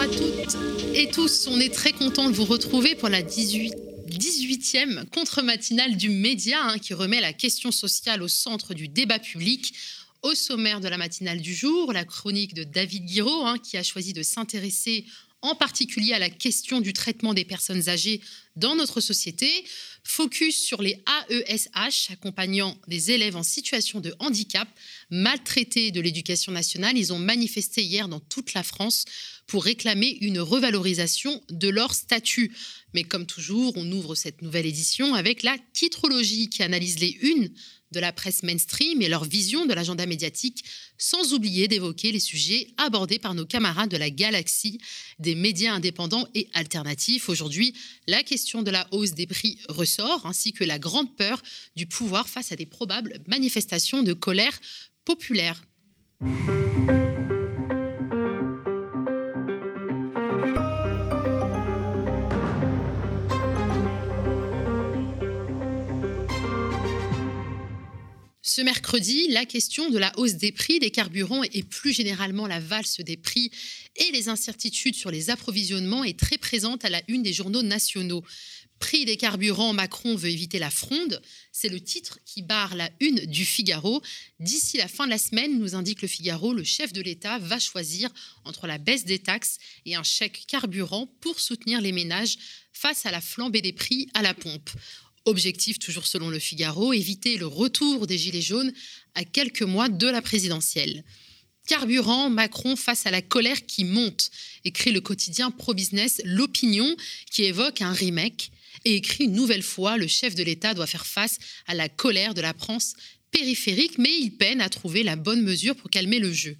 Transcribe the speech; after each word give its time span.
à 0.00 0.06
toutes 0.06 0.56
et 0.94 1.10
tous. 1.10 1.46
On 1.46 1.60
est 1.60 1.74
très 1.74 1.92
content 1.92 2.30
de 2.30 2.34
vous 2.34 2.46
retrouver 2.46 2.94
pour 2.94 3.10
la 3.10 3.20
18 3.20 3.74
18e 4.08 5.06
contre-matinale 5.10 5.96
du 5.96 6.08
média 6.08 6.58
hein, 6.62 6.78
qui 6.78 6.94
remet 6.94 7.20
la 7.20 7.34
question 7.34 7.70
sociale 7.70 8.22
au 8.22 8.28
centre 8.28 8.72
du 8.72 8.88
débat 8.88 9.18
public. 9.18 9.74
Au 10.22 10.34
sommaire 10.34 10.80
de 10.80 10.88
la 10.88 10.96
matinale 10.96 11.40
du 11.40 11.54
jour, 11.54 11.92
la 11.92 12.04
chronique 12.04 12.54
de 12.54 12.64
David 12.64 13.04
Guiraud 13.04 13.46
hein, 13.46 13.58
qui 13.58 13.76
a 13.76 13.82
choisi 13.82 14.14
de 14.14 14.22
s'intéresser 14.22 15.04
en 15.42 15.54
particulier 15.54 16.14
à 16.14 16.18
la 16.18 16.30
question 16.30 16.80
du 16.80 16.94
traitement 16.94 17.34
des 17.34 17.44
personnes 17.44 17.88
âgées 17.88 18.22
dans 18.56 18.76
notre 18.76 19.00
société. 19.00 19.50
Focus 20.04 20.56
sur 20.56 20.82
les 20.82 21.02
AESH 21.28 22.10
accompagnant 22.10 22.76
des 22.88 23.10
élèves 23.10 23.36
en 23.36 23.42
situation 23.42 24.00
de 24.00 24.14
handicap 24.18 24.68
maltraités 25.10 25.90
de 25.90 26.00
l'éducation 26.00 26.52
nationale. 26.52 26.96
Ils 26.96 27.12
ont 27.12 27.18
manifesté 27.18 27.82
hier 27.82 28.08
dans 28.08 28.20
toute 28.20 28.54
la 28.54 28.62
France 28.62 29.04
pour 29.46 29.64
réclamer 29.64 30.18
une 30.20 30.40
revalorisation 30.40 31.42
de 31.50 31.68
leur 31.68 31.92
statut. 31.94 32.54
Mais 32.94 33.04
comme 33.04 33.26
toujours, 33.26 33.72
on 33.76 33.90
ouvre 33.92 34.14
cette 34.14 34.42
nouvelle 34.42 34.66
édition 34.66 35.14
avec 35.14 35.42
la 35.42 35.56
titrologie 35.72 36.48
qui 36.48 36.62
analyse 36.62 36.98
les 36.98 37.18
unes 37.22 37.50
de 37.92 38.00
la 38.00 38.12
presse 38.12 38.42
mainstream 38.42 39.02
et 39.02 39.08
leur 39.08 39.24
vision 39.24 39.66
de 39.66 39.74
l'agenda 39.74 40.06
médiatique, 40.06 40.64
sans 40.98 41.32
oublier 41.32 41.68
d'évoquer 41.68 42.12
les 42.12 42.20
sujets 42.20 42.68
abordés 42.76 43.18
par 43.18 43.34
nos 43.34 43.46
camarades 43.46 43.90
de 43.90 43.96
la 43.96 44.10
galaxie 44.10 44.80
des 45.18 45.34
médias 45.34 45.74
indépendants 45.74 46.26
et 46.34 46.48
alternatifs. 46.54 47.28
Aujourd'hui, 47.28 47.74
la 48.06 48.22
question 48.22 48.62
de 48.62 48.70
la 48.70 48.86
hausse 48.92 49.12
des 49.12 49.26
prix 49.26 49.58
ressort, 49.68 50.26
ainsi 50.26 50.52
que 50.52 50.64
la 50.64 50.78
grande 50.78 51.16
peur 51.16 51.42
du 51.76 51.86
pouvoir 51.86 52.28
face 52.28 52.52
à 52.52 52.56
des 52.56 52.66
probables 52.66 53.20
manifestations 53.26 54.02
de 54.02 54.12
colère 54.12 54.58
populaire. 55.04 55.62
Mercredi, 68.62 69.28
la 69.28 69.46
question 69.46 69.90
de 69.90 69.98
la 69.98 70.12
hausse 70.18 70.34
des 70.34 70.52
prix 70.52 70.78
des 70.78 70.90
carburants 70.90 71.42
et 71.42 71.62
plus 71.62 71.92
généralement 71.92 72.46
la 72.46 72.60
valse 72.60 73.00
des 73.00 73.16
prix 73.16 73.50
et 73.96 74.10
les 74.12 74.28
incertitudes 74.28 74.94
sur 74.94 75.10
les 75.10 75.30
approvisionnements 75.30 76.04
est 76.04 76.18
très 76.18 76.38
présente 76.38 76.84
à 76.84 76.90
la 76.90 77.02
une 77.08 77.22
des 77.22 77.32
journaux 77.32 77.62
nationaux. 77.62 78.22
Prix 78.78 79.04
des 79.04 79.16
carburants, 79.16 79.74
Macron 79.74 80.14
veut 80.14 80.30
éviter 80.30 80.58
la 80.58 80.70
fronde. 80.70 81.20
C'est 81.52 81.68
le 81.68 81.80
titre 81.80 82.18
qui 82.24 82.42
barre 82.42 82.74
la 82.74 82.90
une 83.00 83.26
du 83.26 83.44
Figaro. 83.44 84.00
D'ici 84.40 84.78
la 84.78 84.88
fin 84.88 85.04
de 85.04 85.10
la 85.10 85.18
semaine, 85.18 85.58
nous 85.58 85.74
indique 85.74 86.00
le 86.00 86.08
Figaro, 86.08 86.54
le 86.54 86.64
chef 86.64 86.92
de 86.92 87.02
l'État 87.02 87.38
va 87.38 87.58
choisir 87.58 88.10
entre 88.44 88.66
la 88.66 88.78
baisse 88.78 89.04
des 89.04 89.18
taxes 89.18 89.58
et 89.84 89.96
un 89.96 90.02
chèque 90.02 90.44
carburant 90.46 91.06
pour 91.20 91.40
soutenir 91.40 91.80
les 91.82 91.92
ménages 91.92 92.38
face 92.72 93.04
à 93.04 93.10
la 93.10 93.20
flambée 93.20 93.60
des 93.60 93.74
prix 93.74 94.08
à 94.14 94.22
la 94.22 94.32
pompe. 94.32 94.70
Objectif, 95.26 95.78
toujours 95.78 96.06
selon 96.06 96.30
le 96.30 96.38
Figaro, 96.38 96.92
éviter 96.92 97.36
le 97.36 97.46
retour 97.46 98.06
des 98.06 98.18
Gilets 98.18 98.40
jaunes 98.40 98.72
à 99.14 99.24
quelques 99.24 99.62
mois 99.62 99.88
de 99.88 100.06
la 100.06 100.22
présidentielle. 100.22 101.04
Carburant, 101.66 102.30
Macron 102.30 102.74
face 102.74 103.06
à 103.06 103.10
la 103.10 103.22
colère 103.22 103.66
qui 103.66 103.84
monte, 103.84 104.30
écrit 104.64 104.92
le 104.92 105.00
quotidien 105.00 105.50
pro-business 105.50 106.20
L'Opinion, 106.24 106.96
qui 107.30 107.44
évoque 107.44 107.82
un 107.82 107.92
remake 107.92 108.50
et 108.84 108.96
écrit 108.96 109.24
une 109.24 109.34
nouvelle 109.34 109.62
fois 109.62 109.96
le 109.96 110.06
chef 110.06 110.34
de 110.34 110.42
l'État 110.42 110.74
doit 110.74 110.86
faire 110.86 111.06
face 111.06 111.38
à 111.66 111.74
la 111.74 111.88
colère 111.88 112.34
de 112.34 112.40
la 112.40 112.54
France 112.54 112.94
périphérique, 113.30 113.98
mais 113.98 114.10
il 114.20 114.32
peine 114.32 114.60
à 114.60 114.68
trouver 114.68 115.02
la 115.02 115.16
bonne 115.16 115.42
mesure 115.42 115.76
pour 115.76 115.90
calmer 115.90 116.18
le 116.18 116.32
jeu. 116.32 116.56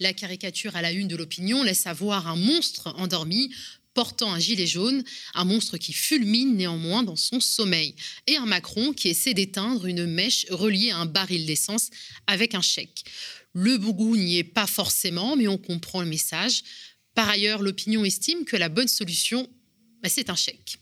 La 0.00 0.12
caricature 0.12 0.76
à 0.76 0.82
la 0.82 0.92
une 0.92 1.08
de 1.08 1.16
l'opinion 1.16 1.62
laisse 1.62 1.86
avoir 1.86 2.26
un 2.26 2.36
monstre 2.36 2.92
endormi 2.96 3.50
portant 3.94 4.32
un 4.32 4.38
gilet 4.38 4.66
jaune, 4.66 5.02
un 5.34 5.44
monstre 5.44 5.76
qui 5.76 5.92
fulmine 5.92 6.56
néanmoins 6.56 7.02
dans 7.02 7.16
son 7.16 7.40
sommeil, 7.40 7.94
et 8.26 8.36
un 8.36 8.46
Macron 8.46 8.92
qui 8.92 9.08
essaie 9.08 9.34
d'éteindre 9.34 9.86
une 9.86 10.06
mèche 10.06 10.46
reliée 10.50 10.90
à 10.90 10.98
un 10.98 11.06
baril 11.06 11.46
d'essence 11.46 11.90
avec 12.26 12.54
un 12.54 12.62
chèque. 12.62 13.04
Le 13.52 13.78
bougou 13.78 14.16
n'y 14.16 14.38
est 14.38 14.44
pas 14.44 14.66
forcément, 14.66 15.36
mais 15.36 15.48
on 15.48 15.58
comprend 15.58 16.00
le 16.00 16.08
message. 16.08 16.62
Par 17.14 17.28
ailleurs, 17.28 17.62
l'opinion 17.62 18.04
estime 18.04 18.44
que 18.44 18.56
la 18.56 18.68
bonne 18.68 18.88
solution, 18.88 19.48
bah, 20.02 20.08
c'est 20.08 20.30
un 20.30 20.36
chèque. 20.36 20.78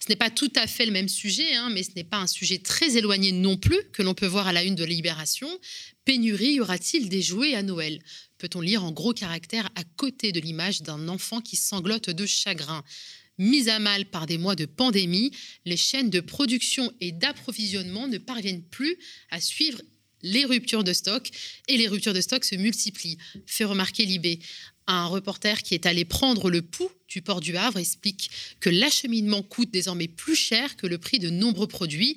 Ce 0.00 0.08
n'est 0.08 0.16
pas 0.16 0.30
tout 0.30 0.52
à 0.56 0.66
fait 0.66 0.86
le 0.86 0.92
même 0.92 1.08
sujet, 1.08 1.54
hein, 1.54 1.70
mais 1.70 1.82
ce 1.82 1.90
n'est 1.96 2.04
pas 2.04 2.18
un 2.18 2.26
sujet 2.26 2.58
très 2.58 2.96
éloigné 2.96 3.32
non 3.32 3.56
plus 3.56 3.78
que 3.92 4.02
l'on 4.02 4.14
peut 4.14 4.26
voir 4.26 4.46
à 4.46 4.52
la 4.52 4.62
une 4.62 4.74
de 4.74 4.84
Libération. 4.84 5.48
Pénurie, 6.04 6.54
y 6.54 6.60
aura-t-il 6.60 7.08
des 7.08 7.22
jouets 7.22 7.54
à 7.54 7.62
Noël? 7.62 8.02
Peut-on 8.40 8.60
lire 8.60 8.82
en 8.82 8.90
gros 8.90 9.12
caractères 9.12 9.68
à 9.76 9.84
côté 9.96 10.32
de 10.32 10.40
l'image 10.40 10.82
d'un 10.82 11.08
enfant 11.08 11.40
qui 11.40 11.56
sanglote 11.56 12.10
de 12.10 12.26
chagrin. 12.26 12.82
Mise 13.38 13.68
à 13.68 13.78
mal 13.78 14.06
par 14.06 14.26
des 14.26 14.38
mois 14.38 14.56
de 14.56 14.66
pandémie, 14.66 15.30
les 15.64 15.76
chaînes 15.76 16.10
de 16.10 16.20
production 16.20 16.92
et 17.00 17.12
d'approvisionnement 17.12 18.08
ne 18.08 18.18
parviennent 18.18 18.62
plus 18.62 18.98
à 19.30 19.40
suivre 19.40 19.80
les 20.22 20.44
ruptures 20.44 20.84
de 20.84 20.92
stock 20.92 21.30
et 21.68 21.76
les 21.76 21.88
ruptures 21.88 22.12
de 22.12 22.20
stock 22.20 22.44
se 22.44 22.54
multiplient, 22.54 23.18
fait 23.46 23.64
remarquer 23.64 24.04
Libé. 24.04 24.40
Un 24.86 25.06
reporter 25.06 25.62
qui 25.62 25.74
est 25.74 25.86
allé 25.86 26.04
prendre 26.04 26.50
le 26.50 26.62
pouls 26.62 26.90
du 27.08 27.22
port 27.22 27.40
du 27.40 27.56
Havre 27.56 27.78
explique 27.78 28.30
que 28.58 28.70
l'acheminement 28.70 29.42
coûte 29.42 29.70
désormais 29.70 30.08
plus 30.08 30.34
cher 30.34 30.76
que 30.76 30.86
le 30.86 30.98
prix 30.98 31.18
de 31.18 31.30
nombreux 31.30 31.68
produits. 31.68 32.16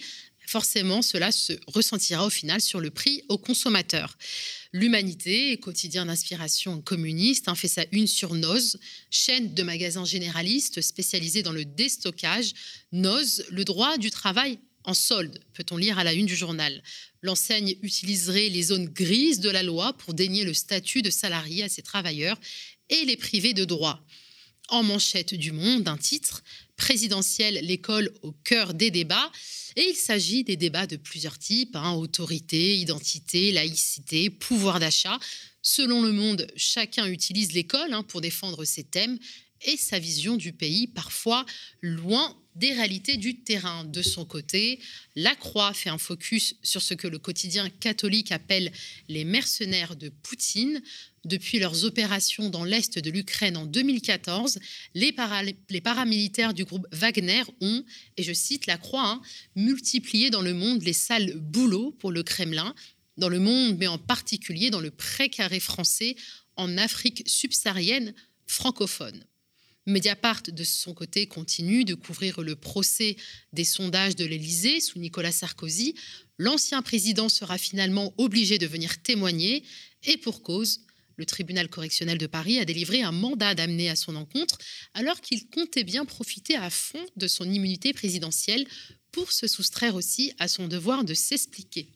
Forcément, 0.54 1.02
cela 1.02 1.32
se 1.32 1.54
ressentira 1.66 2.28
au 2.28 2.30
final 2.30 2.62
sur 2.62 2.80
le 2.80 2.92
prix 2.92 3.24
aux 3.28 3.40
consommateurs. 3.40 4.20
L'Humanité, 4.72 5.58
quotidien 5.58 6.06
d'inspiration 6.06 6.80
communiste, 6.80 7.48
hein, 7.48 7.56
fait 7.56 7.68
sa 7.68 7.86
une 7.92 8.06
sur 8.06 8.36
Noz, 8.36 8.78
chaîne 9.10 9.56
de 9.56 9.64
magasins 9.64 10.06
généralistes 10.06 10.80
spécialisés 10.82 11.42
dans 11.42 11.54
le 11.54 11.66
déstockage. 11.66 12.54
Noz, 12.92 13.44
le 13.50 13.66
droit 13.66 13.98
du 13.98 14.12
travail 14.12 14.60
en 14.84 14.94
solde, 14.94 15.40
peut-on 15.56 15.76
lire 15.76 15.98
à 15.98 16.04
la 16.04 16.14
une 16.14 16.28
du 16.28 16.36
journal. 16.36 16.84
L'enseigne 17.24 17.76
utiliserait 17.82 18.50
les 18.50 18.62
zones 18.62 18.90
grises 18.90 19.40
de 19.40 19.50
la 19.50 19.64
loi 19.64 19.94
pour 19.94 20.14
dénier 20.14 20.44
le 20.44 20.54
statut 20.54 21.02
de 21.02 21.10
salarié 21.10 21.64
à 21.64 21.70
ses 21.70 21.82
travailleurs 21.82 22.40
et 22.92 23.06
les 23.06 23.18
priver 23.18 23.56
de 23.56 23.66
droits. 23.66 24.06
En 24.70 24.82
manchette 24.84 25.34
du 25.34 25.52
Monde, 25.52 25.88
un 25.88 25.98
titre 25.98 26.44
présidentielle, 26.78 27.60
l'école 27.64 28.14
au 28.22 28.32
cœur 28.32 28.74
des 28.74 28.92
débats. 28.92 29.32
Et 29.76 29.90
il 29.90 29.96
s'agit 29.96 30.44
des 30.44 30.56
débats 30.56 30.88
de 30.88 30.96
plusieurs 30.96 31.38
types, 31.38 31.76
hein, 31.76 31.94
autorité, 31.94 32.78
identité, 32.78 33.52
laïcité, 33.52 34.30
pouvoir 34.30 34.80
d'achat. 34.80 35.20
Selon 35.62 36.02
le 36.02 36.12
monde, 36.12 36.48
chacun 36.56 37.08
utilise 37.08 37.54
l'école 37.54 37.94
hein, 37.94 38.04
pour 38.04 38.22
défendre 38.22 38.66
ses 38.66 38.84
thèmes 38.84 39.18
et 39.66 39.78
sa 39.78 40.00
vision 40.00 40.36
du 40.36 40.54
pays, 40.54 40.88
parfois 40.88 41.46
loin 41.82 42.36
des 42.56 42.74
réalités 42.74 43.18
du 43.18 43.40
terrain. 43.40 43.84
De 43.86 44.02
son 44.02 44.26
côté, 44.26 44.80
La 45.16 45.36
Croix 45.36 45.74
fait 45.74 45.90
un 45.90 45.98
focus 45.98 46.56
sur 46.62 46.82
ce 46.82 46.94
que 46.94 47.08
le 47.08 47.18
quotidien 47.18 47.70
catholique 47.70 48.32
appelle 48.32 48.72
les 49.08 49.24
mercenaires 49.24 49.96
de 49.96 50.10
Poutine. 50.10 50.82
Depuis 51.26 51.60
leurs 51.60 51.86
opérations 51.86 52.50
dans 52.50 52.66
l'est 52.66 53.00
de 53.00 53.10
l'Ukraine 53.10 53.56
en 53.56 53.66
2014, 53.66 54.60
les, 54.94 55.14
paramilitaires 55.14 56.54
du 56.54 56.66
groupe 56.66 56.86
Wagner 56.92 57.44
ont, 57.62 57.86
et 58.18 58.24
je 58.24 58.34
cite 58.34 58.66
La 58.66 58.78
Croix, 58.78 59.08
hein, 59.08 59.22
multiplié 59.56 60.30
dans 60.30 60.42
le 60.42 60.54
monde 60.54 60.84
les 60.84 60.92
sales 60.92 61.34
boulots 61.38 61.92
pour 61.92 62.12
le 62.12 62.24
Kremlin, 62.24 62.76
dans 63.18 63.30
le 63.30 63.40
monde, 63.40 63.78
mais 63.78 63.88
en 63.88 63.98
particulier 63.98 64.70
dans 64.70 64.82
le 64.82 64.92
précaré 64.92 65.62
français 65.62 66.18
en 66.58 66.78
Afrique 66.78 67.24
subsaharienne 67.26 68.14
francophone. 68.46 69.24
Mediapart, 69.86 70.44
de 70.48 70.64
son 70.64 70.94
côté, 70.94 71.28
continue 71.28 71.86
de 71.86 71.94
couvrir 71.94 72.42
le 72.42 72.56
procès 72.56 73.16
des 73.54 73.66
sondages 73.66 74.16
de 74.16 74.26
l'Élysée 74.26 74.82
sous 74.82 75.00
Nicolas 75.00 75.32
Sarkozy. 75.32 75.96
L'ancien 76.38 76.82
président 76.82 77.30
sera 77.30 77.58
finalement 77.58 78.14
obligé 78.18 78.58
de 78.58 78.68
venir 78.68 79.02
témoigner, 79.02 79.64
et 80.06 80.18
pour 80.18 80.42
cause, 80.42 80.82
le 81.16 81.26
tribunal 81.26 81.70
correctionnel 81.70 82.18
de 82.18 82.28
Paris 82.28 82.60
a 82.60 82.66
délivré 82.66 83.02
un 83.02 83.12
mandat 83.12 83.56
d'amener 83.56 83.90
à 83.90 83.96
son 83.96 84.16
encontre, 84.16 84.58
alors 84.94 85.22
qu'il 85.22 85.48
comptait 85.50 85.84
bien 85.84 86.06
profiter 86.06 86.56
à 86.56 86.70
fond 86.70 87.06
de 87.16 87.28
son 87.28 87.46
immunité 87.50 87.94
présidentielle 87.94 88.66
pour 89.12 89.32
se 89.32 89.48
soustraire 89.48 89.96
aussi 89.96 90.34
à 90.40 90.48
son 90.48 90.68
devoir 90.68 91.04
de 91.04 91.14
s'expliquer. 91.14 91.90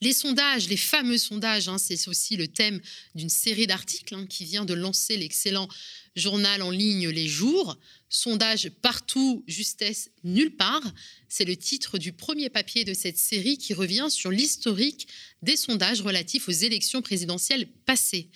Les 0.00 0.12
sondages, 0.12 0.68
les 0.68 0.76
fameux 0.76 1.18
sondages, 1.18 1.68
hein, 1.68 1.78
c'est 1.78 2.08
aussi 2.08 2.36
le 2.36 2.48
thème 2.48 2.80
d'une 3.14 3.28
série 3.28 3.66
d'articles 3.66 4.14
hein, 4.14 4.26
qui 4.26 4.44
vient 4.44 4.64
de 4.64 4.74
lancer 4.74 5.16
l'excellent 5.16 5.68
journal 6.14 6.62
en 6.62 6.70
ligne 6.70 7.08
Les 7.08 7.28
Jours. 7.28 7.78
Sondage 8.08 8.70
partout, 8.82 9.44
justesse 9.46 10.10
nulle 10.24 10.56
part. 10.56 10.82
C'est 11.28 11.44
le 11.44 11.56
titre 11.56 11.98
du 11.98 12.12
premier 12.12 12.50
papier 12.50 12.84
de 12.84 12.94
cette 12.94 13.18
série 13.18 13.58
qui 13.58 13.74
revient 13.74 14.06
sur 14.10 14.30
l'historique 14.30 15.08
des 15.42 15.56
sondages 15.56 16.02
relatifs 16.02 16.48
aux 16.48 16.52
élections 16.52 17.02
présidentielles 17.02 17.68
passées 17.84 18.30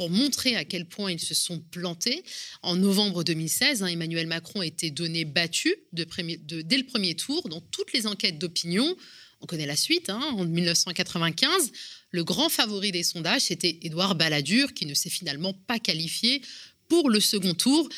pour 0.00 0.08
montrer 0.08 0.56
à 0.56 0.64
quel 0.64 0.86
point 0.86 1.12
ils 1.12 1.20
se 1.20 1.34
sont 1.34 1.58
plantés. 1.58 2.22
En 2.62 2.76
novembre 2.76 3.22
2016, 3.22 3.82
hein, 3.82 3.86
Emmanuel 3.86 4.26
Macron 4.26 4.62
été 4.62 4.90
donné 4.90 5.24
battu 5.26 5.74
dès 5.92 6.06
le 6.06 6.86
premier 6.86 7.14
tour 7.16 7.48
dans 7.48 7.60
toutes 7.60 7.92
les 7.92 8.06
enquêtes 8.06 8.38
d'opinion. 8.38 8.96
On 9.40 9.46
connaît 9.46 9.66
la 9.66 9.76
suite. 9.76 10.10
Hein. 10.10 10.20
En 10.36 10.44
1995, 10.44 11.72
le 12.10 12.24
grand 12.24 12.48
favori 12.48 12.92
des 12.92 13.02
sondages, 13.02 13.42
c'était 13.42 13.78
Édouard 13.82 14.14
Balladur, 14.14 14.74
qui 14.74 14.86
ne 14.86 14.94
s'est 14.94 15.10
finalement 15.10 15.54
pas 15.54 15.78
qualifié 15.78 16.42
pour 16.88 17.08
le 17.08 17.20
second 17.20 17.54
tour. 17.54 17.88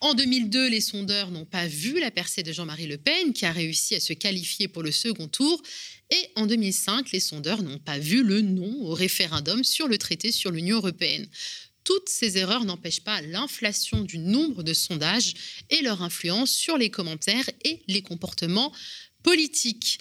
En 0.00 0.14
2002, 0.14 0.68
les 0.68 0.80
sondeurs 0.80 1.30
n'ont 1.30 1.44
pas 1.44 1.66
vu 1.66 2.00
la 2.00 2.10
percée 2.10 2.42
de 2.42 2.52
Jean-Marie 2.52 2.86
Le 2.86 2.96
Pen, 2.96 3.32
qui 3.32 3.44
a 3.44 3.52
réussi 3.52 3.94
à 3.94 4.00
se 4.00 4.12
qualifier 4.12 4.66
pour 4.66 4.82
le 4.82 4.92
second 4.92 5.28
tour. 5.28 5.62
Et 6.10 6.30
en 6.36 6.46
2005, 6.46 7.12
les 7.12 7.20
sondeurs 7.20 7.62
n'ont 7.62 7.78
pas 7.78 7.98
vu 7.98 8.22
le 8.22 8.40
non 8.40 8.74
au 8.82 8.94
référendum 8.94 9.62
sur 9.62 9.88
le 9.88 9.98
traité 9.98 10.32
sur 10.32 10.50
l'Union 10.50 10.78
européenne. 10.78 11.28
Toutes 11.84 12.08
ces 12.08 12.38
erreurs 12.38 12.64
n'empêchent 12.64 13.02
pas 13.02 13.20
l'inflation 13.22 14.02
du 14.02 14.18
nombre 14.18 14.62
de 14.62 14.74
sondages 14.74 15.34
et 15.70 15.82
leur 15.82 16.02
influence 16.02 16.50
sur 16.50 16.76
les 16.76 16.90
commentaires 16.90 17.48
et 17.64 17.82
les 17.86 18.02
comportements 18.02 18.72
politiques. 19.22 19.98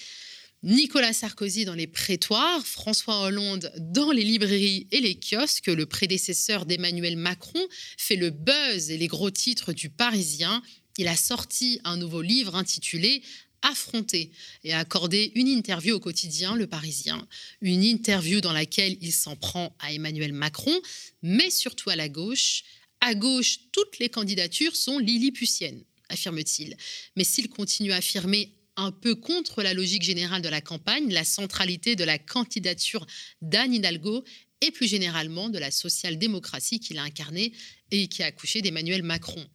Nicolas 0.62 1.14
Sarkozy 1.14 1.64
dans 1.64 1.74
les 1.74 1.88
prétoires, 1.88 2.68
François 2.68 3.22
Hollande 3.22 3.72
dans 3.78 4.12
les 4.12 4.26
librairies 4.26 4.88
et 4.92 5.00
les 5.00 5.18
kiosques, 5.18 5.68
le 5.68 5.86
prédécesseur 5.86 6.66
d'Emmanuel 6.66 7.16
Macron 7.16 7.66
fait 7.98 8.18
le 8.18 8.30
buzz 8.30 8.92
et 8.92 8.98
les 8.98 9.08
gros 9.08 9.32
titres 9.32 9.72
du 9.72 9.90
Parisien. 9.90 10.62
Il 10.98 11.08
a 11.08 11.16
sorti 11.16 11.80
un 11.86 11.96
nouveau 11.96 12.22
livre 12.22 12.56
intitulé 12.56 13.24
affronter 13.62 14.32
et 14.64 14.74
accorder 14.74 15.32
une 15.36 15.48
interview 15.48 15.96
au 15.96 16.00
quotidien 16.00 16.56
Le 16.56 16.68
Parisien. 16.68 17.26
Une 17.62 17.84
interview 17.84 18.42
dans 18.42 18.54
laquelle 18.54 18.98
il 19.02 19.12
s'en 19.12 19.36
prend 19.36 19.76
à 19.80 19.94
Emmanuel 19.94 20.34
Macron, 20.34 20.78
mais 21.22 21.50
surtout 21.50 21.90
à 21.90 21.96
la 21.96 22.10
gauche. 22.10 22.64
À 23.02 23.16
gauche, 23.16 23.60
toutes 23.72 24.00
les 24.00 24.10
candidatures 24.10 24.76
sont 24.76 25.00
lilliputiennes, 25.00 25.84
affirme-t-il. 26.10 26.76
Mais 27.16 27.24
s'il 27.24 27.50
continue 27.50 27.92
à 27.92 27.98
affirmer 27.98 28.54
un 28.80 28.92
peu 28.92 29.16
contre 29.16 29.62
la 29.62 29.74
logique 29.74 30.04
générale 30.04 30.42
de 30.42 30.50
la 30.50 30.62
campagne, 30.62 31.12
la 31.12 31.24
centralité 31.24 31.96
de 31.96 32.04
la 32.04 32.18
candidature 32.18 33.06
d'Anne 33.42 33.74
Hidalgo 33.74 34.24
et 34.62 34.72
plus 34.72 34.88
généralement 34.88 35.50
de 35.50 35.60
la 35.60 35.72
social-démocratie 35.72 36.80
qu'il 36.80 36.98
a 36.98 37.04
incarnée 37.04 37.54
et 37.92 38.08
qui 38.08 38.24
a 38.24 38.28
accouché 38.28 38.62
d'Emmanuel 38.62 39.04
Macron. 39.04 39.46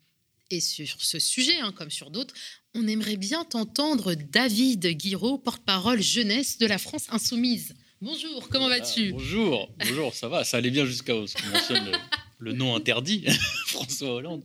Et 0.50 0.60
sur 0.60 1.02
ce 1.02 1.18
sujet, 1.18 1.58
hein, 1.60 1.72
comme 1.72 1.90
sur 1.90 2.10
d'autres, 2.10 2.34
on 2.74 2.86
aimerait 2.86 3.16
bien 3.16 3.44
t'entendre 3.44 4.14
David 4.14 4.86
Guiraud, 4.86 5.38
porte-parole 5.38 6.02
jeunesse 6.02 6.58
de 6.58 6.66
la 6.66 6.78
France 6.78 7.06
insoumise. 7.08 7.74
Bonjour, 8.00 8.48
comment 8.50 8.68
vas-tu? 8.68 9.12
Bonjour, 9.12 9.70
bonjour, 9.78 10.12
ça 10.12 10.28
va, 10.28 10.44
ça 10.44 10.58
allait 10.58 10.70
bien 10.70 10.84
jusqu'à 10.84 11.14
ce 11.26 11.34
qu'on 11.34 11.48
mentionne 11.48 11.92
le, 12.38 12.52
nom 12.52 12.76
interdit, 12.76 13.24
François 13.66 14.14
Hollande. 14.14 14.44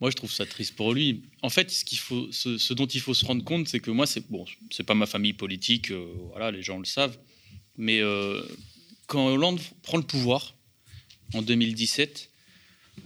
Moi, 0.00 0.10
je 0.10 0.16
trouve 0.16 0.30
ça 0.30 0.46
triste 0.46 0.76
pour 0.76 0.94
lui. 0.94 1.22
En 1.42 1.50
fait, 1.50 1.70
ce, 1.70 2.72
dont 2.72 2.86
il 2.86 3.00
faut 3.00 3.14
se 3.14 3.24
rendre 3.24 3.42
compte, 3.42 3.66
c'est 3.68 3.80
que 3.80 3.90
moi, 3.90 4.06
c'est 4.06 4.30
bon, 4.30 4.44
c'est 4.70 4.84
pas 4.84 4.94
ma 4.94 5.06
famille 5.06 5.32
politique, 5.32 5.90
euh, 5.90 6.50
les 6.52 6.62
gens 6.62 6.78
le 6.78 6.84
savent, 6.84 7.18
mais 7.76 8.00
euh, 8.00 8.40
quand 9.06 9.26
Hollande 9.26 9.60
prend 9.82 9.96
le 9.96 10.04
pouvoir 10.04 10.54
en 11.34 11.42
2017, 11.42 12.30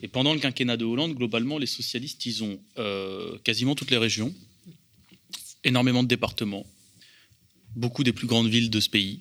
et 0.02 0.08
pendant 0.08 0.34
le 0.34 0.40
quinquennat 0.40 0.76
de 0.76 0.84
Hollande, 0.84 1.14
globalement, 1.14 1.58
les 1.58 1.66
socialistes, 1.66 2.26
ils 2.26 2.44
ont 2.44 2.60
euh, 2.78 3.38
quasiment 3.38 3.74
toutes 3.74 3.90
les 3.90 3.98
régions, 3.98 4.34
énormément 5.64 6.02
de 6.02 6.08
départements, 6.08 6.66
beaucoup 7.74 8.04
des 8.04 8.12
plus 8.12 8.26
grandes 8.26 8.48
villes 8.48 8.70
de 8.70 8.80
ce 8.80 8.90
pays, 8.90 9.20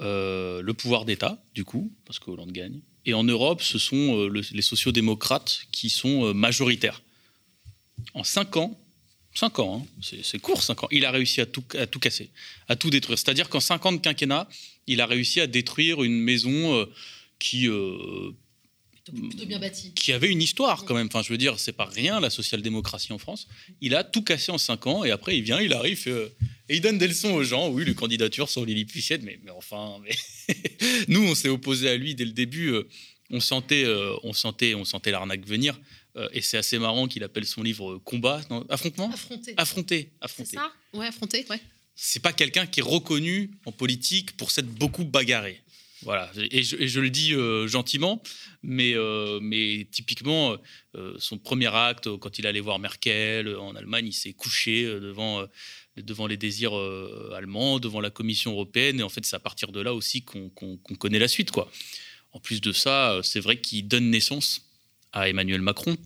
euh, 0.00 0.62
le 0.62 0.74
pouvoir 0.74 1.04
d'État, 1.04 1.42
du 1.54 1.64
coup, 1.64 1.92
parce 2.04 2.18
que 2.18 2.30
Hollande 2.30 2.52
gagne. 2.52 2.80
Et 3.06 3.14
en 3.14 3.24
Europe, 3.24 3.62
ce 3.62 3.78
sont 3.78 4.18
euh, 4.18 4.42
les 4.52 4.62
sociodémocrates 4.62 5.66
qui 5.72 5.90
sont 5.90 6.34
majoritaires. 6.34 7.02
En 8.14 8.24
cinq 8.24 8.56
ans, 8.56 8.78
cinq 9.34 9.58
ans, 9.58 9.86
hein, 9.86 10.06
c'est 10.22 10.38
court 10.38 10.62
cinq 10.62 10.84
ans, 10.84 10.88
il 10.90 11.04
a 11.04 11.10
réussi 11.10 11.40
à 11.40 11.46
tout, 11.46 11.64
à 11.78 11.86
tout 11.86 12.00
casser, 12.00 12.30
à 12.68 12.76
tout 12.76 12.90
détruire. 12.90 13.18
C'est-à-dire 13.18 13.48
qu'en 13.48 13.60
cinq 13.60 13.86
ans 13.86 13.92
de 13.92 13.98
quinquennat, 13.98 14.48
il 14.86 15.00
a 15.00 15.06
réussi 15.06 15.40
à 15.40 15.46
détruire 15.46 16.02
une 16.02 16.18
maison 16.18 16.86
qui 17.38 17.68
bien 19.12 19.58
bâti. 19.58 19.92
Qui 19.94 20.12
avait 20.12 20.30
une 20.30 20.42
histoire 20.42 20.84
quand 20.84 20.94
même. 20.94 21.08
Enfin, 21.08 21.22
je 21.22 21.30
veux 21.30 21.38
dire, 21.38 21.58
c'est 21.58 21.72
pas 21.72 21.84
rien 21.84 22.20
la 22.20 22.30
social-démocratie 22.30 23.12
en 23.12 23.18
France. 23.18 23.48
Il 23.80 23.94
a 23.94 24.04
tout 24.04 24.22
cassé 24.22 24.50
en 24.50 24.58
cinq 24.58 24.86
ans 24.86 25.04
et 25.04 25.10
après 25.10 25.36
il 25.36 25.42
vient, 25.42 25.60
il 25.60 25.72
arrive 25.72 26.02
euh, 26.06 26.28
et 26.68 26.76
il 26.76 26.80
donne 26.80 26.98
des 26.98 27.08
leçons 27.08 27.32
aux 27.32 27.44
gens. 27.44 27.68
Oui, 27.68 27.84
les 27.84 27.94
candidatures 27.94 28.48
sont 28.48 28.64
lilliputiennes, 28.64 29.22
mais, 29.22 29.38
mais 29.42 29.50
enfin, 29.50 29.98
mais 30.02 30.54
nous 31.08 31.22
on 31.22 31.34
s'est 31.34 31.48
opposé 31.48 31.88
à 31.88 31.96
lui 31.96 32.14
dès 32.14 32.24
le 32.24 32.32
début. 32.32 32.68
Euh, 32.68 32.88
on 33.30 33.40
sentait, 33.40 33.84
euh, 33.84 34.14
on 34.22 34.32
sentait, 34.32 34.74
on 34.74 34.84
sentait 34.84 35.10
l'arnaque 35.10 35.46
venir. 35.46 35.80
et 36.32 36.42
c'est 36.42 36.58
assez 36.58 36.78
marrant 36.78 37.08
qu'il 37.08 37.24
appelle 37.24 37.46
son 37.46 37.62
livre 37.62 37.98
Combat, 38.04 38.40
affrontement, 38.68 39.10
affronter, 39.10 39.54
affronter, 39.56 40.10
affronter. 40.20 40.50
C'est 40.50 40.56
ça, 40.56 40.72
ouais, 40.92 41.06
affronter, 41.06 41.44
ouais. 41.50 41.60
C'est 41.96 42.20
pas 42.20 42.32
quelqu'un 42.32 42.66
qui 42.66 42.80
est 42.80 42.84
reconnu 42.84 43.50
en 43.64 43.72
politique 43.72 44.36
pour 44.36 44.50
s'être 44.50 44.68
beaucoup 44.68 45.04
bagarré. 45.04 45.63
Voilà, 46.04 46.30
et 46.50 46.62
je, 46.62 47.00
le 47.00 47.08
dis 47.08 47.32
euh, 47.32 47.66
gentiment, 47.66 48.22
mais, 48.62 48.94
euh, 48.94 49.38
mais 49.40 49.86
typiquement, 49.90 50.56
euh, 50.96 51.14
son 51.18 51.38
premier 51.38 51.74
acte, 51.74 52.14
quand 52.18 52.38
il 52.38 52.46
allait 52.46 52.60
voir 52.60 52.78
Merkel 52.78 53.56
en 53.56 53.74
Allemagne, 53.74 54.08
il 54.08 54.12
s'est 54.12 54.34
couché 54.34 54.84
devant, 54.84 55.46
devant 55.96 56.26
les 56.26 56.36
désirs 56.36 56.74
allemands, 57.34 57.78
devant 57.78 58.02
la 58.02 58.10
Commission 58.10 58.52
européenne, 58.52 59.00
et 59.00 59.02
en 59.02 59.08
fait, 59.08 59.24
c'est 59.24 59.36
à 59.36 59.40
partir 59.40 59.72
de 59.72 59.80
là 59.80 59.94
aussi 59.94 60.22
qu'on 60.22 60.50
connaît 60.98 61.18
la 61.18 61.28
suite. 61.28 61.50
Quoi. 61.50 61.70
En 62.32 62.38
plus 62.38 62.60
de 62.60 62.72
ça, 62.72 63.20
c'est 63.22 63.40
vrai 63.40 63.58
qu'il 63.58 63.88
donne 63.88 64.10
naissance 64.10 64.68
à 65.12 65.30
Emmanuel 65.30 65.62
Macron, 65.62 65.96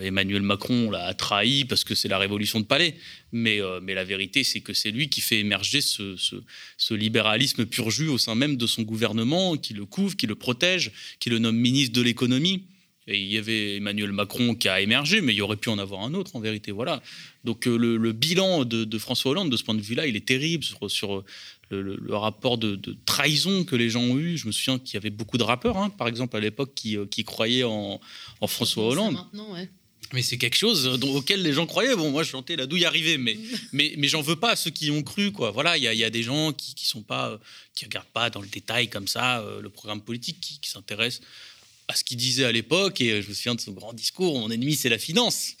Emmanuel 0.00 0.42
Macron 0.42 0.90
l'a 0.90 1.12
trahi 1.12 1.64
parce 1.64 1.84
que 1.84 1.94
c'est 1.94 2.08
la 2.08 2.18
révolution 2.18 2.60
de 2.60 2.64
palais. 2.64 2.96
Mais, 3.30 3.60
euh, 3.60 3.80
mais 3.82 3.94
la 3.94 4.04
vérité, 4.04 4.42
c'est 4.42 4.60
que 4.60 4.72
c'est 4.72 4.90
lui 4.90 5.08
qui 5.08 5.20
fait 5.20 5.40
émerger 5.40 5.80
ce, 5.80 6.16
ce, 6.16 6.94
libéralisme 6.94 7.66
pur 7.66 7.90
jus 7.90 8.08
au 8.08 8.18
sein 8.18 8.34
même 8.34 8.56
de 8.56 8.66
son 8.66 8.82
gouvernement, 8.82 9.56
qui 9.56 9.74
le 9.74 9.84
couvre, 9.84 10.16
qui 10.16 10.26
le 10.26 10.34
protège, 10.34 10.92
qui 11.18 11.30
le 11.30 11.38
nomme 11.38 11.56
ministre 11.56 11.94
de 11.94 12.02
l'économie. 12.02 12.64
Et 13.08 13.20
il 13.20 13.32
y 13.32 13.36
avait 13.36 13.76
Emmanuel 13.76 14.12
Macron 14.12 14.54
qui 14.54 14.68
a 14.68 14.80
émergé, 14.80 15.20
mais 15.20 15.32
il 15.32 15.36
y 15.36 15.40
aurait 15.40 15.56
pu 15.56 15.68
en 15.70 15.78
avoir 15.78 16.02
un 16.02 16.14
autre 16.14 16.36
en 16.36 16.40
vérité. 16.40 16.70
Voilà. 16.70 17.02
Donc 17.42 17.66
euh, 17.66 17.76
le, 17.76 18.12
bilan 18.12 18.64
de, 18.64 18.98
François 18.98 19.32
Hollande, 19.32 19.50
de 19.50 19.56
ce 19.56 19.64
point 19.64 19.74
de 19.74 19.80
vue-là, 19.80 20.06
il 20.06 20.14
est 20.14 20.26
terrible 20.26 20.62
sur, 20.62 20.88
sur 20.90 21.24
le, 21.70 22.14
rapport 22.14 22.58
de, 22.58 22.78
trahison 23.04 23.64
que 23.64 23.76
les 23.76 23.90
gens 23.90 24.02
ont 24.02 24.18
eu. 24.18 24.38
Je 24.38 24.46
me 24.46 24.52
souviens 24.52 24.78
qu'il 24.78 24.94
y 24.94 24.96
avait 24.98 25.10
beaucoup 25.10 25.36
de 25.36 25.42
rappeurs, 25.42 25.78
hein, 25.78 25.90
par 25.90 26.06
exemple 26.06 26.36
à 26.36 26.40
l'époque, 26.40 26.72
qui, 26.74 26.96
euh, 26.96 27.04
qui, 27.06 27.24
croyaient 27.24 27.64
en, 27.64 28.00
en 28.40 28.46
François 28.46 28.86
Hollande. 28.88 29.14
Maintenant, 29.14 29.52
ouais. 29.52 29.68
Mais 30.12 30.22
c'est 30.22 30.38
quelque 30.38 30.56
chose 30.56 30.86
auquel 30.86 31.42
les 31.42 31.52
gens 31.52 31.66
croyaient. 31.66 31.96
Bon, 31.96 32.10
moi, 32.10 32.22
je 32.22 32.30
chantais 32.30 32.56
la 32.56 32.66
douille 32.66 32.84
arrivée, 32.84 33.18
mais, 33.18 33.38
mais, 33.72 33.94
mais 33.96 34.08
j'en 34.08 34.20
veux 34.20 34.36
pas 34.36 34.50
à 34.52 34.56
ceux 34.56 34.70
qui 34.70 34.90
ont 34.90 35.02
cru, 35.02 35.32
quoi. 35.32 35.50
Voilà, 35.50 35.76
il 35.78 35.84
y, 35.84 35.96
y, 35.96 36.04
a 36.04 36.10
des 36.10 36.22
gens 36.22 36.52
qui, 36.52 36.74
qui 36.74 36.86
sont 36.86 37.02
pas, 37.02 37.40
qui 37.74 37.84
regardent 37.84 38.06
pas 38.12 38.30
dans 38.30 38.40
le 38.40 38.48
détail 38.48 38.88
comme 38.88 39.08
ça 39.08 39.40
euh, 39.40 39.60
le 39.60 39.70
programme 39.70 40.02
politique, 40.02 40.40
qui, 40.40 40.60
qui 40.60 40.70
s'intéressent 40.70 41.26
à 41.88 41.94
ce 41.94 42.04
qu'il 42.04 42.16
disait 42.16 42.44
à 42.44 42.52
l'époque. 42.52 43.00
Et 43.00 43.22
je 43.22 43.28
me 43.28 43.34
souviens 43.34 43.54
de 43.54 43.60
son 43.60 43.72
grand 43.72 43.92
discours 43.92 44.38
mon 44.38 44.50
ennemi, 44.50 44.74
c'est 44.74 44.88
la 44.88 44.98
finance. 44.98 45.52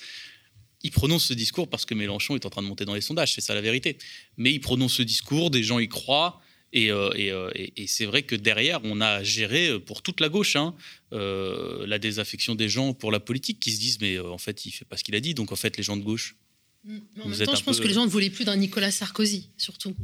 Il 0.82 0.90
prononce 0.90 1.26
ce 1.26 1.34
discours 1.34 1.68
parce 1.68 1.84
que 1.84 1.94
Mélenchon 1.94 2.34
est 2.34 2.44
en 2.44 2.50
train 2.50 2.62
de 2.62 2.66
monter 2.66 2.84
dans 2.84 2.94
les 2.94 3.00
sondages, 3.00 3.34
c'est 3.34 3.40
ça 3.40 3.54
la 3.54 3.60
vérité. 3.60 3.96
Mais 4.36 4.52
il 4.52 4.60
prononce 4.60 4.94
ce 4.94 5.02
discours, 5.02 5.50
des 5.50 5.62
gens 5.62 5.78
y 5.78 5.88
croient. 5.88 6.40
Euh, 6.74 7.10
euh, 7.18 7.50
et, 7.54 7.86
c'est 7.86 8.06
vrai 8.06 8.22
que 8.22 8.34
derrière, 8.34 8.80
on 8.84 9.00
a 9.00 9.22
géré 9.22 9.68
euh, 9.68 9.78
pour 9.78 10.02
toute 10.02 10.20
la 10.20 10.28
gauche 10.28 10.56
hein, 10.56 10.74
la 11.10 11.98
désaffection 11.98 12.54
des 12.54 12.68
gens 12.68 12.94
pour 12.94 13.12
la 13.12 13.20
politique 13.20 13.60
qui 13.60 13.72
se 13.72 13.80
disent 13.80 14.00
mais 14.00 14.18
en 14.18 14.38
fait, 14.38 14.64
il 14.64 14.70
fait 14.70 14.84
pas 14.84 14.96
ce 14.96 15.04
qu'il 15.04 15.14
a 15.14 15.20
dit. 15.20 15.34
Donc 15.34 15.52
en 15.52 15.56
fait, 15.56 15.76
les 15.76 15.82
gens 15.82 15.96
de 15.96 16.02
gauche. 16.02 16.36
Mm. 16.84 16.98
en 17.20 17.28
même 17.28 17.38
temps, 17.46 17.54
je 17.54 17.62
pense 17.62 17.80
que 17.80 17.86
les 17.86 17.94
gens 17.94 18.04
ne 18.04 18.10
voulaient 18.10 18.30
plus 18.30 18.44
d'un 18.44 18.56
Nicolas 18.56 18.90
Sarkozy, 18.90 19.50
surtout. 19.56 19.94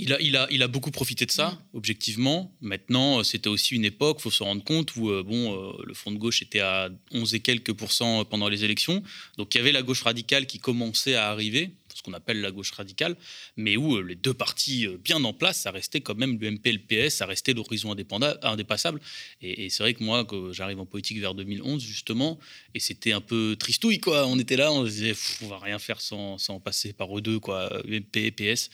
Il 0.00 0.12
a, 0.12 0.20
il, 0.20 0.36
a, 0.36 0.46
il 0.52 0.62
a 0.62 0.68
beaucoup 0.68 0.92
profité 0.92 1.26
de 1.26 1.32
ça, 1.32 1.50
mm. 1.50 1.76
objectivement. 1.76 2.54
Maintenant, 2.60 3.24
c'était 3.24 3.48
aussi 3.48 3.74
une 3.74 3.84
époque, 3.84 4.18
il 4.20 4.22
faut 4.22 4.30
se 4.30 4.42
rendre 4.42 4.62
compte, 4.62 4.94
où 4.96 5.10
bon, 5.24 5.74
le 5.82 5.94
Front 5.94 6.12
de 6.12 6.18
gauche 6.18 6.42
était 6.42 6.60
à 6.60 6.90
11 7.12 7.34
et 7.34 7.40
quelques 7.40 7.72
pourcents 7.72 8.24
pendant 8.26 8.48
les 8.48 8.64
élections. 8.64 9.02
Donc 9.38 9.54
il 9.54 9.58
y 9.58 9.60
avait 9.62 9.72
la 9.72 9.82
gauche 9.82 10.02
radicale 10.02 10.46
qui 10.46 10.58
commençait 10.58 11.14
à 11.14 11.30
arriver 11.30 11.70
ce 11.98 12.02
qu'on 12.02 12.12
appelle 12.12 12.40
la 12.40 12.50
gauche 12.50 12.70
radicale, 12.70 13.16
mais 13.56 13.76
où 13.76 13.96
euh, 13.96 14.02
les 14.02 14.14
deux 14.14 14.34
partis 14.34 14.86
euh, 14.86 14.96
bien 14.96 15.22
en 15.24 15.32
place, 15.32 15.62
ça 15.62 15.70
restait 15.70 16.00
quand 16.00 16.14
même 16.14 16.38
l'UMP 16.40 16.60
et 16.64 16.72
le 16.72 16.78
PS, 16.78 17.16
ça 17.16 17.26
restait 17.26 17.52
l'horizon 17.52 17.94
indépassable. 18.42 19.00
Et, 19.42 19.68
c'est 19.68 19.82
vrai 19.82 19.94
que 19.94 20.02
moi, 20.02 20.24
que 20.24 20.52
j'arrive 20.52 20.80
en 20.80 20.86
politique 20.86 21.18
vers 21.18 21.34
2011, 21.34 21.82
justement, 21.82 22.38
et 22.74 22.80
c'était 22.80 23.12
un 23.12 23.20
peu 23.20 23.56
tristouille, 23.58 23.98
quoi. 23.98 24.26
On 24.26 24.38
était 24.38 24.56
là, 24.56 24.72
on 24.72 24.86
se 24.86 24.90
disait, 24.90 25.14
on 25.42 25.48
va 25.48 25.58
rien 25.58 25.78
faire 25.78 26.00
sans, 26.00 26.38
sans, 26.38 26.60
passer 26.60 26.92
par 26.92 27.16
eux 27.16 27.20
deux, 27.20 27.40
quoi, 27.40 27.70
UMP 27.86 28.16
et 28.16 28.30
PS. 28.30 28.70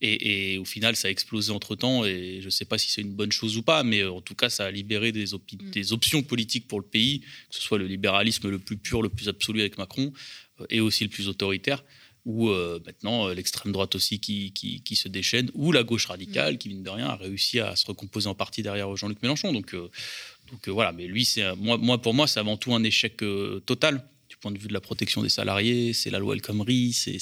Et, 0.00 0.58
au 0.58 0.64
final, 0.64 0.94
ça 0.94 1.08
a 1.08 1.10
explosé 1.10 1.50
entre 1.50 1.74
temps. 1.74 2.04
Et 2.04 2.38
je 2.40 2.46
ne 2.46 2.50
sais 2.50 2.64
pas 2.64 2.78
si 2.78 2.90
c'est 2.90 3.00
une 3.00 3.14
bonne 3.14 3.32
chose 3.32 3.56
ou 3.56 3.62
pas, 3.62 3.82
mais 3.82 4.04
en 4.04 4.20
tout 4.20 4.34
cas, 4.34 4.48
ça 4.48 4.66
a 4.66 4.70
libéré 4.70 5.10
des, 5.10 5.34
mm. 5.34 5.70
des, 5.70 5.92
options 5.92 6.22
politiques 6.22 6.68
pour 6.68 6.78
le 6.78 6.86
pays, 6.86 7.20
que 7.20 7.56
ce 7.56 7.62
soit 7.62 7.78
le 7.78 7.86
libéralisme 7.86 8.48
le 8.48 8.58
plus 8.58 8.76
pur, 8.76 9.02
le 9.02 9.08
plus 9.08 9.28
absolu 9.28 9.60
avec 9.60 9.78
Macron, 9.78 10.12
euh, 10.60 10.66
et 10.70 10.80
aussi 10.80 11.04
le 11.04 11.10
plus 11.10 11.28
autoritaire 11.28 11.82
ou 12.24 12.48
euh, 12.48 12.80
maintenant 12.84 13.28
euh, 13.28 13.34
l'extrême 13.34 13.72
droite 13.72 13.94
aussi 13.94 14.20
qui, 14.20 14.52
qui, 14.52 14.96
se 14.96 15.08
déchaîne, 15.08 15.50
ou 15.54 15.72
la 15.72 15.82
gauche 15.82 16.06
radicale 16.06 16.54
mm. 16.54 16.58
qui, 16.58 16.68
mine 16.68 16.82
de 16.82 16.90
rien, 16.90 17.06
a 17.06 17.16
réussi 17.16 17.60
à 17.60 17.76
se 17.76 17.86
recomposer 17.86 18.28
en 18.28 18.34
partie 18.34 18.62
derrière 18.62 18.94
Jean-Luc 18.96 19.22
Mélenchon. 19.22 19.52
Donc, 19.52 19.74
euh, 19.74 19.90
donc 20.50 20.68
voilà, 20.68 20.92
mais 20.92 21.06
lui, 21.06 21.24
c'est 21.24 21.54
moi, 21.56 21.76
moi, 21.76 22.00
pour 22.00 22.14
moi, 22.14 22.26
c'est 22.26 22.40
avant 22.40 22.56
tout 22.56 22.74
un 22.74 22.82
échec 22.82 23.22
total 23.66 24.04
du 24.28 24.36
point 24.36 24.50
de 24.50 24.58
vue 24.58 24.68
de 24.68 24.72
la 24.72 24.80
protection 24.80 25.22
des 25.22 25.28
salariés. 25.28 25.92
C'est 25.92 26.10
la 26.10 26.18
loi 26.18 26.34
El 26.34 26.42
Khomri, 26.42 26.92
c'est 26.92 27.18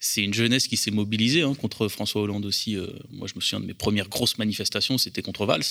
c'est 0.00 0.22
une 0.22 0.32
jeunesse 0.32 0.68
qui 0.68 0.76
s'est 0.76 0.92
mobilisée 0.92 1.42
hein, 1.42 1.56
contre 1.56 1.88
François 1.88 2.22
Hollande 2.22 2.46
aussi. 2.46 2.76
moi, 3.10 3.26
je 3.26 3.34
me 3.34 3.40
souviens 3.40 3.58
de 3.58 3.66
mes 3.66 3.74
premières 3.74 4.08
grosses 4.08 4.38
manifestations, 4.38 4.96
c'était 4.96 5.22
contre 5.22 5.44
Valls. 5.44 5.64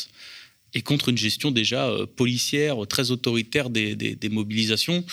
Et 0.73 0.81
contre 0.81 1.09
une 1.09 1.17
gestion 1.17 1.51
déjà 1.51 1.91
policière 2.15 2.77
très 2.87 3.11
autoritaire 3.11 3.69
des, 3.69 3.95
des 3.95 4.29
mobilisations. 4.29 5.03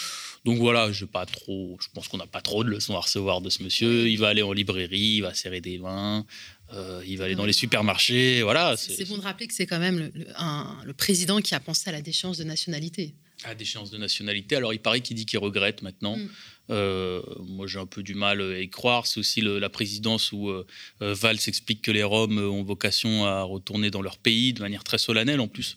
Donc 0.45 0.59
voilà, 0.59 0.93
je 0.93 1.07
pas 1.07 1.25
trop. 1.25 1.79
Je 1.81 1.89
pense 1.95 2.09
qu'on 2.09 2.19
n'a 2.19 2.27
pas 2.27 2.43
trop 2.43 2.65
de 2.65 2.69
leçons 2.69 2.95
à 2.95 3.01
recevoir 3.01 3.41
de 3.41 3.49
ce 3.49 3.63
monsieur. 3.63 4.09
Il 4.09 4.19
va 4.19 4.29
aller 4.29 4.43
en 4.43 4.53
librairie, 4.53 5.17
il 5.17 5.21
va 5.23 5.33
serrer 5.33 5.63
des 5.63 5.79
mains, 5.79 6.27
euh, 6.75 7.03
il 7.07 7.17
va 7.17 7.25
aller 7.25 7.35
dans 7.35 7.47
les 7.47 7.55
supermarchés. 7.55 8.43
Voilà. 8.43 8.77
C'est 8.77 9.09
bon 9.09 9.17
de 9.17 9.23
rappeler 9.23 9.47
que 9.47 9.55
c'est 9.55 9.67
quand 9.67 9.79
même 9.79 10.13
le, 10.15 10.93
président 10.93 11.41
qui 11.41 11.55
a 11.55 11.61
pensé 11.61 11.89
à 11.89 11.93
la 11.93 12.03
déchéance 12.03 12.37
de 12.37 12.45
nationalité. 12.45 13.15
À 13.45 13.55
déchéance 13.55 13.91
de 13.91 13.99
nationalité. 13.99 14.57
Alors 14.57 14.73
il 14.73 14.79
paraît 14.79 15.01
qu'il 15.01 15.17
dit 15.17 15.27
qu'il 15.27 15.39
regrette 15.39 15.83
maintenant. 15.83 16.17
Mm. 16.17 16.29
Euh, 16.71 17.23
moi, 17.47 17.67
j'ai 17.67 17.79
un 17.79 17.87
peu 17.87 18.03
du 18.03 18.15
mal 18.15 18.41
à 18.41 18.59
y 18.59 18.71
croire. 18.71 19.07
C'est 19.07 19.21
aussi 19.21 19.41
la 19.43 19.69
présidence 19.69 20.33
où 20.33 20.49
euh, 20.49 20.65
Valls 21.01 21.39
explique 21.47 21.83
que 21.83 21.91
les 21.91 22.03
Roms 22.03 22.39
ont 22.39 22.63
vocation 22.63 23.27
à 23.27 23.43
retourner 23.43 23.91
dans 23.91 24.03
leur 24.03 24.19
pays 24.19 24.53
de 24.55 24.61
manière 24.61 24.85
très 24.85 24.99
solennelle 24.99 25.41
en 25.41 25.49
plus. 25.49 25.77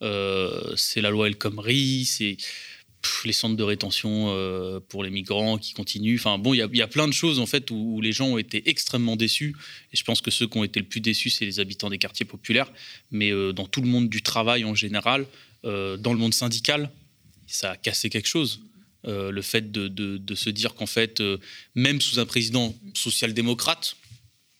c'est 0.00 1.00
la 1.00 1.10
loi 1.10 1.26
El 1.26 1.36
Khomri, 1.36 2.04
c'est 2.04 2.36
les 3.24 3.32
centres 3.32 3.56
de 3.56 3.62
rétention 3.62 4.28
euh, 4.28 4.80
pour 4.88 5.02
les 5.04 5.10
migrants 5.10 5.58
qui 5.58 5.72
continuent. 5.72 6.16
Enfin 6.16 6.38
bon, 6.38 6.54
il 6.54 6.58
y, 6.58 6.82
a 6.82 6.86
plein 6.86 7.06
de 7.06 7.12
choses 7.12 7.38
en 7.38 7.46
fait 7.46 7.70
où, 7.70 8.00
les 8.00 8.12
gens 8.12 8.28
ont 8.28 8.38
été 8.38 8.68
extrêmement 8.68 9.16
déçus. 9.16 9.54
Et 9.92 9.96
je 9.96 10.04
pense 10.04 10.20
que 10.20 10.30
ceux 10.30 10.46
qui 10.46 10.58
ont 10.58 10.64
été 10.64 10.80
le 10.80 10.86
plus 10.86 11.00
déçus, 11.00 11.30
c'est 11.30 11.44
les 11.44 11.60
habitants 11.60 11.90
des 11.90 11.98
quartiers 11.98 12.26
populaires. 12.26 12.70
Mais 13.10 13.30
euh, 13.30 13.52
dans 13.52 13.66
tout 13.66 13.80
le 13.80 13.88
monde 13.88 14.08
du 14.08 14.22
travail 14.22 14.64
en 14.64 14.74
général, 14.74 15.26
euh, 15.64 15.96
dans 15.96 16.12
le 16.12 16.18
monde 16.18 16.34
syndical, 16.34 16.90
ça 17.48 17.72
a 17.72 17.76
cassé 17.76 18.10
quelque 18.10 18.28
chose. 18.28 18.60
le 19.04 19.42
fait 19.42 19.72
de, 19.72 20.34
se 20.34 20.50
dire 20.50 20.74
qu'en 20.74 20.86
fait, 20.86 21.22
même 21.74 22.00
sous 22.00 22.18
un 22.18 22.26
président 22.26 22.74
social-démocrate, 22.94 23.96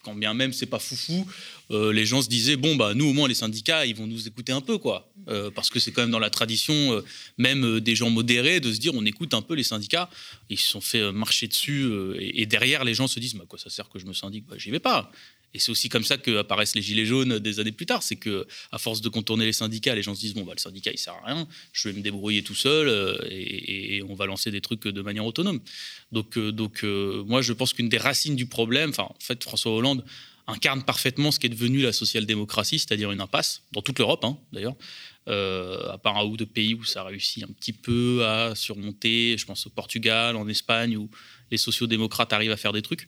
quand 0.02 0.14
bien 0.14 0.34
même 0.34 0.52
c'est 0.52 0.66
pas 0.66 0.78
foufou, 0.78 1.26
euh, 1.70 1.92
les 1.92 2.06
gens 2.06 2.22
se 2.22 2.28
disaient 2.28 2.56
bon 2.56 2.76
bah 2.76 2.94
nous 2.94 3.06
au 3.06 3.12
moins 3.12 3.28
les 3.28 3.34
syndicats 3.34 3.84
ils 3.84 3.94
vont 3.94 4.06
nous 4.06 4.26
écouter 4.26 4.52
un 4.52 4.60
peu 4.60 4.78
quoi, 4.78 5.12
euh, 5.28 5.50
parce 5.50 5.70
que 5.70 5.78
c'est 5.80 5.92
quand 5.92 6.02
même 6.02 6.10
dans 6.10 6.18
la 6.18 6.30
tradition 6.30 6.74
euh, 6.74 7.04
même 7.36 7.80
des 7.80 7.94
gens 7.94 8.08
modérés 8.08 8.60
de 8.60 8.72
se 8.72 8.78
dire 8.78 8.94
on 8.94 9.04
écoute 9.04 9.34
un 9.34 9.42
peu 9.42 9.54
les 9.54 9.64
syndicats. 9.64 10.08
Ils 10.48 10.58
se 10.58 10.68
sont 10.68 10.80
fait 10.80 11.12
marcher 11.12 11.48
dessus 11.48 11.90
et, 12.18 12.46
derrière 12.46 12.84
les 12.84 12.94
gens 12.94 13.08
se 13.08 13.20
disent 13.20 13.34
bah 13.34 13.44
quoi 13.46 13.58
ça 13.58 13.70
sert 13.70 13.88
que 13.88 13.98
je 13.98 14.06
me 14.06 14.12
syndique, 14.14 14.46
bah, 14.46 14.56
j'y 14.56 14.70
vais 14.70 14.80
pas. 14.80 15.10
Et 15.54 15.58
c'est 15.58 15.70
aussi 15.70 15.88
comme 15.88 16.04
ça 16.04 16.18
qu'apparaissent 16.18 16.74
les 16.74 16.82
gilets 16.82 17.06
jaunes 17.06 17.38
des 17.38 17.60
années 17.60 17.72
plus 17.72 17.86
tard. 17.86 18.02
C'est 18.02 18.16
que 18.16 18.46
à 18.72 18.78
force 18.78 19.00
de 19.00 19.08
contourner 19.08 19.44
les 19.44 19.52
syndicats, 19.52 19.94
les 19.94 20.02
gens 20.02 20.14
se 20.14 20.20
disent 20.20 20.34
bon 20.34 20.44
bah 20.44 20.52
le 20.54 20.60
syndicat 20.60 20.90
il 20.92 20.98
sert 20.98 21.14
à 21.14 21.26
rien, 21.26 21.48
je 21.72 21.88
vais 21.88 21.94
me 21.94 22.02
débrouiller 22.02 22.42
tout 22.42 22.54
seul 22.54 23.18
et, 23.30 24.02
on 24.08 24.14
va 24.14 24.26
lancer 24.26 24.50
des 24.50 24.60
trucs 24.60 24.86
de 24.86 25.02
manière 25.02 25.24
autonome. 25.24 25.60
Donc 26.12 26.38
donc 26.38 26.82
moi 26.82 27.42
je 27.42 27.52
pense 27.52 27.72
qu'une 27.72 27.88
des 27.88 27.98
racines 27.98 28.36
du 28.36 28.46
problème, 28.46 28.90
enfin 28.90 29.04
en 29.04 29.16
fait 29.20 29.42
François 29.42 29.72
Hollande 29.72 30.04
incarne 30.48 30.82
parfaitement 30.82 31.30
ce 31.30 31.38
qui 31.38 31.46
est 31.46 31.50
devenu 31.50 31.82
la 31.82 31.92
social-démocratie, 31.92 32.78
c'est-à-dire 32.78 33.12
une 33.12 33.20
impasse, 33.20 33.62
dans 33.72 33.82
toute 33.82 33.98
l'Europe 33.98 34.24
hein, 34.24 34.38
d'ailleurs, 34.52 34.74
euh, 35.28 35.92
à 35.92 35.98
part 35.98 36.16
un 36.16 36.24
ou 36.24 36.38
deux 36.38 36.46
pays 36.46 36.72
où 36.72 36.84
ça 36.84 37.04
réussit 37.04 37.44
un 37.44 37.48
petit 37.48 37.74
peu 37.74 38.24
à 38.26 38.54
surmonter, 38.54 39.36
je 39.36 39.44
pense 39.44 39.66
au 39.66 39.70
Portugal, 39.70 40.36
en 40.36 40.48
Espagne, 40.48 40.96
où 40.96 41.10
les 41.50 41.58
sociaux-démocrates 41.58 42.32
arrivent 42.32 42.50
à 42.50 42.56
faire 42.56 42.72
des 42.72 42.80
trucs 42.80 43.06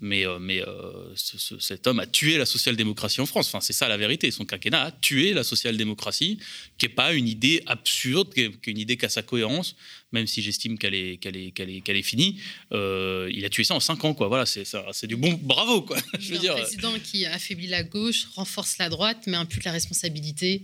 mais, 0.00 0.24
euh, 0.24 0.38
euh, 0.66 1.14
cet 1.60 1.86
homme 1.86 2.00
a 2.00 2.06
tué 2.06 2.38
la 2.38 2.46
social-démocratie 2.46 3.20
en 3.20 3.26
France. 3.26 3.48
Enfin, 3.48 3.60
c'est 3.60 3.72
ça 3.72 3.88
la 3.88 3.96
vérité. 3.96 4.30
Son 4.30 4.44
quinquennat 4.44 4.82
a 4.82 4.90
tué 4.92 5.32
la 5.34 5.44
social-démocratie, 5.44 6.38
qui 6.78 6.86
n'est 6.86 6.92
pas 6.92 7.12
une 7.12 7.28
idée 7.28 7.62
absurde, 7.66 8.32
qui 8.32 8.42
est 8.42 8.66
une 8.66 8.78
idée 8.78 8.96
qui 8.96 9.06
a 9.06 9.08
sa 9.08 9.22
cohérence, 9.22 9.76
même 10.12 10.26
si 10.26 10.42
j'estime 10.42 10.78
qu'elle 10.78 10.94
est, 10.94 11.18
qu'elle 11.18 11.36
est, 11.36 11.50
qu'elle 11.50 11.70
est, 11.70 11.80
qu'elle 11.80 11.96
est 11.96 12.02
finie. 12.02 12.40
Euh, 12.72 13.30
il 13.32 13.44
a 13.44 13.50
tué 13.50 13.64
ça 13.64 13.74
en 13.74 13.80
cinq 13.80 14.04
ans, 14.04 14.14
quoi. 14.14 14.28
Voilà, 14.28 14.46
c'est, 14.46 14.64
c'est 14.92 15.06
du 15.06 15.16
bon 15.16 15.38
bravo, 15.42 15.82
quoi. 15.82 15.98
Je 16.18 16.32
veux 16.32 16.38
dire. 16.38 16.56
Un 16.56 16.62
président 16.62 16.98
qui 16.98 17.26
affaiblit 17.26 17.66
la 17.66 17.82
gauche, 17.82 18.26
renforce 18.34 18.78
la 18.78 18.88
droite, 18.88 19.24
mais 19.26 19.36
impute 19.36 19.64
la 19.64 19.72
responsabilité 19.72 20.62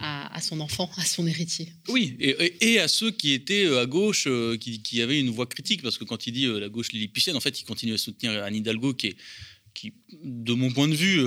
à, 0.00 0.40
son 0.40 0.60
enfant, 0.60 0.90
à 0.96 1.04
son 1.04 1.26
héritier. 1.26 1.72
Oui, 1.88 2.16
et, 2.20 2.78
à 2.78 2.88
ceux 2.88 3.10
qui 3.10 3.32
étaient 3.32 3.64
euh, 3.64 3.82
à 3.82 3.86
gauche, 3.86 4.26
euh, 4.26 4.56
qui, 4.56 5.02
avaient 5.02 5.18
une 5.18 5.30
voix 5.30 5.46
critique, 5.46 5.82
parce 5.82 5.98
que 5.98 6.04
quand 6.04 6.26
il 6.26 6.32
dit 6.32 6.46
euh, 6.46 6.60
la 6.60 6.68
gauche 6.68 6.92
lilliputienne, 6.92 7.36
en 7.36 7.40
fait, 7.40 7.60
il 7.60 7.64
continue 7.64 7.94
à 7.94 7.98
soutenir 7.98 8.42
Anne 8.42 8.54
Hidalgo, 8.54 8.94
qui, 8.94 9.08
est, 9.08 9.16
qui 9.74 9.92
de 10.22 10.52
mon 10.52 10.70
point 10.70 10.88
de 10.88 10.94
vue, 10.94 11.20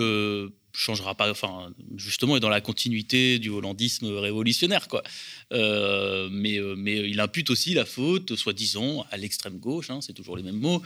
changera 0.73 1.15
pas, 1.15 1.29
enfin, 1.29 1.73
justement, 1.95 2.37
est 2.37 2.39
dans 2.39 2.49
la 2.49 2.61
continuité 2.61 3.39
du 3.39 3.49
hollandisme 3.49 4.07
révolutionnaire, 4.17 4.87
quoi. 4.87 5.03
mais, 5.51 6.59
mais 6.77 7.09
il 7.09 7.19
impute 7.19 7.49
aussi 7.49 7.73
la 7.73 7.85
faute, 7.85 8.35
soi-disant, 8.35 9.05
à 9.11 9.17
l'extrême 9.17 9.57
gauche, 9.57 9.89
hein, 9.89 9.99
c'est 10.01 10.13
toujours 10.13 10.37
les 10.37 10.43
mêmes 10.43 10.59
mots, 10.59 10.81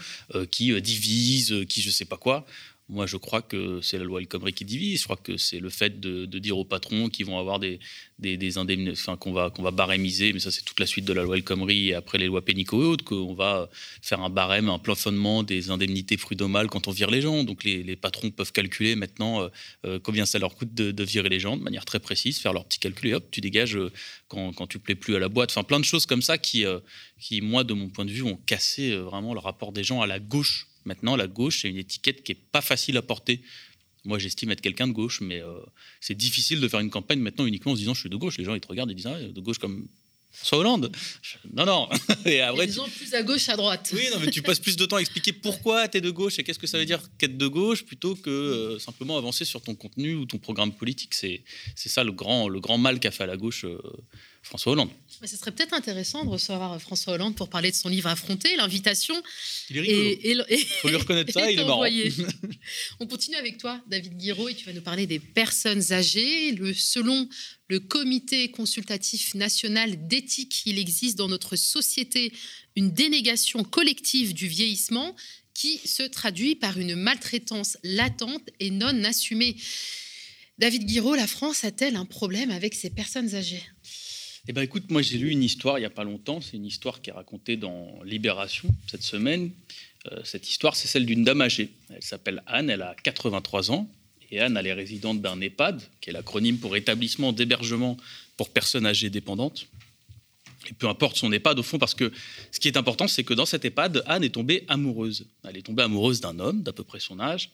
qui 0.50 0.80
divise, 0.80 1.64
qui 1.68 1.82
je 1.82 1.90
sais 1.90 2.04
pas 2.04 2.16
quoi. 2.16 2.46
Moi, 2.88 3.06
je 3.06 3.16
crois 3.16 3.42
que 3.42 3.80
c'est 3.80 3.98
la 3.98 4.04
loi 4.04 4.20
El 4.20 4.28
Khomri 4.28 4.52
qui 4.52 4.64
divise. 4.64 5.00
Je 5.00 5.04
crois 5.04 5.16
que 5.16 5.36
c'est 5.36 5.58
le 5.58 5.70
fait 5.70 5.98
de, 5.98 6.24
dire 6.38 6.56
aux 6.56 6.64
patrons 6.64 7.08
qu'ils 7.08 7.26
vont 7.26 7.36
avoir 7.36 7.58
des, 7.58 7.80
enfin, 8.92 9.16
qu'on 9.16 9.32
va, 9.32 9.50
barémiser, 9.72 10.32
mais 10.32 10.38
ça, 10.38 10.52
c'est 10.52 10.64
toute 10.64 10.78
la 10.78 10.86
suite 10.86 11.04
de 11.04 11.12
la 11.12 11.24
loi 11.24 11.36
El 11.36 11.42
Khomri 11.42 11.88
et 11.88 11.94
après 11.94 12.18
les 12.18 12.26
lois 12.26 12.44
pénico 12.44 12.80
et 12.80 12.86
autres, 12.86 13.04
qu'on 13.04 13.34
va 13.34 13.68
faire 14.02 14.20
un 14.20 14.30
barème, 14.30 14.68
un 14.68 14.78
plafonnement 14.78 15.42
des 15.42 15.70
indemnités 15.70 16.16
prud'homales 16.16 16.68
quand 16.68 16.86
on 16.86 16.92
vire 16.92 17.10
les 17.10 17.20
gens. 17.20 17.42
Donc, 17.42 17.64
les, 17.64 17.96
patrons 17.96 18.30
peuvent 18.30 18.52
calculer 18.52 18.94
maintenant 18.94 19.42
euh, 19.42 19.48
euh, 19.84 19.98
combien 20.00 20.24
ça 20.24 20.38
leur 20.38 20.54
coûte 20.54 20.72
de, 20.72 21.04
virer 21.04 21.28
les 21.28 21.40
gens 21.40 21.56
de 21.56 21.62
manière 21.62 21.84
très 21.84 21.98
précise, 21.98 22.38
faire 22.38 22.52
leur 22.52 22.66
petit 22.66 22.78
calcul 22.78 23.10
et 23.10 23.14
hop, 23.14 23.26
tu 23.32 23.40
dégages 23.40 23.76
euh, 23.76 23.90
quand, 24.28 24.52
quand 24.52 24.68
tu 24.68 24.78
plais 24.78 24.94
plus 24.94 25.16
à 25.16 25.18
la 25.18 25.28
boîte. 25.28 25.50
Enfin, 25.50 25.64
plein 25.64 25.80
de 25.80 25.84
choses 25.84 26.06
comme 26.06 26.22
ça 26.22 26.38
qui, 26.38 26.64
moi, 27.42 27.64
de 27.64 27.74
mon 27.74 27.88
point 27.88 28.04
de 28.04 28.12
vue, 28.12 28.22
ont 28.22 28.38
cassé 28.46 28.94
vraiment 28.94 29.34
le 29.34 29.40
rapport 29.40 29.72
des 29.72 29.82
gens 29.82 30.02
à 30.02 30.06
la 30.06 30.20
gauche 30.20 30.68
Maintenant, 30.86 31.16
la 31.16 31.26
gauche, 31.26 31.62
c'est 31.62 31.68
une 31.68 31.76
étiquette 31.76 32.22
qui 32.22 32.32
n'est 32.32 32.40
pas 32.52 32.62
facile 32.62 32.96
à 32.96 33.02
porter. 33.02 33.42
Moi, 34.04 34.18
j'estime 34.18 34.50
être 34.52 34.60
quelqu'un 34.60 34.86
de 34.86 34.92
gauche, 34.92 35.20
mais 35.20 35.42
euh, 35.42 35.58
c'est 36.00 36.14
difficile 36.14 36.60
de 36.60 36.68
faire 36.68 36.80
une 36.80 36.90
campagne 36.90 37.18
maintenant 37.18 37.44
uniquement 37.44 37.72
en 37.72 37.74
se 37.74 37.80
disant 37.80 37.92
je 37.92 38.00
suis 38.00 38.10
de 38.10 38.16
gauche. 38.16 38.38
Les 38.38 38.44
gens, 38.44 38.54
ils 38.54 38.60
te 38.60 38.68
regardent 38.68 38.92
et 38.92 38.94
disent 38.94 39.08
ah, 39.08 39.20
de 39.20 39.40
gauche 39.40 39.58
comme 39.58 39.88
François 40.36 40.58
Hollande. 40.58 40.92
Non, 41.54 41.64
non. 41.64 41.88
Et 42.26 42.40
après, 42.42 42.68
gens 42.68 42.86
plus 42.88 43.12
à 43.14 43.22
gauche, 43.22 43.48
à 43.48 43.56
droite. 43.56 43.90
Oui, 43.94 44.06
non, 44.12 44.20
mais 44.20 44.30
tu 44.30 44.42
passes 44.42 44.60
plus 44.60 44.76
de 44.76 44.84
temps 44.84 44.96
à 44.96 45.00
expliquer 45.00 45.32
pourquoi 45.32 45.88
tu 45.88 45.98
es 45.98 46.00
de 46.00 46.10
gauche 46.10 46.38
et 46.38 46.44
qu'est-ce 46.44 46.58
que 46.58 46.66
ça 46.66 46.78
veut 46.78 46.84
dire 46.84 47.00
qu'être 47.16 47.38
de 47.38 47.46
gauche 47.46 47.84
plutôt 47.84 48.14
que 48.14 48.30
euh, 48.30 48.78
simplement 48.78 49.16
avancer 49.16 49.46
sur 49.46 49.62
ton 49.62 49.74
contenu 49.74 50.14
ou 50.14 50.26
ton 50.26 50.38
programme 50.38 50.72
politique. 50.72 51.14
C'est 51.14 51.42
ça 51.74 52.04
le 52.04 52.12
grand, 52.12 52.48
le 52.48 52.60
grand 52.60 52.76
mal 52.76 53.00
qu'a 53.00 53.10
fait 53.10 53.24
à 53.24 53.26
la 53.26 53.38
gauche 53.38 53.64
euh, 53.64 53.78
François 54.46 54.72
Hollande. 54.72 54.90
Mais 55.20 55.26
ce 55.26 55.36
serait 55.36 55.50
peut-être 55.50 55.74
intéressant 55.74 56.24
de 56.24 56.30
recevoir 56.30 56.80
François 56.80 57.14
Hollande 57.14 57.34
pour 57.34 57.48
parler 57.48 57.72
de 57.72 57.74
son 57.74 57.88
livre 57.88 58.08
Affronter, 58.08 58.54
l'invitation. 58.54 59.20
Il 59.70 59.78
est 59.78 59.80
rigolo. 59.80 60.44
Il 60.48 60.64
faut 60.64 60.88
lui 60.88 60.94
reconnaître 60.94 61.32
ça, 61.32 61.50
il 61.50 61.58
est 61.58 61.64
marrant. 61.64 61.84
On 63.00 63.08
continue 63.08 63.36
avec 63.36 63.58
toi, 63.58 63.80
David 63.88 64.16
Guiraud, 64.16 64.48
et 64.48 64.54
tu 64.54 64.64
vas 64.64 64.72
nous 64.72 64.82
parler 64.82 65.08
des 65.08 65.18
personnes 65.18 65.92
âgées. 65.92 66.52
Le, 66.52 66.72
selon 66.72 67.28
le 67.66 67.80
Comité 67.80 68.52
consultatif 68.52 69.34
national 69.34 70.06
d'éthique, 70.06 70.62
il 70.64 70.78
existe 70.78 71.18
dans 71.18 71.28
notre 71.28 71.56
société 71.56 72.32
une 72.76 72.92
dénégation 72.92 73.64
collective 73.64 74.32
du 74.32 74.46
vieillissement 74.46 75.16
qui 75.54 75.78
se 75.78 76.04
traduit 76.04 76.54
par 76.54 76.78
une 76.78 76.94
maltraitance 76.94 77.78
latente 77.82 78.48
et 78.60 78.70
non 78.70 79.02
assumée. 79.02 79.56
David 80.58 80.86
Guiraud, 80.86 81.16
la 81.16 81.26
France 81.26 81.64
a-t-elle 81.64 81.96
un 81.96 82.04
problème 82.04 82.50
avec 82.50 82.74
ces 82.74 82.90
personnes 82.90 83.34
âgées? 83.34 83.62
Eh 84.48 84.52
ben, 84.52 84.62
écoute, 84.62 84.90
moi 84.90 85.02
j'ai 85.02 85.18
lu 85.18 85.30
une 85.30 85.42
histoire 85.42 85.78
il 85.78 85.82
n'y 85.82 85.86
a 85.86 85.90
pas 85.90 86.04
longtemps. 86.04 86.40
C'est 86.40 86.56
une 86.56 86.66
histoire 86.66 87.00
qui 87.00 87.10
est 87.10 87.12
racontée 87.12 87.56
dans 87.56 88.00
Libération 88.04 88.68
cette 88.86 89.02
semaine. 89.02 89.50
Euh, 90.12 90.20
cette 90.24 90.48
histoire, 90.48 90.76
c'est 90.76 90.88
celle 90.88 91.04
d'une 91.04 91.24
dame 91.24 91.40
âgée. 91.40 91.70
Elle 91.90 92.02
s'appelle 92.02 92.42
Anne, 92.46 92.70
elle 92.70 92.82
a 92.82 92.94
83 93.02 93.72
ans. 93.72 93.90
Et 94.30 94.40
Anne, 94.40 94.56
elle 94.56 94.66
est 94.66 94.72
résidente 94.72 95.20
d'un 95.20 95.40
EHPAD, 95.40 95.82
qui 96.00 96.10
est 96.10 96.12
l'acronyme 96.12 96.58
pour 96.58 96.76
établissement 96.76 97.32
d'hébergement 97.32 97.96
pour 98.36 98.50
personnes 98.50 98.86
âgées 98.86 99.10
dépendantes. 99.10 99.66
Et 100.68 100.72
peu 100.72 100.88
importe 100.88 101.16
son 101.16 101.32
EHPAD 101.32 101.58
au 101.58 101.62
fond, 101.62 101.78
parce 101.78 101.94
que 101.94 102.12
ce 102.50 102.58
qui 102.58 102.68
est 102.68 102.76
important, 102.76 103.06
c'est 103.06 103.22
que 103.22 103.34
dans 103.34 103.46
cet 103.46 103.64
EHPAD, 103.64 104.02
Anne 104.06 104.24
est 104.24 104.30
tombée 104.30 104.64
amoureuse. 104.68 105.26
Elle 105.44 105.56
est 105.56 105.62
tombée 105.62 105.84
amoureuse 105.84 106.20
d'un 106.20 106.38
homme 106.38 106.62
d'à 106.62 106.72
peu 106.72 106.82
près 106.82 107.00
son 107.00 107.20
âge. 107.20 107.50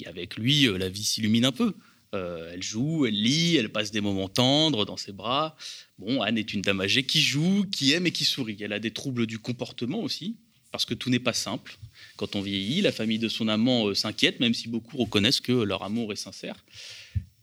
Et 0.00 0.06
avec 0.06 0.36
lui, 0.36 0.66
euh, 0.66 0.76
la 0.76 0.88
vie 0.88 1.04
s'illumine 1.04 1.44
un 1.44 1.52
peu. 1.52 1.74
Euh, 2.14 2.50
elle 2.52 2.62
joue, 2.62 3.06
elle 3.06 3.14
lit, 3.14 3.56
elle 3.56 3.70
passe 3.70 3.90
des 3.90 4.02
moments 4.02 4.28
tendres 4.28 4.84
dans 4.84 4.98
ses 4.98 5.12
bras. 5.12 5.56
Bon, 5.98 6.20
Anne 6.20 6.36
est 6.36 6.52
une 6.52 6.60
dame 6.60 6.80
âgée 6.80 7.04
qui 7.04 7.22
joue, 7.22 7.64
qui 7.72 7.92
aime 7.92 8.06
et 8.06 8.10
qui 8.10 8.24
sourit. 8.24 8.58
Elle 8.60 8.74
a 8.74 8.78
des 8.78 8.90
troubles 8.90 9.26
du 9.26 9.38
comportement 9.38 10.00
aussi, 10.00 10.36
parce 10.72 10.84
que 10.84 10.94
tout 10.94 11.08
n'est 11.08 11.18
pas 11.18 11.32
simple. 11.32 11.78
Quand 12.16 12.36
on 12.36 12.42
vieillit, 12.42 12.82
la 12.82 12.92
famille 12.92 13.18
de 13.18 13.28
son 13.28 13.48
amant 13.48 13.88
euh, 13.88 13.94
s'inquiète, 13.94 14.40
même 14.40 14.52
si 14.52 14.68
beaucoup 14.68 14.98
reconnaissent 14.98 15.40
que 15.40 15.52
leur 15.52 15.82
amour 15.82 16.12
est 16.12 16.16
sincère. 16.16 16.64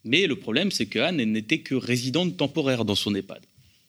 Mais 0.04 0.28
le 0.28 0.36
problème, 0.36 0.72
c'est 0.72 0.86
que 0.86 1.00
Anne 1.00 1.18
n'était 1.18 1.60
que 1.60 1.76
résidente 1.76 2.38
temporaire 2.38 2.86
dans 2.86 2.96
son 2.96 3.16
EHPAD. 3.16 3.42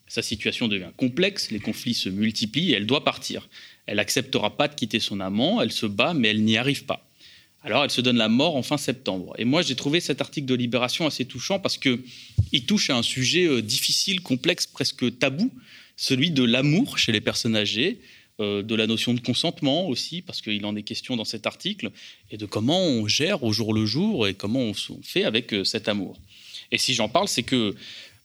Sa 0.08 0.22
situation 0.22 0.66
devient 0.66 0.90
complexe, 0.96 1.50
les 1.50 1.60
conflits 1.60 1.94
se 1.94 2.08
multiplient 2.08 2.72
et 2.72 2.76
elle 2.76 2.86
doit 2.86 3.04
partir. 3.04 3.48
Elle 3.86 3.96
n'acceptera 3.96 4.56
pas 4.56 4.66
de 4.66 4.74
quitter 4.74 4.98
son 4.98 5.20
amant, 5.20 5.60
elle 5.60 5.70
se 5.70 5.86
bat, 5.86 6.14
mais 6.14 6.28
elle 6.28 6.42
n'y 6.42 6.56
arrive 6.56 6.84
pas. 6.84 7.09
Alors, 7.62 7.84
elle 7.84 7.90
se 7.90 8.00
donne 8.00 8.16
la 8.16 8.28
mort 8.28 8.56
en 8.56 8.62
fin 8.62 8.78
septembre. 8.78 9.34
Et 9.36 9.44
moi, 9.44 9.60
j'ai 9.60 9.76
trouvé 9.76 10.00
cet 10.00 10.20
article 10.20 10.46
de 10.46 10.54
Libération 10.54 11.06
assez 11.06 11.26
touchant 11.26 11.58
parce 11.58 11.76
qu'il 11.76 12.64
touche 12.66 12.88
à 12.88 12.96
un 12.96 13.02
sujet 13.02 13.46
euh, 13.46 13.60
difficile, 13.60 14.22
complexe, 14.22 14.66
presque 14.66 15.18
tabou, 15.18 15.52
celui 15.96 16.30
de 16.30 16.42
l'amour 16.42 16.96
chez 16.96 17.12
les 17.12 17.20
personnes 17.20 17.56
âgées, 17.56 18.00
euh, 18.40 18.62
de 18.62 18.74
la 18.74 18.86
notion 18.86 19.12
de 19.12 19.20
consentement 19.20 19.88
aussi, 19.88 20.22
parce 20.22 20.40
qu'il 20.40 20.64
en 20.64 20.74
est 20.74 20.82
question 20.82 21.16
dans 21.16 21.26
cet 21.26 21.46
article, 21.46 21.90
et 22.30 22.38
de 22.38 22.46
comment 22.46 22.80
on 22.80 23.06
gère 23.06 23.44
au 23.44 23.52
jour 23.52 23.74
le 23.74 23.84
jour 23.84 24.26
et 24.26 24.32
comment 24.32 24.60
on 24.60 24.72
fait 25.02 25.24
avec 25.24 25.52
euh, 25.52 25.62
cet 25.62 25.88
amour. 25.88 26.18
Et 26.72 26.78
si 26.78 26.94
j'en 26.94 27.08
parle, 27.08 27.28
c'est 27.28 27.42
que 27.42 27.74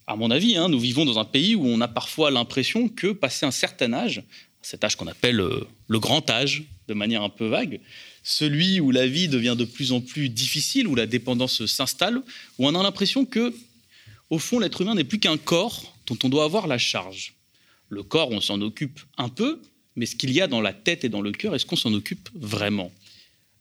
À 0.07 0.15
mon 0.15 0.29
avis, 0.29 0.55
hein, 0.55 0.69
nous 0.69 0.79
vivons 0.79 1.03
dans 1.03 1.17
un 1.17 1.25
pays 1.25 1.55
où 1.55 1.65
on 1.65 1.81
a 1.81 1.87
parfois 1.87 2.29
l'impression 2.29 2.87
que, 2.87 3.07
passé 3.07 3.45
un 3.45 3.51
certain 3.51 3.91
âge, 3.91 4.21
cet 4.61 4.83
âge 4.83 4.95
qu'on 4.95 5.07
appelle 5.07 5.37
le 5.87 5.99
grand 5.99 6.29
âge, 6.29 6.63
de 6.87 6.93
manière 6.93 7.23
un 7.23 7.29
peu 7.29 7.47
vague, 7.47 7.79
celui 8.27 8.79
où 8.79 8.89
la 8.89 9.05
vie 9.05 9.27
devient 9.27 9.55
de 9.55 9.65
plus 9.65 9.91
en 9.91 10.01
plus 10.01 10.29
difficile, 10.29 10.87
où 10.87 10.95
la 10.95 11.05
dépendance 11.05 11.67
s'installe, 11.67 12.17
où 12.57 12.65
on 12.65 12.73
a 12.73 12.81
l'impression 12.81 13.23
que, 13.23 13.53
au 14.31 14.39
fond, 14.39 14.57
l'être 14.57 14.81
humain 14.81 14.95
n'est 14.95 15.03
plus 15.03 15.19
qu'un 15.19 15.37
corps 15.37 15.95
dont 16.07 16.17
on 16.23 16.29
doit 16.29 16.43
avoir 16.43 16.65
la 16.65 16.79
charge. 16.79 17.35
Le 17.87 18.01
corps, 18.01 18.31
on 18.31 18.41
s'en 18.41 18.59
occupe 18.61 18.99
un 19.19 19.29
peu, 19.29 19.61
mais 19.95 20.07
ce 20.07 20.15
qu'il 20.15 20.31
y 20.31 20.41
a 20.41 20.47
dans 20.47 20.59
la 20.59 20.73
tête 20.73 21.03
et 21.05 21.09
dans 21.09 21.21
le 21.21 21.31
cœur, 21.31 21.53
est-ce 21.53 21.67
qu'on 21.67 21.75
s'en 21.75 21.93
occupe 21.93 22.27
vraiment? 22.33 22.91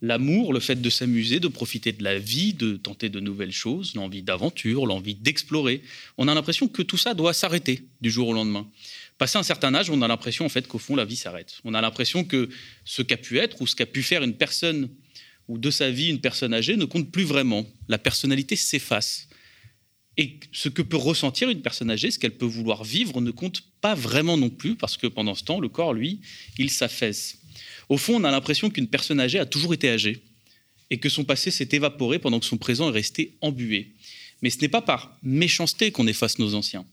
L'amour, 0.00 0.54
le 0.54 0.60
fait 0.60 0.80
de 0.80 0.90
s'amuser, 0.90 1.40
de 1.40 1.48
profiter 1.48 1.92
de 1.92 2.02
la 2.02 2.18
vie, 2.18 2.54
de 2.54 2.76
tenter 2.76 3.10
de 3.10 3.20
nouvelles 3.20 3.52
choses, 3.52 3.94
l'envie 3.94 4.22
d'aventure, 4.22 4.86
l'envie 4.86 5.14
d'explorer, 5.14 5.82
on 6.16 6.26
a 6.26 6.34
l'impression 6.34 6.68
que 6.68 6.80
tout 6.80 6.96
ça 6.96 7.12
doit 7.12 7.34
s'arrêter 7.34 7.84
du 8.00 8.10
jour 8.10 8.28
au 8.28 8.32
lendemain. 8.32 8.66
Passé 9.18 9.38
un 9.38 9.42
certain 9.42 9.74
âge, 9.74 9.90
on 9.90 10.02
a 10.02 10.08
l'impression 10.08 10.44
en 10.44 10.48
fait 10.48 10.66
qu'au 10.66 10.78
fond 10.78 10.96
la 10.96 11.04
vie 11.04 11.16
s'arrête. 11.16 11.60
On 11.64 11.74
a 11.74 11.80
l'impression 11.80 12.24
que 12.24 12.48
ce 12.84 13.02
qu'a 13.02 13.16
pu 13.16 13.38
être 13.38 13.60
ou 13.62 13.66
ce 13.66 13.76
qu'a 13.76 13.86
pu 13.86 14.02
faire 14.02 14.22
une 14.22 14.34
personne 14.34 14.90
ou 15.46 15.58
de 15.58 15.70
sa 15.70 15.90
vie 15.90 16.08
une 16.08 16.20
personne 16.20 16.54
âgée 16.54 16.76
ne 16.76 16.84
compte 16.84 17.10
plus 17.10 17.24
vraiment. 17.24 17.66
La 17.88 17.98
personnalité 17.98 18.56
s'efface. 18.56 19.28
Et 20.16 20.38
ce 20.52 20.68
que 20.68 20.82
peut 20.82 20.96
ressentir 20.96 21.50
une 21.50 21.60
personne 21.60 21.90
âgée, 21.90 22.10
ce 22.10 22.18
qu'elle 22.18 22.36
peut 22.36 22.46
vouloir 22.46 22.84
vivre, 22.84 23.20
ne 23.20 23.30
compte 23.30 23.64
pas 23.80 23.94
vraiment 23.94 24.36
non 24.36 24.48
plus, 24.48 24.76
parce 24.76 24.96
que 24.96 25.08
pendant 25.08 25.34
ce 25.34 25.42
temps, 25.42 25.60
le 25.60 25.68
corps, 25.68 25.92
lui, 25.92 26.20
il 26.56 26.70
s'affaisse. 26.70 27.38
Au 27.88 27.96
fond, 27.96 28.20
on 28.20 28.24
a 28.24 28.30
l'impression 28.30 28.70
qu'une 28.70 28.86
personne 28.86 29.18
âgée 29.18 29.40
a 29.40 29.46
toujours 29.46 29.74
été 29.74 29.90
âgée, 29.90 30.22
et 30.90 30.98
que 30.98 31.08
son 31.08 31.24
passé 31.24 31.50
s'est 31.50 31.68
évaporé 31.72 32.20
pendant 32.20 32.38
que 32.38 32.46
son 32.46 32.58
présent 32.58 32.88
est 32.88 32.92
resté 32.92 33.36
embué. 33.40 33.92
Mais 34.40 34.50
ce 34.50 34.60
n'est 34.60 34.68
pas 34.68 34.82
par 34.82 35.18
méchanceté 35.22 35.90
qu'on 35.90 36.06
efface 36.06 36.38
nos 36.38 36.54
anciens. 36.54 36.86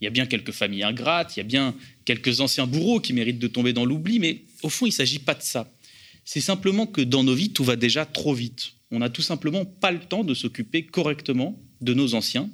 Il 0.00 0.04
y 0.04 0.06
a 0.06 0.10
bien 0.10 0.26
quelques 0.26 0.52
familles 0.52 0.82
ingrates, 0.82 1.36
il 1.36 1.40
y 1.40 1.42
a 1.42 1.44
bien 1.44 1.74
quelques 2.04 2.40
anciens 2.40 2.66
bourreaux 2.66 3.00
qui 3.00 3.12
méritent 3.12 3.38
de 3.38 3.48
tomber 3.48 3.72
dans 3.72 3.84
l'oubli, 3.84 4.18
mais 4.18 4.42
au 4.62 4.68
fond, 4.68 4.86
il 4.86 4.90
ne 4.90 4.94
s'agit 4.94 5.18
pas 5.18 5.34
de 5.34 5.42
ça. 5.42 5.72
C'est 6.24 6.40
simplement 6.40 6.86
que 6.86 7.00
dans 7.00 7.24
nos 7.24 7.34
vies, 7.34 7.52
tout 7.52 7.64
va 7.64 7.76
déjà 7.76 8.04
trop 8.04 8.34
vite. 8.34 8.72
On 8.90 8.98
n'a 8.98 9.08
tout 9.08 9.22
simplement 9.22 9.64
pas 9.64 9.92
le 9.92 10.00
temps 10.00 10.24
de 10.24 10.34
s'occuper 10.34 10.84
correctement 10.84 11.58
de 11.80 11.94
nos 11.94 12.14
anciens, 12.14 12.50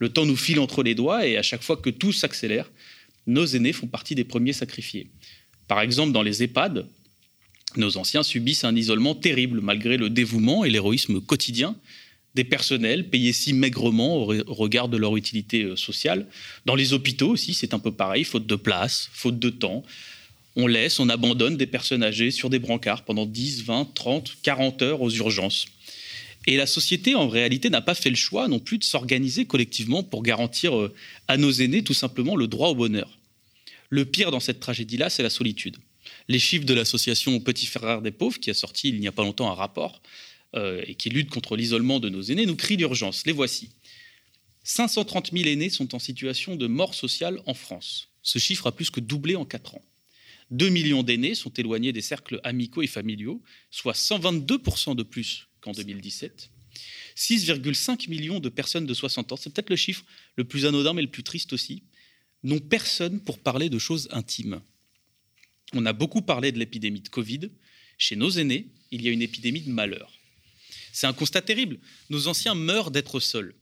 le 0.00 0.08
temps 0.08 0.26
nous 0.26 0.36
file 0.36 0.58
entre 0.58 0.82
les 0.82 0.94
doigts 0.94 1.26
et 1.26 1.36
à 1.36 1.42
chaque 1.42 1.62
fois 1.62 1.76
que 1.76 1.90
tout 1.90 2.12
s'accélère, 2.12 2.72
nos 3.26 3.44
aînés 3.44 3.74
font 3.74 3.86
partie 3.86 4.14
des 4.14 4.24
premiers 4.24 4.54
sacrifiés. 4.54 5.10
Par 5.68 5.80
exemple, 5.82 6.12
dans 6.12 6.22
les 6.22 6.42
EHPAD, 6.42 6.86
nos 7.76 7.98
anciens 7.98 8.22
subissent 8.22 8.64
un 8.64 8.74
isolement 8.74 9.14
terrible 9.14 9.60
malgré 9.60 9.98
le 9.98 10.10
dévouement 10.10 10.64
et 10.64 10.70
l'héroïsme 10.70 11.20
quotidien 11.20 11.76
des 12.34 12.44
personnels 12.44 13.08
payés 13.08 13.32
si 13.32 13.52
maigrement 13.52 14.16
au 14.16 14.26
regard 14.46 14.88
de 14.88 14.96
leur 14.96 15.16
utilité 15.16 15.64
euh, 15.64 15.76
sociale. 15.76 16.26
Dans 16.64 16.74
les 16.74 16.92
hôpitaux 16.92 17.30
aussi, 17.30 17.54
c'est 17.54 17.74
un 17.74 17.78
peu 17.78 17.92
pareil, 17.92 18.24
faute 18.24 18.46
de 18.46 18.56
place, 18.56 19.10
faute 19.12 19.38
de 19.38 19.50
temps. 19.50 19.82
On 20.56 20.66
laisse, 20.66 21.00
on 21.00 21.08
abandonne 21.08 21.56
des 21.56 21.66
personnes 21.66 22.02
âgées 22.02 22.30
sur 22.30 22.50
des 22.50 22.58
brancards 22.58 23.04
pendant 23.04 23.26
10, 23.26 23.64
20, 23.64 23.94
30, 23.94 24.36
40 24.42 24.82
heures 24.82 25.02
aux 25.02 25.10
urgences. 25.10 25.66
Et 26.46 26.56
la 26.56 26.66
société, 26.66 27.14
en 27.14 27.28
réalité, 27.28 27.68
n'a 27.68 27.82
pas 27.82 27.94
fait 27.94 28.10
le 28.10 28.16
choix 28.16 28.48
non 28.48 28.58
plus 28.58 28.78
de 28.78 28.84
s'organiser 28.84 29.44
collectivement 29.44 30.02
pour 30.02 30.22
garantir 30.22 30.76
euh, 30.78 30.94
à 31.28 31.36
nos 31.36 31.50
aînés 31.50 31.82
tout 31.82 31.94
simplement 31.94 32.36
le 32.36 32.46
droit 32.46 32.68
au 32.68 32.74
bonheur. 32.74 33.18
Le 33.88 34.04
pire 34.04 34.30
dans 34.30 34.40
cette 34.40 34.60
tragédie-là, 34.60 35.10
c'est 35.10 35.24
la 35.24 35.30
solitude. 35.30 35.76
Les 36.28 36.38
chiffres 36.38 36.64
de 36.64 36.74
l'association 36.74 37.38
Petit 37.40 37.66
Frère 37.66 38.02
des 38.02 38.12
Pauvres, 38.12 38.38
qui 38.38 38.50
a 38.50 38.54
sorti 38.54 38.88
il 38.88 39.00
n'y 39.00 39.08
a 39.08 39.12
pas 39.12 39.22
longtemps 39.22 39.50
un 39.50 39.54
rapport 39.54 40.00
euh, 40.54 40.82
et 40.86 40.94
qui 40.94 41.10
lutte 41.10 41.30
contre 41.30 41.56
l'isolement 41.56 42.00
de 42.00 42.08
nos 42.08 42.22
aînés, 42.22 42.46
nous 42.46 42.56
crient 42.56 42.76
d'urgence. 42.76 43.26
Les 43.26 43.32
voici. 43.32 43.70
530 44.64 45.30
000 45.32 45.48
aînés 45.48 45.70
sont 45.70 45.94
en 45.94 45.98
situation 45.98 46.56
de 46.56 46.66
mort 46.66 46.94
sociale 46.94 47.40
en 47.46 47.54
France. 47.54 48.08
Ce 48.22 48.38
chiffre 48.38 48.66
a 48.66 48.72
plus 48.72 48.90
que 48.90 49.00
doublé 49.00 49.36
en 49.36 49.44
4 49.44 49.76
ans. 49.76 49.84
2 50.50 50.68
millions 50.68 51.02
d'aînés 51.02 51.34
sont 51.34 51.50
éloignés 51.50 51.92
des 51.92 52.02
cercles 52.02 52.40
amicaux 52.42 52.82
et 52.82 52.88
familiaux, 52.88 53.40
soit 53.70 53.94
122% 53.94 54.96
de 54.96 55.02
plus 55.02 55.48
qu'en 55.60 55.72
2017. 55.72 56.50
6,5 57.16 58.08
millions 58.08 58.40
de 58.40 58.48
personnes 58.48 58.86
de 58.86 58.94
60 58.94 59.32
ans, 59.32 59.36
c'est 59.36 59.52
peut-être 59.52 59.70
le 59.70 59.76
chiffre 59.76 60.04
le 60.36 60.44
plus 60.44 60.66
anodin 60.66 60.92
mais 60.92 61.02
le 61.02 61.10
plus 61.10 61.22
triste 61.22 61.52
aussi, 61.52 61.82
n'ont 62.42 62.58
personne 62.58 63.20
pour 63.20 63.38
parler 63.38 63.68
de 63.68 63.78
choses 63.78 64.08
intimes. 64.10 64.60
On 65.72 65.86
a 65.86 65.92
beaucoup 65.92 66.22
parlé 66.22 66.50
de 66.52 66.58
l'épidémie 66.58 67.00
de 67.00 67.08
Covid. 67.08 67.50
Chez 67.98 68.16
nos 68.16 68.30
aînés, 68.30 68.66
il 68.90 69.02
y 69.02 69.08
a 69.08 69.12
une 69.12 69.22
épidémie 69.22 69.60
de 69.60 69.70
malheur. 69.70 70.19
C'est 70.92 71.06
un 71.06 71.12
constat 71.12 71.42
terrible. 71.42 71.78
Nos 72.08 72.28
anciens 72.28 72.54
meurent 72.54 72.90
d'être 72.90 73.20
seuls. 73.20 73.54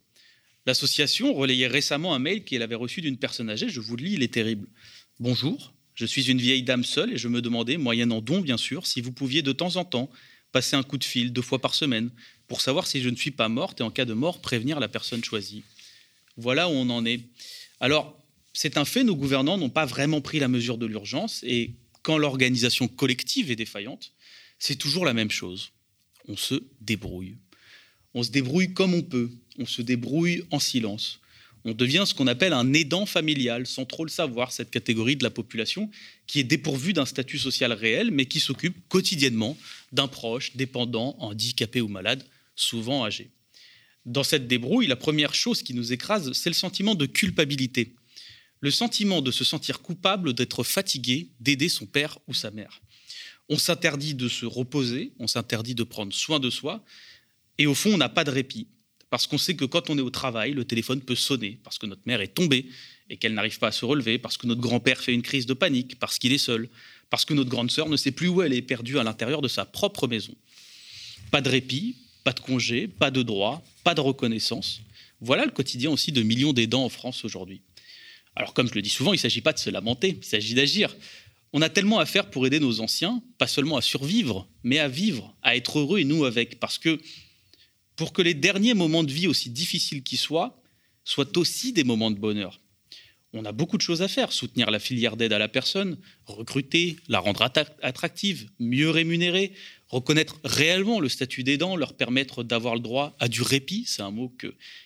L'association 0.66 1.32
relayait 1.32 1.66
récemment 1.66 2.14
un 2.14 2.18
mail 2.18 2.44
qu'elle 2.44 2.62
avait 2.62 2.74
reçu 2.74 3.00
d'une 3.00 3.16
personne 3.16 3.48
âgée. 3.48 3.68
Je 3.68 3.80
vous 3.80 3.96
le 3.96 4.04
lis, 4.04 4.12
il 4.14 4.22
est 4.22 4.32
terrible. 4.32 4.68
Bonjour, 5.18 5.72
je 5.94 6.06
suis 6.06 6.30
une 6.30 6.38
vieille 6.38 6.62
dame 6.62 6.84
seule 6.84 7.12
et 7.12 7.16
je 7.16 7.28
me 7.28 7.42
demandais, 7.42 7.76
moyennant 7.76 8.20
don 8.20 8.40
bien 8.40 8.56
sûr, 8.56 8.86
si 8.86 9.00
vous 9.00 9.12
pouviez 9.12 9.42
de 9.42 9.52
temps 9.52 9.76
en 9.76 9.84
temps 9.84 10.10
passer 10.52 10.76
un 10.76 10.82
coup 10.82 10.98
de 10.98 11.04
fil 11.04 11.32
deux 11.32 11.42
fois 11.42 11.58
par 11.60 11.74
semaine 11.74 12.10
pour 12.46 12.60
savoir 12.60 12.86
si 12.86 13.00
je 13.00 13.08
ne 13.08 13.16
suis 13.16 13.30
pas 13.30 13.48
morte 13.48 13.80
et 13.80 13.82
en 13.82 13.90
cas 13.90 14.04
de 14.04 14.14
mort, 14.14 14.40
prévenir 14.40 14.80
la 14.80 14.88
personne 14.88 15.24
choisie. 15.24 15.62
Voilà 16.36 16.68
où 16.68 16.72
on 16.72 16.88
en 16.90 17.04
est. 17.04 17.20
Alors, 17.80 18.16
c'est 18.52 18.76
un 18.76 18.84
fait, 18.84 19.04
nos 19.04 19.16
gouvernants 19.16 19.58
n'ont 19.58 19.70
pas 19.70 19.86
vraiment 19.86 20.20
pris 20.20 20.38
la 20.38 20.48
mesure 20.48 20.78
de 20.78 20.86
l'urgence 20.86 21.42
et 21.44 21.72
quand 22.02 22.16
l'organisation 22.16 22.88
collective 22.88 23.50
est 23.50 23.56
défaillante, 23.56 24.12
c'est 24.58 24.76
toujours 24.76 25.04
la 25.04 25.14
même 25.14 25.30
chose. 25.30 25.72
On 26.28 26.36
se 26.36 26.62
débrouille. 26.80 27.36
On 28.14 28.22
se 28.22 28.30
débrouille 28.30 28.72
comme 28.72 28.94
on 28.94 29.02
peut. 29.02 29.30
On 29.58 29.66
se 29.66 29.82
débrouille 29.82 30.44
en 30.50 30.60
silence 30.60 31.20
on 31.64 31.72
devient 31.72 32.04
ce 32.06 32.14
qu'on 32.14 32.26
appelle 32.26 32.52
un 32.52 32.72
aidant 32.72 33.06
familial, 33.06 33.66
sans 33.66 33.84
trop 33.84 34.04
le 34.04 34.10
savoir, 34.10 34.52
cette 34.52 34.70
catégorie 34.70 35.16
de 35.16 35.24
la 35.24 35.30
population 35.30 35.90
qui 36.26 36.40
est 36.40 36.44
dépourvue 36.44 36.92
d'un 36.92 37.06
statut 37.06 37.38
social 37.38 37.72
réel, 37.72 38.10
mais 38.10 38.26
qui 38.26 38.40
s'occupe 38.40 38.76
quotidiennement 38.88 39.56
d'un 39.92 40.08
proche 40.08 40.56
dépendant, 40.56 41.16
handicapé 41.18 41.80
ou 41.80 41.88
malade, 41.88 42.24
souvent 42.54 43.04
âgé. 43.04 43.30
Dans 44.06 44.24
cette 44.24 44.46
débrouille, 44.46 44.86
la 44.86 44.96
première 44.96 45.34
chose 45.34 45.62
qui 45.62 45.74
nous 45.74 45.92
écrase, 45.92 46.32
c'est 46.32 46.50
le 46.50 46.54
sentiment 46.54 46.94
de 46.94 47.06
culpabilité. 47.06 47.94
Le 48.60 48.70
sentiment 48.70 49.20
de 49.20 49.30
se 49.30 49.44
sentir 49.44 49.80
coupable 49.80 50.32
d'être 50.32 50.64
fatigué, 50.64 51.28
d'aider 51.40 51.68
son 51.68 51.86
père 51.86 52.18
ou 52.26 52.34
sa 52.34 52.50
mère. 52.50 52.80
On 53.48 53.56
s'interdit 53.56 54.14
de 54.14 54.28
se 54.28 54.46
reposer, 54.46 55.12
on 55.18 55.26
s'interdit 55.26 55.74
de 55.74 55.82
prendre 55.82 56.12
soin 56.12 56.40
de 56.40 56.50
soi, 56.50 56.84
et 57.58 57.66
au 57.66 57.74
fond, 57.74 57.94
on 57.94 57.96
n'a 57.96 58.08
pas 58.08 58.24
de 58.24 58.30
répit 58.30 58.68
parce 59.10 59.26
qu'on 59.26 59.38
sait 59.38 59.56
que 59.56 59.64
quand 59.64 59.90
on 59.90 59.98
est 59.98 60.02
au 60.02 60.10
travail, 60.10 60.52
le 60.52 60.64
téléphone 60.64 61.00
peut 61.00 61.14
sonner, 61.14 61.58
parce 61.64 61.78
que 61.78 61.86
notre 61.86 62.02
mère 62.06 62.20
est 62.20 62.28
tombée 62.28 62.66
et 63.10 63.16
qu'elle 63.16 63.34
n'arrive 63.34 63.58
pas 63.58 63.68
à 63.68 63.72
se 63.72 63.84
relever, 63.84 64.18
parce 64.18 64.36
que 64.36 64.46
notre 64.46 64.60
grand-père 64.60 65.00
fait 65.00 65.14
une 65.14 65.22
crise 65.22 65.46
de 65.46 65.54
panique, 65.54 65.98
parce 65.98 66.18
qu'il 66.18 66.32
est 66.32 66.38
seul, 66.38 66.68
parce 67.08 67.24
que 67.24 67.32
notre 67.32 67.48
grande 67.48 67.70
sœur 67.70 67.88
ne 67.88 67.96
sait 67.96 68.10
plus 68.10 68.28
où 68.28 68.42
elle 68.42 68.52
est 68.52 68.62
perdue 68.62 68.98
à 68.98 69.04
l'intérieur 69.04 69.40
de 69.40 69.48
sa 69.48 69.64
propre 69.64 70.06
maison. 70.06 70.34
Pas 71.30 71.40
de 71.40 71.48
répit, 71.48 71.96
pas 72.22 72.34
de 72.34 72.40
congé, 72.40 72.86
pas 72.86 73.10
de 73.10 73.22
droit, 73.22 73.64
pas 73.82 73.94
de 73.94 74.02
reconnaissance. 74.02 74.82
Voilà 75.20 75.46
le 75.46 75.50
quotidien 75.50 75.90
aussi 75.90 76.12
de 76.12 76.22
millions 76.22 76.52
d'aidants 76.52 76.84
en 76.84 76.90
France 76.90 77.24
aujourd'hui. 77.24 77.62
Alors 78.36 78.52
comme 78.52 78.68
je 78.68 78.74
le 78.74 78.82
dis 78.82 78.90
souvent, 78.90 79.14
il 79.14 79.16
ne 79.16 79.20
s'agit 79.20 79.40
pas 79.40 79.54
de 79.54 79.58
se 79.58 79.70
lamenter, 79.70 80.18
il 80.20 80.24
s'agit 80.24 80.54
d'agir. 80.54 80.94
On 81.52 81.62
a 81.62 81.68
tellement 81.68 81.98
à 81.98 82.06
faire 82.06 82.30
pour 82.30 82.46
aider 82.46 82.60
nos 82.60 82.80
anciens, 82.80 83.22
pas 83.38 83.46
seulement 83.46 83.76
à 83.76 83.82
survivre, 83.82 84.48
mais 84.62 84.78
à 84.78 84.88
vivre, 84.88 85.34
à 85.42 85.56
être 85.56 85.78
heureux 85.78 85.98
et 85.98 86.04
nous 86.04 86.24
avec, 86.24 86.60
parce 86.60 86.78
que 86.78 87.00
pour 87.96 88.12
que 88.12 88.22
les 88.22 88.34
derniers 88.34 88.74
moments 88.74 89.02
de 89.02 89.12
vie, 89.12 89.26
aussi 89.26 89.50
difficiles 89.50 90.02
qu'ils 90.02 90.18
soient, 90.18 90.62
soient 91.04 91.36
aussi 91.36 91.72
des 91.72 91.84
moments 91.84 92.10
de 92.10 92.18
bonheur. 92.18 92.60
On 93.34 93.44
a 93.44 93.52
beaucoup 93.52 93.76
de 93.76 93.82
choses 93.82 94.02
à 94.02 94.08
faire, 94.08 94.32
soutenir 94.32 94.70
la 94.70 94.78
filière 94.78 95.16
d'aide 95.16 95.32
à 95.32 95.38
la 95.38 95.48
personne, 95.48 95.98
recruter, 96.26 96.96
la 97.08 97.18
rendre 97.18 97.42
attractive, 97.82 98.48
mieux 98.58 98.88
rémunérer, 98.88 99.52
reconnaître 99.88 100.40
réellement 100.44 101.00
le 101.00 101.08
statut 101.08 101.44
d'aidant, 101.44 101.76
leur 101.76 101.94
permettre 101.94 102.42
d'avoir 102.42 102.74
le 102.74 102.80
droit 102.80 103.16
à 103.20 103.28
du 103.28 103.42
répit, 103.42 103.84
c'est 103.86 104.00
un 104.00 104.10
mot 104.10 104.32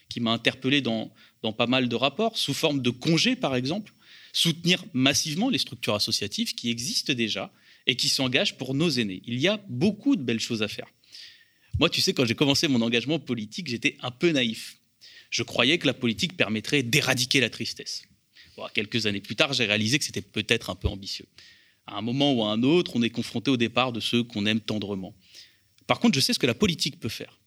qui 0.08 0.20
m'a 0.20 0.32
interpellé 0.32 0.80
dans, 0.80 1.12
dans 1.42 1.52
pas 1.52 1.66
mal 1.66 1.88
de 1.88 1.96
rapports, 1.96 2.36
sous 2.36 2.54
forme 2.54 2.82
de 2.82 2.90
congé 2.90 3.36
par 3.36 3.54
exemple, 3.54 3.92
soutenir 4.32 4.84
massivement 4.92 5.50
les 5.50 5.58
structures 5.58 5.94
associatives 5.94 6.54
qui 6.54 6.70
existent 6.70 7.12
déjà 7.12 7.52
et 7.86 7.96
qui 7.96 8.08
s'engagent 8.08 8.56
pour 8.56 8.74
nos 8.74 8.88
aînés. 8.88 9.22
Il 9.26 9.38
y 9.38 9.48
a 9.48 9.62
beaucoup 9.68 10.16
de 10.16 10.22
belles 10.22 10.40
choses 10.40 10.62
à 10.62 10.68
faire. 10.68 10.86
Moi, 11.78 11.90
tu 11.90 12.00
sais, 12.00 12.12
quand 12.12 12.24
j'ai 12.24 12.34
commencé 12.34 12.68
mon 12.68 12.82
engagement 12.82 13.18
politique, 13.18 13.68
j'étais 13.68 13.96
un 14.00 14.10
peu 14.10 14.30
naïf. 14.30 14.78
Je 15.30 15.42
croyais 15.42 15.78
que 15.78 15.86
la 15.86 15.94
politique 15.94 16.36
permettrait 16.36 16.82
d'éradiquer 16.82 17.40
la 17.40 17.50
tristesse. 17.50 18.04
quelques 18.74 19.06
années 19.06 19.20
plus 19.20 19.36
tard, 19.36 19.52
j'ai 19.52 19.64
réalisé 19.64 19.98
que 19.98 20.04
c'était 20.04 20.22
peut-être 20.22 20.70
un 20.70 20.74
peu 20.74 20.88
ambitieux. 20.88 21.26
À 21.86 21.98
un 21.98 22.02
moment 22.02 22.32
ou 22.32 22.44
à 22.44 22.52
un 22.52 22.62
autre, 22.62 22.92
on 22.94 23.02
est 23.02 23.10
confronté 23.10 23.50
au 23.50 23.56
départ 23.56 23.92
de 23.92 24.00
ceux 24.00 24.22
qu'on 24.22 24.46
aime 24.46 24.60
tendrement. 24.60 25.14
Par 25.86 25.98
contre, 25.98 26.14
je 26.14 26.20
sais 26.20 26.32
ce 26.32 26.38
que 26.38 26.46
la 26.46 26.54
politique 26.54 27.00
peut 27.00 27.08
faire. 27.08 27.38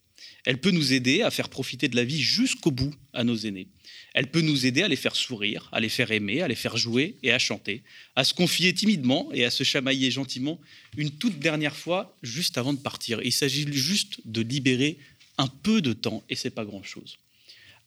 Elle 0.46 0.60
peut 0.60 0.72
nous 0.72 0.94
aider 0.94 1.24
à 1.24 1.32
faire 1.32 1.50
profiter 1.50 1.88
de 1.88 1.96
la 1.96 2.04
vie 2.04 2.22
jusqu'au 2.22 2.72
bout 2.72 2.94
à 3.14 3.24
nos 3.24 3.36
aînés. 3.36 3.68
Elle 4.14 4.30
peut 4.30 4.42
nous 4.42 4.66
aider 4.66 4.84
à 4.84 4.88
les 4.88 4.96
faire 4.96 5.16
sourire, 5.16 5.68
à 5.72 5.80
les 5.80 5.90
faire 5.90 6.12
aimer, 6.12 6.42
à 6.42 6.48
les 6.48 6.56
faire 6.56 6.78
jouer 6.78 7.16
et 7.24 7.32
à 7.32 7.40
chanter, 7.40 7.82
à 8.16 8.24
se 8.24 8.34
confier 8.34 8.74
timidement 8.74 9.30
et 9.34 9.44
à 9.44 9.50
se 9.50 9.64
chamailler 9.64 10.12
gentiment 10.12 10.62
une 10.96 11.12
toute 11.12 11.40
dernière 11.40 11.76
fois 11.76 12.16
juste 12.22 12.58
avant 12.58 12.74
de 12.74 12.80
partir. 12.80 13.22
Il 13.24 13.34
s'agit 13.34 13.66
juste 13.74 14.22
de 14.26 14.42
libérer 14.42 15.00
un 15.38 15.48
peu 15.48 15.82
de 15.82 15.94
temps 15.94 16.24
et 16.30 16.36
c'est 16.36 16.52
pas 16.52 16.64
grand-chose. 16.64 17.18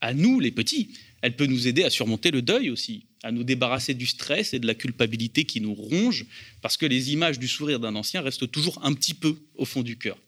à 0.00 0.14
nous, 0.14 0.38
les 0.38 0.52
petits. 0.52 0.90
Elle 1.22 1.34
peut 1.34 1.46
nous 1.46 1.66
aider 1.66 1.82
à 1.82 1.90
surmonter 1.90 2.30
le 2.30 2.42
deuil 2.42 2.70
aussi, 2.70 3.06
à 3.22 3.32
nous 3.32 3.42
débarrasser 3.42 3.94
du 3.94 4.06
stress 4.06 4.54
et 4.54 4.60
de 4.60 4.66
la 4.66 4.74
culpabilité 4.74 5.44
qui 5.44 5.60
nous 5.60 5.74
ronge, 5.74 6.26
parce 6.60 6.76
que 6.76 6.86
les 6.86 7.12
images 7.12 7.38
du 7.38 7.48
sourire 7.48 7.80
d'un 7.80 7.96
ancien 7.96 8.20
restent 8.20 8.50
toujours 8.50 8.78
un 8.84 8.92
petit 8.94 9.14
peu 9.14 9.36
au 9.56 9.64
fond 9.64 9.82
du 9.82 9.96
cœur. 9.98 10.18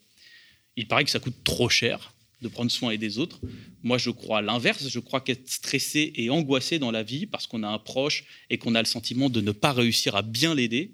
Il 0.75 0.87
paraît 0.87 1.05
que 1.05 1.09
ça 1.09 1.19
coûte 1.19 1.43
trop 1.43 1.69
cher 1.69 2.10
de 2.41 2.47
prendre 2.47 2.71
soin 2.71 2.95
des 2.95 3.17
autres. 3.17 3.39
Moi, 3.83 3.97
je 3.97 4.09
crois 4.09 4.41
l'inverse. 4.41 4.87
Je 4.87 4.99
crois 4.99 5.21
qu'être 5.21 5.49
stressé 5.49 6.13
et 6.15 6.29
angoissé 6.29 6.79
dans 6.79 6.91
la 6.91 7.03
vie 7.03 7.25
parce 7.25 7.47
qu'on 7.47 7.63
a 7.63 7.67
un 7.67 7.79
proche 7.79 8.25
et 8.49 8.57
qu'on 8.57 8.75
a 8.75 8.79
le 8.79 8.87
sentiment 8.87 9.29
de 9.29 9.41
ne 9.41 9.51
pas 9.51 9.73
réussir 9.73 10.15
à 10.15 10.21
bien 10.21 10.55
l'aider, 10.55 10.93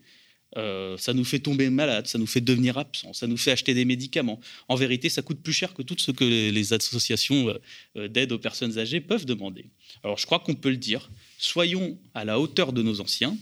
euh, 0.55 0.97
ça 0.97 1.13
nous 1.13 1.25
fait 1.25 1.39
tomber 1.39 1.69
malade, 1.69 2.07
ça 2.07 2.17
nous 2.17 2.25
fait 2.25 2.39
devenir 2.41 2.77
absent, 2.77 3.11
ça 3.13 3.27
nous 3.27 3.35
fait 3.35 3.51
acheter 3.51 3.73
des 3.73 3.83
médicaments. 3.83 4.39
En 4.69 4.75
vérité, 4.75 5.09
ça 5.09 5.21
coûte 5.21 5.41
plus 5.41 5.53
cher 5.53 5.73
que 5.73 5.81
tout 5.81 5.95
ce 5.97 6.11
que 6.11 6.23
les 6.23 6.73
associations 6.73 7.49
euh, 7.49 7.57
euh, 7.97 8.07
d'aide 8.07 8.31
aux 8.31 8.39
personnes 8.39 8.77
âgées 8.79 9.01
peuvent 9.01 9.25
demander. 9.25 9.65
Alors 10.03 10.17
je 10.17 10.25
crois 10.25 10.39
qu'on 10.39 10.55
peut 10.55 10.69
le 10.69 10.77
dire, 10.77 11.11
soyons 11.37 11.99
à 12.13 12.23
la 12.23 12.39
hauteur 12.39 12.71
de 12.71 12.81
nos 12.81 13.01
anciens 13.01 13.37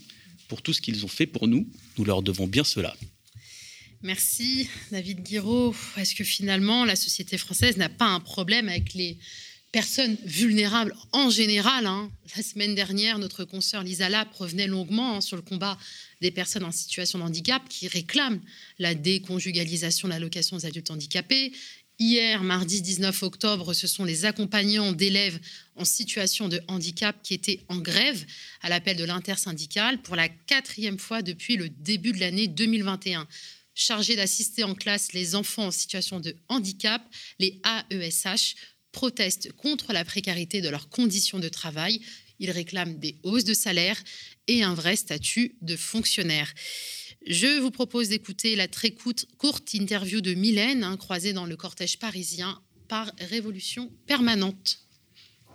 pour 0.48 0.62
tout 0.62 0.72
ce 0.72 0.80
qu'ils 0.80 1.04
ont 1.04 1.08
fait 1.08 1.26
pour 1.26 1.46
nous, 1.46 1.68
nous 1.96 2.04
leur 2.04 2.22
devons 2.22 2.48
bien 2.48 2.64
cela. 2.64 2.94
Merci 4.06 4.68
David 4.92 5.24
Guiraud. 5.24 5.74
Est-ce 5.96 6.14
que 6.14 6.22
finalement 6.22 6.84
la 6.84 6.94
société 6.94 7.36
française 7.38 7.76
n'a 7.76 7.88
pas 7.88 8.04
un 8.04 8.20
problème 8.20 8.68
avec 8.68 8.94
les 8.94 9.18
personnes 9.72 10.16
vulnérables 10.24 10.94
en 11.10 11.28
général 11.28 11.86
hein? 11.86 12.08
La 12.36 12.44
semaine 12.44 12.76
dernière, 12.76 13.18
notre 13.18 13.42
consoeur 13.42 13.82
Lisa 13.82 14.08
Lapp 14.08 14.32
revenait 14.32 14.68
longuement 14.68 15.16
hein, 15.16 15.20
sur 15.20 15.34
le 15.34 15.42
combat 15.42 15.76
des 16.20 16.30
personnes 16.30 16.62
en 16.62 16.70
situation 16.70 17.18
de 17.18 17.24
handicap 17.24 17.68
qui 17.68 17.88
réclament 17.88 18.40
la 18.78 18.94
déconjugalisation 18.94 20.06
de 20.06 20.12
l'allocation 20.12 20.56
des 20.56 20.66
adultes 20.66 20.92
handicapés. 20.92 21.52
Hier, 21.98 22.44
mardi 22.44 22.82
19 22.82 23.24
octobre, 23.24 23.74
ce 23.74 23.88
sont 23.88 24.04
les 24.04 24.24
accompagnants 24.24 24.92
d'élèves 24.92 25.40
en 25.74 25.84
situation 25.84 26.46
de 26.46 26.60
handicap 26.68 27.16
qui 27.24 27.34
étaient 27.34 27.64
en 27.68 27.78
grève 27.78 28.24
à 28.62 28.68
l'appel 28.68 28.96
de 28.98 29.04
l'intersyndicale 29.04 30.00
pour 30.02 30.14
la 30.14 30.28
quatrième 30.28 31.00
fois 31.00 31.22
depuis 31.22 31.56
le 31.56 31.70
début 31.70 32.12
de 32.12 32.20
l'année 32.20 32.46
2021. 32.46 33.26
Chargés 33.78 34.16
d'assister 34.16 34.64
en 34.64 34.74
classe 34.74 35.12
les 35.12 35.34
enfants 35.34 35.66
en 35.66 35.70
situation 35.70 36.18
de 36.18 36.34
handicap, 36.48 37.02
les 37.38 37.60
AESH 37.90 38.54
protestent 38.90 39.52
contre 39.52 39.92
la 39.92 40.02
précarité 40.02 40.62
de 40.62 40.70
leurs 40.70 40.88
conditions 40.88 41.38
de 41.38 41.50
travail. 41.50 42.00
Ils 42.38 42.50
réclament 42.50 42.98
des 42.98 43.18
hausses 43.22 43.44
de 43.44 43.52
salaire 43.52 44.02
et 44.48 44.62
un 44.62 44.72
vrai 44.72 44.96
statut 44.96 45.56
de 45.60 45.76
fonctionnaire. 45.76 46.50
Je 47.26 47.60
vous 47.60 47.70
propose 47.70 48.08
d'écouter 48.08 48.56
la 48.56 48.66
très 48.66 48.92
courte 48.92 49.74
interview 49.74 50.22
de 50.22 50.32
Mylène, 50.32 50.82
hein, 50.82 50.96
croisée 50.96 51.34
dans 51.34 51.44
le 51.44 51.56
cortège 51.56 51.98
parisien 51.98 52.62
par 52.88 53.12
Révolution 53.18 53.92
Permanente. 54.06 54.85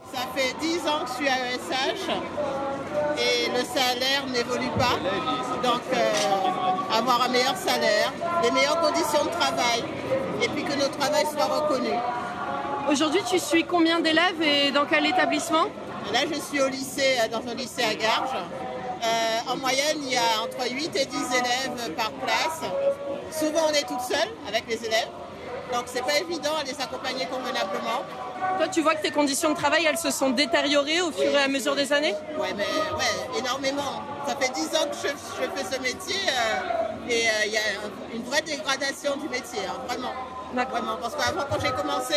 Ça 0.09 0.27
fait 0.35 0.53
10 0.59 0.87
ans 0.87 1.03
que 1.03 1.09
je 1.09 1.13
suis 1.15 1.27
à 1.27 1.51
ESH 1.53 2.09
et 3.17 3.49
le 3.49 3.63
salaire 3.63 4.25
n'évolue 4.27 4.71
pas. 4.77 4.97
Donc, 5.63 5.81
euh, 5.93 6.97
avoir 6.97 7.21
un 7.23 7.29
meilleur 7.29 7.55
salaire, 7.55 8.11
des 8.41 8.51
meilleures 8.51 8.81
conditions 8.81 9.23
de 9.23 9.29
travail 9.29 9.83
et 10.41 10.49
puis 10.49 10.63
que 10.63 10.73
notre 10.73 10.97
travail 10.97 11.25
soit 11.25 11.45
reconnu. 11.45 11.91
Aujourd'hui, 12.89 13.21
tu 13.29 13.39
suis 13.39 13.63
combien 13.63 13.99
d'élèves 13.99 14.41
et 14.41 14.71
dans 14.71 14.85
quel 14.85 15.05
établissement? 15.05 15.65
Là, 16.11 16.21
je 16.29 16.39
suis 16.39 16.61
au 16.61 16.67
lycée, 16.67 17.17
dans 17.31 17.49
un 17.49 17.53
lycée 17.53 17.83
à 17.83 17.93
Garges. 17.95 18.35
Euh, 19.03 19.51
en 19.51 19.57
moyenne, 19.57 19.97
il 20.01 20.11
y 20.13 20.17
a 20.17 20.43
entre 20.43 20.69
8 20.69 20.95
et 20.95 21.05
10 21.05 21.15
élèves 21.15 21.93
par 21.95 22.11
classe. 22.23 22.69
Souvent, 23.31 23.67
on 23.69 23.73
est 23.73 23.87
toute 23.87 24.01
seule 24.01 24.29
avec 24.47 24.65
les 24.67 24.83
élèves. 24.85 25.09
Donc, 25.71 25.83
c'est 25.85 26.01
pas 26.01 26.17
évident 26.19 26.51
à 26.59 26.63
les 26.63 26.79
accompagner 26.81 27.25
convenablement. 27.25 28.03
Toi, 28.57 28.67
tu 28.67 28.81
vois 28.81 28.95
que 28.95 29.01
tes 29.01 29.11
conditions 29.11 29.51
de 29.51 29.55
travail, 29.55 29.85
elles 29.85 29.97
se 29.97 30.11
sont 30.11 30.31
détériorées 30.31 31.01
au 31.01 31.11
fur 31.11 31.31
et 31.31 31.43
à 31.43 31.47
mesure 31.47 31.75
des 31.75 31.93
années? 31.93 32.15
Oui, 32.37 32.49
mais 32.55 32.63
ouais, 32.63 33.39
énormément. 33.39 34.01
Ça 34.27 34.35
fait 34.35 34.51
10 34.53 34.67
ans 34.75 34.87
que 34.89 34.95
je, 34.95 35.07
fais 35.07 35.75
ce 35.75 35.81
métier 35.81 36.15
euh, 36.29 37.09
et 37.09 37.27
euh, 37.27 37.31
il 37.45 37.53
y 37.53 37.57
a 37.57 37.61
une 38.13 38.23
vraie 38.23 38.41
dégradation 38.41 39.15
du 39.17 39.29
métier, 39.29 39.61
hein, 39.67 39.79
vraiment. 39.87 40.13
Vraiment, 40.53 40.97
parce 41.01 41.15
qu'avant, 41.15 41.45
quand 41.49 41.59
j'ai 41.61 41.71
commencé, 41.71 42.15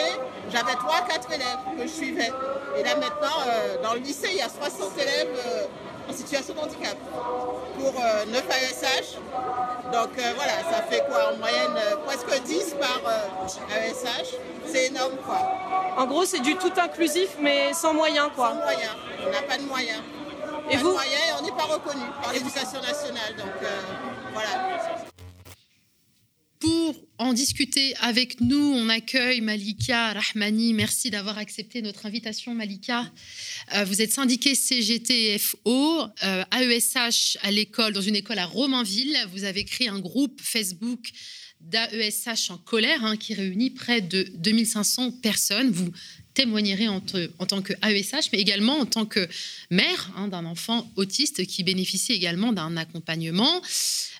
j'avais 0.51 0.73
3-4 0.73 1.33
élèves 1.33 1.79
que 1.79 1.83
je 1.85 1.93
suivais. 1.93 2.33
Et 2.77 2.83
là, 2.83 2.97
maintenant, 2.97 3.45
dans 3.81 3.95
le 3.95 4.01
lycée, 4.01 4.31
il 4.33 4.38
y 4.38 4.43
a 4.43 4.49
60 4.49 4.99
élèves 4.99 5.69
en 6.09 6.12
situation 6.12 6.55
de 6.55 6.61
handicap 6.61 6.97
pour 7.79 7.93
9 7.93 7.99
euh, 7.99 8.53
AESH. 8.53 9.17
Donc 9.93 10.11
euh, 10.19 10.33
voilà, 10.37 10.53
ça 10.71 10.83
fait 10.83 11.05
quoi 11.09 11.33
en 11.33 11.37
moyenne 11.38 11.77
euh, 11.77 11.97
presque 12.07 12.43
10 12.43 12.77
par 12.81 13.01
AESH. 13.71 14.35
C'est 14.67 14.87
énorme 14.87 15.17
quoi. 15.25 15.38
En 15.97 16.07
gros, 16.07 16.25
c'est 16.25 16.40
du 16.40 16.57
tout 16.57 16.73
inclusif 16.77 17.37
mais 17.40 17.73
sans 17.73 17.95
moyens 17.95 18.29
quoi. 18.35 18.51
Sans 18.51 18.55
moyens, 18.57 18.93
on 19.27 19.31
n'a 19.31 19.43
pas 19.43 19.59
de 19.59 19.64
moyens. 19.64 20.01
Et 20.71 20.77
pas 20.77 20.83
vous 20.83 20.88
de 20.88 20.95
moyens 20.95 21.23
et 21.29 21.33
on 21.40 21.45
n'est 21.45 21.57
pas 21.57 21.64
reconnu 21.64 22.05
par 22.23 22.33
l'éducation 22.33 22.81
nationale. 22.81 23.37
Donc 23.37 23.69
voilà. 24.33 25.13
Pour 26.61 26.95
en 27.19 27.33
discuter 27.33 27.95
avec 28.01 28.40
nous, 28.40 28.57
on 28.57 28.88
accueille 28.88 29.40
Malika 29.40 30.12
Rahmani. 30.14 30.73
Merci 30.73 31.11
d'avoir 31.11 31.38
accepté 31.38 31.83
notre 31.83 32.07
invitation, 32.07 32.55
Malika. 32.55 33.11
Euh, 33.75 33.85
vous 33.85 34.01
êtes 34.01 34.12
syndiquée 34.12 34.55
CGTFO, 34.55 36.03
euh, 36.23 36.45
AESH 36.53 37.38
à 37.43 37.51
l'école, 37.51 37.93
dans 37.93 38.01
une 38.01 38.17
école 38.17 38.38
à 38.38 38.47
Romainville. 38.47 39.17
Vous 39.33 39.45
avez 39.45 39.64
créé 39.64 39.88
un 39.88 39.99
groupe 39.99 40.40
Facebook 40.43 41.11
d'AESH 41.61 42.51
en 42.51 42.59
colère 42.59 43.05
hein, 43.05 43.17
qui 43.17 43.35
réunit 43.35 43.71
près 43.71 44.01
de 44.01 44.27
2500 44.35 45.12
personnes. 45.23 45.71
Vous 45.71 45.90
témoignerez 46.35 46.88
en, 46.88 47.01
tant 47.01 47.62
que 47.62 47.73
AESH, 47.83 48.31
mais 48.33 48.40
également 48.40 48.79
en 48.79 48.87
tant 48.87 49.07
que 49.07 49.27
mère 49.71 50.12
hein, 50.17 50.29
d'un 50.29 50.45
enfant 50.45 50.90
autiste 50.97 51.47
qui 51.47 51.62
bénéficie 51.62 52.12
également 52.12 52.53
d'un 52.53 52.77
accompagnement. 52.77 53.62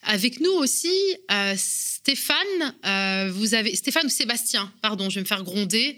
Avec 0.03 0.41
nous 0.41 0.53
aussi, 0.53 0.95
euh, 1.33 1.55
Stéphane, 2.05 2.75
euh, 2.85 3.31
vous 3.33 3.55
avez, 3.55 3.75
Stéphane 3.75 4.05
ou 4.05 4.11
Sébastien, 4.11 4.71
pardon, 4.83 5.09
je 5.09 5.15
vais 5.15 5.21
me 5.23 5.27
faire 5.27 5.43
gronder. 5.43 5.97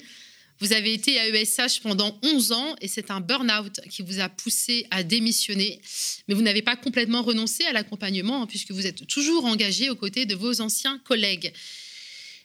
Vous 0.60 0.72
avez 0.72 0.92
été 0.92 1.18
à 1.18 1.26
ESH 1.26 1.80
pendant 1.82 2.16
11 2.22 2.52
ans 2.52 2.76
et 2.80 2.86
c'est 2.86 3.10
un 3.10 3.18
burn-out 3.18 3.80
qui 3.90 4.02
vous 4.02 4.20
a 4.20 4.28
poussé 4.28 4.86
à 4.92 5.02
démissionner. 5.02 5.80
Mais 6.28 6.34
vous 6.36 6.42
n'avez 6.42 6.62
pas 6.62 6.76
complètement 6.76 7.22
renoncé 7.22 7.64
à 7.64 7.72
l'accompagnement 7.72 8.42
hein, 8.42 8.46
puisque 8.46 8.70
vous 8.70 8.86
êtes 8.86 9.08
toujours 9.08 9.46
engagé 9.46 9.90
aux 9.90 9.96
côtés 9.96 10.26
de 10.26 10.36
vos 10.36 10.60
anciens 10.60 11.00
collègues. 11.00 11.52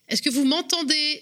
Est-ce 0.08 0.24
que 0.24 0.32
vous 0.32 0.44
m'entendez? 0.44 1.22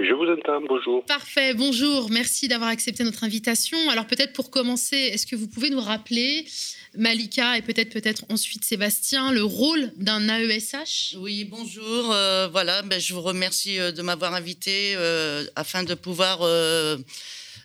Je 0.00 0.12
vous 0.12 0.26
entends, 0.26 0.60
bonjour. 0.68 1.04
Parfait, 1.04 1.54
bonjour, 1.54 2.10
merci 2.10 2.48
d'avoir 2.48 2.70
accepté 2.70 3.04
notre 3.04 3.22
invitation. 3.22 3.78
Alors 3.90 4.08
peut-être 4.08 4.32
pour 4.32 4.50
commencer, 4.50 4.96
est-ce 4.96 5.24
que 5.24 5.36
vous 5.36 5.46
pouvez 5.46 5.70
nous 5.70 5.80
rappeler, 5.80 6.46
Malika 6.96 7.58
et 7.58 7.62
peut-être 7.62 7.92
peut-être 7.92 8.24
ensuite 8.28 8.64
Sébastien, 8.64 9.32
le 9.32 9.42
rôle 9.42 9.92
d'un 9.96 10.28
AESH 10.28 11.16
Oui, 11.18 11.44
bonjour, 11.44 12.12
euh, 12.12 12.48
voilà, 12.48 12.82
ben, 12.82 13.00
je 13.00 13.14
vous 13.14 13.22
remercie 13.22 13.78
euh, 13.78 13.90
de 13.90 14.02
m'avoir 14.02 14.34
invité 14.34 14.94
euh, 14.96 15.44
afin 15.56 15.82
de 15.82 15.94
pouvoir 15.94 16.40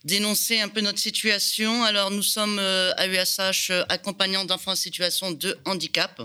dénoncer 0.04 0.60
un 0.60 0.70
peu 0.70 0.82
notre 0.82 1.00
situation. 1.00 1.84
Alors 1.84 2.10
nous 2.12 2.24
sommes 2.24 2.60
AESH 2.60 3.72
accompagnants 3.90 4.46
d'enfants 4.46 4.72
en 4.72 4.76
situation 4.76 5.32
de 5.32 5.58
handicap. 5.66 6.22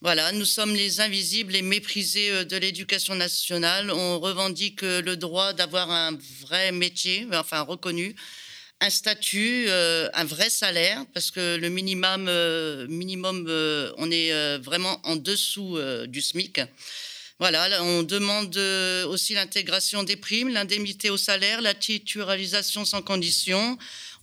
Voilà, 0.00 0.32
nous 0.32 0.44
sommes 0.44 0.74
les 0.74 1.00
invisibles 1.00 1.56
et 1.56 1.62
méprisés 1.62 2.44
de 2.44 2.56
l'éducation 2.56 3.14
nationale. 3.14 3.90
On 3.90 4.18
revendique 4.18 4.82
le 4.82 5.16
droit 5.16 5.52
d'avoir 5.52 5.90
un 5.90 6.18
vrai 6.40 6.72
métier, 6.72 7.26
enfin 7.32 7.62
reconnu, 7.62 8.14
un 8.80 8.90
statut, 8.90 9.66
euh, 9.68 10.08
un 10.14 10.24
vrai 10.24 10.50
salaire, 10.50 11.04
parce 11.14 11.30
que 11.30 11.56
le 11.56 11.68
minimum, 11.68 12.24
minimum 12.88 13.46
on 13.98 14.10
est 14.10 14.58
vraiment 14.58 15.00
en 15.04 15.16
dessous 15.16 15.78
du 16.06 16.20
SMIC. 16.20 16.60
Voilà, 17.38 17.82
on 17.82 18.02
demande 18.02 18.56
aussi 19.08 19.34
l'intégration 19.34 20.02
des 20.04 20.16
primes, 20.16 20.48
l'indemnité 20.48 21.10
au 21.10 21.18
salaire, 21.18 21.60
la 21.60 21.74
titularisation 21.74 22.84
sans 22.84 23.02
condition. 23.02 23.78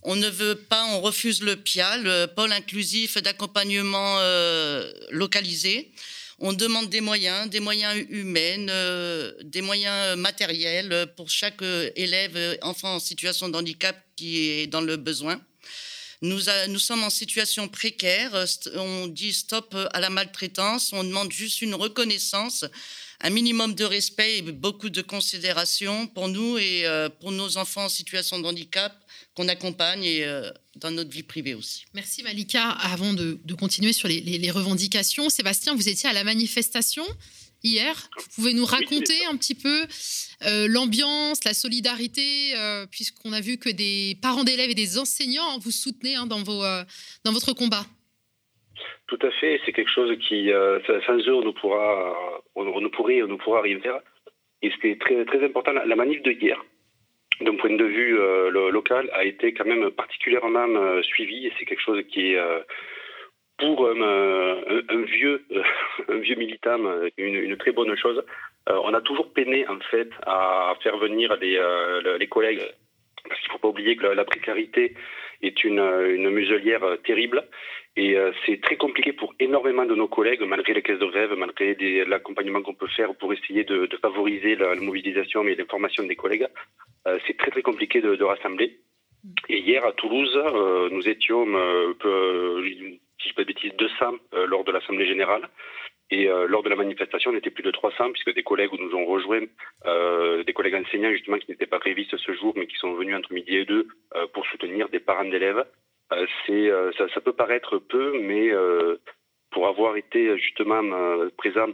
On 0.06 0.16
ne 0.16 0.28
veut 0.28 0.54
pas, 0.54 0.84
on 0.90 1.00
refuse 1.00 1.40
le 1.40 1.56
PIA, 1.56 1.96
le 1.96 2.26
pôle 2.26 2.52
inclusif 2.52 3.16
d'accompagnement 3.16 4.18
euh, 4.18 4.92
localisé. 5.10 5.90
On 6.40 6.52
demande 6.52 6.90
des 6.90 7.00
moyens, 7.00 7.48
des 7.48 7.60
moyens 7.60 7.96
humains, 8.08 8.68
euh, 8.68 9.32
des 9.42 9.62
moyens 9.62 10.16
matériels 10.18 11.06
pour 11.16 11.30
chaque 11.30 11.62
élève, 11.96 12.58
enfant 12.62 12.96
en 12.96 13.00
situation 13.00 13.48
de 13.48 13.56
handicap 13.56 13.96
qui 14.16 14.48
est 14.50 14.66
dans 14.66 14.80
le 14.80 14.96
besoin. 14.96 15.40
Nous, 16.22 16.78
sommes 16.78 17.04
en 17.04 17.10
situation 17.10 17.68
précaire. 17.68 18.46
On 18.76 19.08
dit 19.08 19.34
stop 19.34 19.76
à 19.92 20.00
la 20.00 20.08
maltraitance. 20.08 20.92
On 20.94 21.04
demande 21.04 21.30
juste 21.30 21.60
une 21.60 21.74
reconnaissance, 21.74 22.64
un 23.20 23.30
minimum 23.30 23.74
de 23.74 23.84
respect 23.84 24.38
et 24.38 24.42
beaucoup 24.42 24.88
de 24.88 25.02
considération 25.02 26.06
pour 26.06 26.28
nous 26.28 26.56
et 26.56 26.86
euh, 26.86 27.10
pour 27.10 27.30
nos 27.30 27.58
enfants 27.58 27.84
en 27.84 27.88
situation 27.90 28.38
de 28.38 28.46
handicap 28.46 29.03
qu'on 29.34 29.48
accompagne 29.48 30.04
et 30.04 30.24
euh, 30.24 30.50
dans 30.76 30.90
notre 30.90 31.10
vie 31.10 31.22
privée 31.22 31.54
aussi. 31.54 31.84
Merci 31.94 32.22
Malika. 32.22 32.70
Avant 32.70 33.12
de, 33.12 33.38
continuer 33.58 33.92
sur 33.92 34.08
les, 34.08 34.50
revendications, 34.50 35.28
Sébastien, 35.28 35.74
vous 35.74 35.88
étiez 35.88 36.08
à 36.08 36.12
la 36.12 36.24
manifestation 36.24 37.04
hier. 37.62 38.08
Vous 38.16 38.28
pouvez 38.36 38.54
nous 38.54 38.64
raconter 38.64 39.24
un 39.26 39.36
petit 39.36 39.54
peu 39.54 39.86
euh, 40.46 40.68
l'ambiance, 40.68 41.44
la 41.44 41.54
solidarité, 41.54 42.54
euh, 42.56 42.86
puisqu'on 42.86 43.32
a 43.32 43.40
vu 43.40 43.58
que 43.58 43.70
des 43.70 44.16
parents 44.22 44.44
d'élèves 44.44 44.70
et 44.70 44.74
des 44.74 44.98
enseignants 44.98 45.58
vous 45.58 45.72
soutenaient 45.72 46.14
hein, 46.14 46.26
dans, 46.26 46.42
vos, 46.42 46.62
dans 47.24 47.32
votre 47.32 47.54
combat. 47.54 47.84
Tout 49.06 49.18
à 49.22 49.30
fait, 49.32 49.60
c'est 49.64 49.72
quelque 49.72 49.90
chose 49.90 50.16
qui, 50.28 50.50
sans 51.06 51.18
eux, 51.18 51.34
on 51.34 51.44
ne 51.44 51.50
pourra, 51.52 52.42
on, 52.54 52.80
ne 52.80 52.88
pourrait, 52.88 53.22
on 53.22 53.28
ne 53.28 53.36
pourra 53.36 53.58
arriver. 53.58 53.90
Et 54.62 54.70
c'était 54.70 54.96
très, 54.98 55.24
très 55.24 55.44
important, 55.44 55.72
la 55.72 55.96
manif 55.96 56.22
de 56.22 56.32
hier, 56.32 56.58
d'un 57.40 57.56
point 57.56 57.74
de 57.74 57.84
vue 57.84 58.16
local, 58.70 59.10
a 59.12 59.24
été 59.24 59.52
quand 59.54 59.66
même 59.66 59.90
particulièrement 59.90 60.66
suivi 61.02 61.46
et 61.46 61.52
c'est 61.58 61.64
quelque 61.64 61.82
chose 61.82 62.02
qui 62.08 62.32
est 62.32 62.38
pour 63.58 63.86
euh, 63.86 64.82
un, 64.88 65.02
vieux, 65.02 65.44
euh, 65.52 65.62
un 66.08 66.18
vieux 66.18 66.36
militant, 66.36 66.84
euh, 66.84 67.08
une, 67.16 67.56
très 67.56 67.72
bonne 67.72 67.96
chose. 67.96 68.22
on 68.66 68.94
a 68.94 69.00
toujours 69.00 69.32
peiné 69.32 69.66
en 69.68 69.78
fait 69.90 70.10
à 70.26 70.74
faire 70.82 70.96
venir 70.98 71.36
les, 71.40 71.60
les 72.18 72.26
collègues, 72.26 72.62
parce 73.28 73.40
qu'il 73.40 73.48
ne 73.48 73.52
faut 73.52 73.58
pas 73.58 73.68
oublier 73.68 73.96
que 73.96 74.06
la, 74.06 74.24
précarité 74.24 74.94
est 75.46 75.64
une, 75.64 75.80
une 75.80 76.30
muselière 76.30 76.84
terrible. 77.04 77.44
Et 77.96 78.16
c'est 78.44 78.60
très 78.60 78.74
compliqué 78.74 79.12
pour 79.12 79.36
énormément 79.38 79.86
de 79.86 79.94
nos 79.94 80.08
collègues, 80.08 80.42
malgré 80.42 80.74
les 80.74 80.82
caisses 80.82 80.98
de 80.98 81.06
grève, 81.06 81.32
malgré 81.36 81.76
l'accompagnement 82.04 82.60
qu'on 82.60 82.74
peut 82.74 82.88
faire 82.88 83.14
pour 83.14 83.32
essayer 83.32 83.62
de, 83.62 83.88
favoriser 84.02 84.56
la, 84.56 84.74
mobilisation 84.74 85.46
et 85.46 85.54
l'information 85.54 86.02
des 86.02 86.16
collègues. 86.16 86.48
c'est 87.24 87.36
très 87.36 87.52
très 87.52 87.62
compliqué 87.62 88.00
de, 88.00 88.24
rassembler. 88.24 88.80
Et 89.48 89.60
hier 89.60 89.86
à 89.86 89.92
Toulouse, 89.92 90.36
nous 90.90 91.08
étions 91.08 91.46
si 93.24 93.28
je 93.28 93.32
ne 93.32 93.36
pas 93.36 93.42
de 93.42 93.48
bêtises, 93.48 93.72
200 93.78 93.94
euh, 94.34 94.46
lors 94.46 94.64
de 94.64 94.72
l'Assemblée 94.72 95.06
générale. 95.06 95.48
Et 96.10 96.28
euh, 96.28 96.46
lors 96.46 96.62
de 96.62 96.68
la 96.68 96.76
manifestation, 96.76 97.30
on 97.30 97.36
était 97.36 97.50
plus 97.50 97.62
de 97.62 97.70
300 97.70 98.12
puisque 98.12 98.34
des 98.34 98.42
collègues 98.42 98.72
nous 98.78 98.94
ont 98.94 99.06
rejoints, 99.06 99.46
euh, 99.86 100.44
des 100.44 100.52
collègues 100.52 100.74
enseignants 100.74 101.12
justement 101.12 101.38
qui 101.38 101.50
n'étaient 101.50 101.66
pas 101.66 101.78
révistes 101.78 102.16
ce 102.16 102.32
jour, 102.32 102.52
mais 102.56 102.66
qui 102.66 102.76
sont 102.76 102.92
venus 102.94 103.16
entre 103.16 103.32
midi 103.32 103.56
et 103.56 103.64
deux 103.64 103.88
pour 104.32 104.46
soutenir 104.46 104.88
des 104.90 105.00
parents 105.00 105.24
d'élèves. 105.24 105.64
c'est, 106.46 106.70
ça, 106.98 107.20
peut 107.20 107.32
paraître 107.32 107.78
peu, 107.78 108.18
mais 108.20 108.50
pour 109.50 109.66
avoir 109.66 109.96
été 109.96 110.36
justement 110.38 110.82
présent 111.38 111.68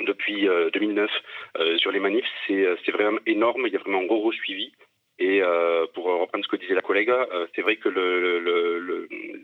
depuis 0.00 0.48
2009 0.72 1.10
sur 1.76 1.92
les 1.92 2.00
manifs, 2.00 2.26
c'est, 2.46 2.90
vraiment 2.90 3.20
énorme. 3.26 3.66
Il 3.66 3.72
y 3.72 3.76
a 3.76 3.78
vraiment 3.78 4.00
un 4.00 4.06
gros 4.06 4.32
suivi. 4.32 4.72
Et 5.18 5.42
euh, 5.42 5.86
pour 5.94 6.04
reprendre 6.04 6.44
ce 6.44 6.48
que 6.48 6.56
disait 6.56 6.74
la 6.74 6.80
collègue, 6.80 7.10
euh, 7.10 7.46
c'est 7.54 7.62
vrai 7.62 7.76
que 7.76 7.88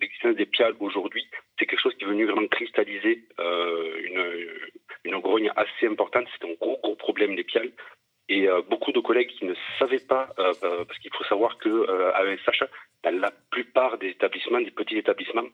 l'existence 0.00 0.35
des 0.35 0.46
piales 0.46 0.74
aujourd'hui, 0.81 1.26
c'est 1.59 1.66
quelque 1.66 1.81
chose 1.81 1.94
qui 1.96 2.04
est 2.04 2.09
venu 2.09 2.24
vraiment 2.26 2.46
cristalliser 2.48 3.24
euh, 3.38 4.00
une, 4.02 5.12
une, 5.12 5.20
grogne 5.20 5.52
assez 5.57 5.87
importante. 5.87 6.26
C'est 6.33 6.48
un 6.48 6.54
gros, 6.54 6.78
gros 6.83 6.96
problème 6.96 7.37
des 7.37 7.44
piales. 7.44 7.70
Et 8.31 8.46
beaucoup 8.68 8.92
de 8.92 9.00
collègues 9.00 9.31
qui 9.38 9.46
ne 9.46 9.54
savaient 9.78 10.04
pas, 10.07 10.28
parce 10.37 10.98
qu'il 10.98 11.11
faut 11.16 11.24
savoir 11.24 11.57
que 11.57 11.87
AESH, 12.20 12.62
dans 13.02 13.18
la 13.18 13.33
plupart 13.50 13.96
des 13.96 14.09
établissements, 14.09 14.61
des 14.61 14.70
petits 14.70 14.98
établissements, 14.98 15.46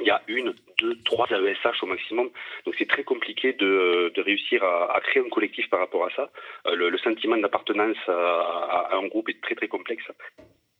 il 0.00 0.06
y 0.06 0.10
a 0.10 0.22
une, 0.26 0.54
deux, 0.78 0.96
trois 1.04 1.26
AESH 1.30 1.82
au 1.82 1.86
maximum. 1.86 2.30
Donc 2.64 2.74
c'est 2.78 2.88
très 2.88 3.04
compliqué 3.04 3.52
de, 3.52 4.12
réussir 4.20 4.64
à, 4.64 5.00
créer 5.02 5.22
un 5.22 5.28
collectif 5.28 5.68
par 5.70 5.80
rapport 5.80 6.06
à 6.06 6.10
ça. 6.10 6.30
Euh, 6.66 6.74
le, 6.74 6.98
sentiment 6.98 7.36
d'appartenance 7.36 7.96
à, 8.08 8.90
un 8.92 9.06
groupe 9.06 9.28
est 9.28 9.40
très 9.42 9.54
très 9.54 9.68
complexe. 9.68 10.04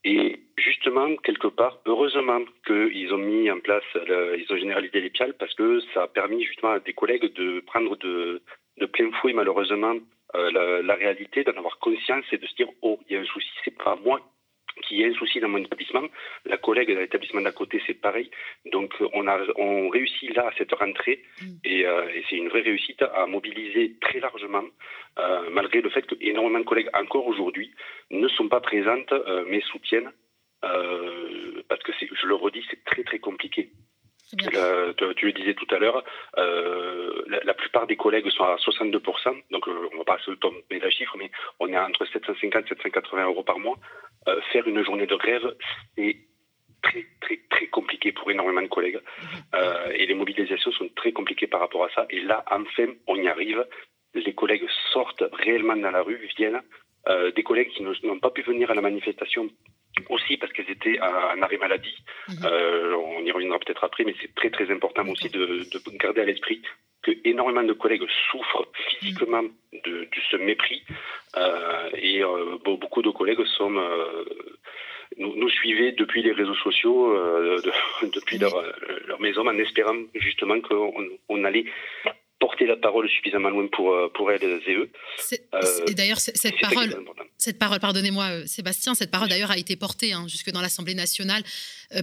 Et 0.05 0.40
justement, 0.57 1.14
quelque 1.16 1.46
part, 1.46 1.79
heureusement 1.87 2.40
qu'ils 2.66 3.12
ont 3.14 3.18
mis 3.18 3.51
en 3.51 3.61
place, 3.61 3.85
ils 3.94 4.46
ont 4.51 4.57
généralisé 4.57 5.01
les 5.01 5.11
piales 5.11 5.35
parce 5.38 5.55
que 5.55 5.81
ça 5.94 6.05
a 6.05 6.09
permis 6.09 6.42
justement 6.44 6.72
à 6.72 6.81
des 6.81 6.92
collègues 6.92 7.33
de 7.35 7.61
prendre 7.61 7.96
de, 7.98 8.42
plein 8.92 9.12
fouet 9.20 9.33
malheureusement 9.33 9.94
euh, 10.35 10.51
la, 10.51 10.83
la, 10.83 10.94
réalité, 10.94 11.44
d'en 11.44 11.53
avoir 11.53 11.79
conscience 11.79 12.25
et 12.33 12.38
de 12.38 12.46
se 12.46 12.55
dire 12.57 12.68
oh 12.81 12.98
il 13.07 13.14
y 13.14 13.16
a 13.16 13.20
un 13.20 13.25
souci, 13.25 13.48
c'est 13.64 13.77
pas 13.77 13.96
moi 14.03 14.20
ait 15.02 15.08
un 15.08 15.14
souci 15.14 15.40
dans 15.40 15.48
mon 15.48 15.58
établissement. 15.58 16.02
La 16.44 16.56
collègue 16.56 16.88
de 16.88 16.98
l'établissement 16.98 17.40
d'à 17.40 17.52
côté, 17.52 17.82
c'est 17.87 17.94
pareil. 17.94 18.30
Donc, 18.72 18.94
on 19.12 19.26
a 19.26 19.38
on 19.56 19.88
réussit 19.88 20.35
là, 20.35 20.48
à 20.48 20.52
cette 20.56 20.72
rentrée, 20.72 21.22
mm. 21.40 21.46
euh, 21.66 22.08
et, 22.08 22.24
c'est 22.28 22.37
une 22.37 22.48
vraie 22.48 22.62
réussite 22.62 23.02
à 23.02 23.26
mobiliser 23.26 23.96
très 24.00 24.20
largement, 24.20 24.64
euh, 25.18 25.50
malgré 25.50 25.80
le 25.80 25.90
fait 25.90 26.02
que 26.02 26.14
énormément 26.20 26.61
de 26.61 26.64
collègues, 26.64 26.90
encore 26.94 27.26
aujourd'hui, 27.26 27.72
ne 28.11 28.28
sont 28.28 28.48
pas 28.48 28.61
présentes, 28.61 29.12
euh, 29.12 29.44
mais 29.48 29.61
soutiennent, 29.61 30.12
parce 30.61 31.82
que, 31.82 31.92
je 32.00 32.26
le 32.26 32.35
redis, 32.35 32.64
c'est 32.70 32.85
très, 32.85 33.02
très 33.02 33.18
compliqué 33.18 33.70
tu, 34.37 35.27
le 35.27 35.33
disais 35.33 35.55
tout 35.55 35.66
à 35.75 35.79
l'heure, 35.79 36.03
euh, 36.38 37.23
la, 37.45 37.55
plupart 37.55 37.87
des 37.87 37.97
collègues 37.97 38.29
sont 38.31 38.45
à 38.45 38.57
62%, 38.57 39.42
donc 39.51 39.68
euh, 39.68 39.88
on 39.92 39.99
va 39.99 40.05
pas 40.05 40.18
se 40.18 40.31
tomber 40.33 40.79
la 40.81 40.90
chiffre, 40.90 41.16
mais 41.18 41.31
on 41.61 41.68
est 41.68 41.79
entre 41.79 42.07
750 42.07 42.64
et 42.64 42.68
780 42.68 43.27
euros 43.27 43.42
par 43.42 43.59
mois. 43.59 43.77
Euh, 44.29 44.40
faire 44.53 44.66
une 44.66 44.83
journée 44.85 45.07
de 45.07 45.16
grève, 45.16 45.55
c'est 45.97 46.16
très, 46.83 47.07
très, 47.21 47.40
très 47.51 47.66
compliqué 47.66 48.12
pour 48.12 48.31
énormément 48.31 48.62
de 48.62 48.68
collègues. 48.68 49.01
Mhm. 49.23 49.92
et 49.95 50.07
les 50.07 50.14
mobilisations 50.14 50.73
sont 50.73 50.88
très 50.97 51.12
compliquées 51.12 51.47
par 51.47 51.61
rapport 51.61 51.85
à 51.85 51.90
ça. 51.90 52.07
Et 52.11 52.21
là, 52.21 52.45
enfin, 52.51 52.87
on 53.07 53.16
y 53.16 53.29
arrive. 53.29 53.64
Les 54.14 54.35
collègues 54.35 54.66
sortent 54.92 55.25
réellement 55.33 55.77
dans 55.77 55.90
la 55.90 56.03
rue, 56.03 56.29
viennent. 56.37 56.62
des 57.35 57.42
collègues 57.42 57.71
qui 57.71 57.83
n'ont 57.83 58.18
pas 58.18 58.31
pu 58.31 58.42
venir 58.42 58.71
à 58.71 58.75
la 58.75 58.83
manifestation 58.83 59.49
aussi 60.09 60.37
parce 60.37 60.52
qu'elles 60.52 60.70
étaient 60.70 60.98
en 61.00 61.40
arrêt 61.42 61.59
maladie. 61.59 61.96
Mhm. 62.28 62.37
Euh, 62.44 62.96
on 62.96 63.24
y 63.24 63.33
reviendra 63.33 63.59
peut-être 63.59 63.85
après, 63.85 64.05
mais 64.05 64.14
c'est 64.20 64.35
très 64.35 64.50
très 64.50 64.70
important 64.70 65.07
aussi 65.09 65.28
de, 65.28 65.66
garder 65.98 66.22
à 66.22 66.24
l'esprit 66.24 66.62
que 67.02 67.11
énormément 67.24 67.64
de 67.64 67.72
collègues 67.72 68.07
souffrent 68.31 68.68
physiquement 68.88 69.42
de, 69.85 70.09
ce 70.31 70.37
mépris 70.37 70.85
euh, 71.37 71.90
et 71.94 72.22
euh, 72.22 72.59
beaucoup 72.64 73.02
de 73.02 73.11
collègues 73.11 73.44
sont 73.44 73.70
nous, 75.18 75.37
nous, 75.37 75.50
suivaient 75.50 75.92
depuis 75.92 76.22
les 76.22 76.33
réseaux 76.33 76.55
sociaux, 76.55 77.14
depuis 78.14 78.38
leur, 78.38 78.55
leur, 79.07 79.20
maison, 79.20 79.46
en 79.46 79.59
espérant 79.59 79.96
justement 80.14 80.59
qu'on 80.61 81.05
on 81.28 81.44
allait 81.44 81.66
porter 82.42 82.66
la 82.66 82.76
parole 82.76 83.09
suffisamment 83.09 83.50
loin 83.50 83.68
pour, 83.68 83.92
euh, 83.92 84.09
pour 84.12 84.33
elles 84.33 84.42
et 84.42 84.74
eux. 84.74 84.90
Euh, 85.55 85.87
et 85.87 85.94
d'ailleurs, 85.94 86.18
cette 86.18 86.59
parole, 86.61 86.90
cette 87.38 87.57
parole, 87.57 87.78
pardonnez-moi 87.78 88.24
euh, 88.24 88.46
Sébastien, 88.46 88.94
cette 88.96 89.12
parole 89.12 89.28
d'ailleurs 89.28 89.52
a 89.52 89.59
été 89.59 89.76
portée 89.76 90.12
hein, 90.12 90.24
jusque 90.26 90.50
dans 90.50 90.61
l'Assemblée 90.61 90.96
nationale 90.96 91.42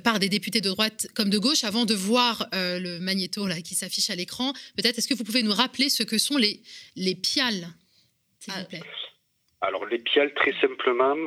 par 0.01 0.17
des 0.17 0.29
députés 0.29 0.61
de 0.61 0.69
droite 0.69 1.07
comme 1.13 1.29
de 1.29 1.37
gauche. 1.37 1.65
Avant 1.65 1.83
de 1.83 1.93
voir 1.93 2.47
le 2.53 2.99
magnéto 2.99 3.47
là, 3.47 3.55
qui 3.67 3.75
s'affiche 3.75 4.09
à 4.09 4.15
l'écran, 4.15 4.53
peut-être 4.77 4.97
est-ce 4.97 5.09
que 5.09 5.13
vous 5.13 5.25
pouvez 5.25 5.43
nous 5.43 5.51
rappeler 5.51 5.89
ce 5.89 6.03
que 6.03 6.17
sont 6.17 6.37
les, 6.37 6.61
les 6.95 7.15
PIAL, 7.15 7.67
s'il 8.39 8.53
vous 8.53 8.69
plaît? 8.69 8.83
Alors 9.59 9.85
les 9.87 9.99
PIAL, 9.99 10.33
très 10.35 10.53
simplement, 10.61 11.17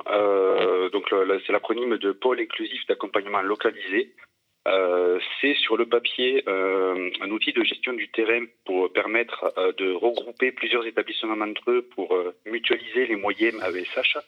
donc 0.94 1.04
c'est 1.44 1.52
l'acronyme 1.52 1.98
de 1.98 2.12
pôle 2.12 2.40
inclusif 2.40 2.80
d'accompagnement 2.88 3.42
localisé. 3.42 4.14
Euh, 4.68 5.18
c'est 5.40 5.54
sur 5.54 5.76
le 5.76 5.86
papier 5.86 6.44
euh, 6.46 7.10
un 7.20 7.30
outil 7.30 7.52
de 7.52 7.64
gestion 7.64 7.94
du 7.94 8.08
terrain 8.10 8.44
pour 8.64 8.92
permettre 8.92 9.52
euh, 9.58 9.72
de 9.72 9.92
regrouper 9.92 10.52
plusieurs 10.52 10.86
établissements 10.86 11.40
entre 11.40 11.68
eux 11.70 11.88
pour 11.96 12.16
mutualiser 12.46 13.06
les 13.06 13.16
moyens 13.16 13.60
AESH. 13.60 14.18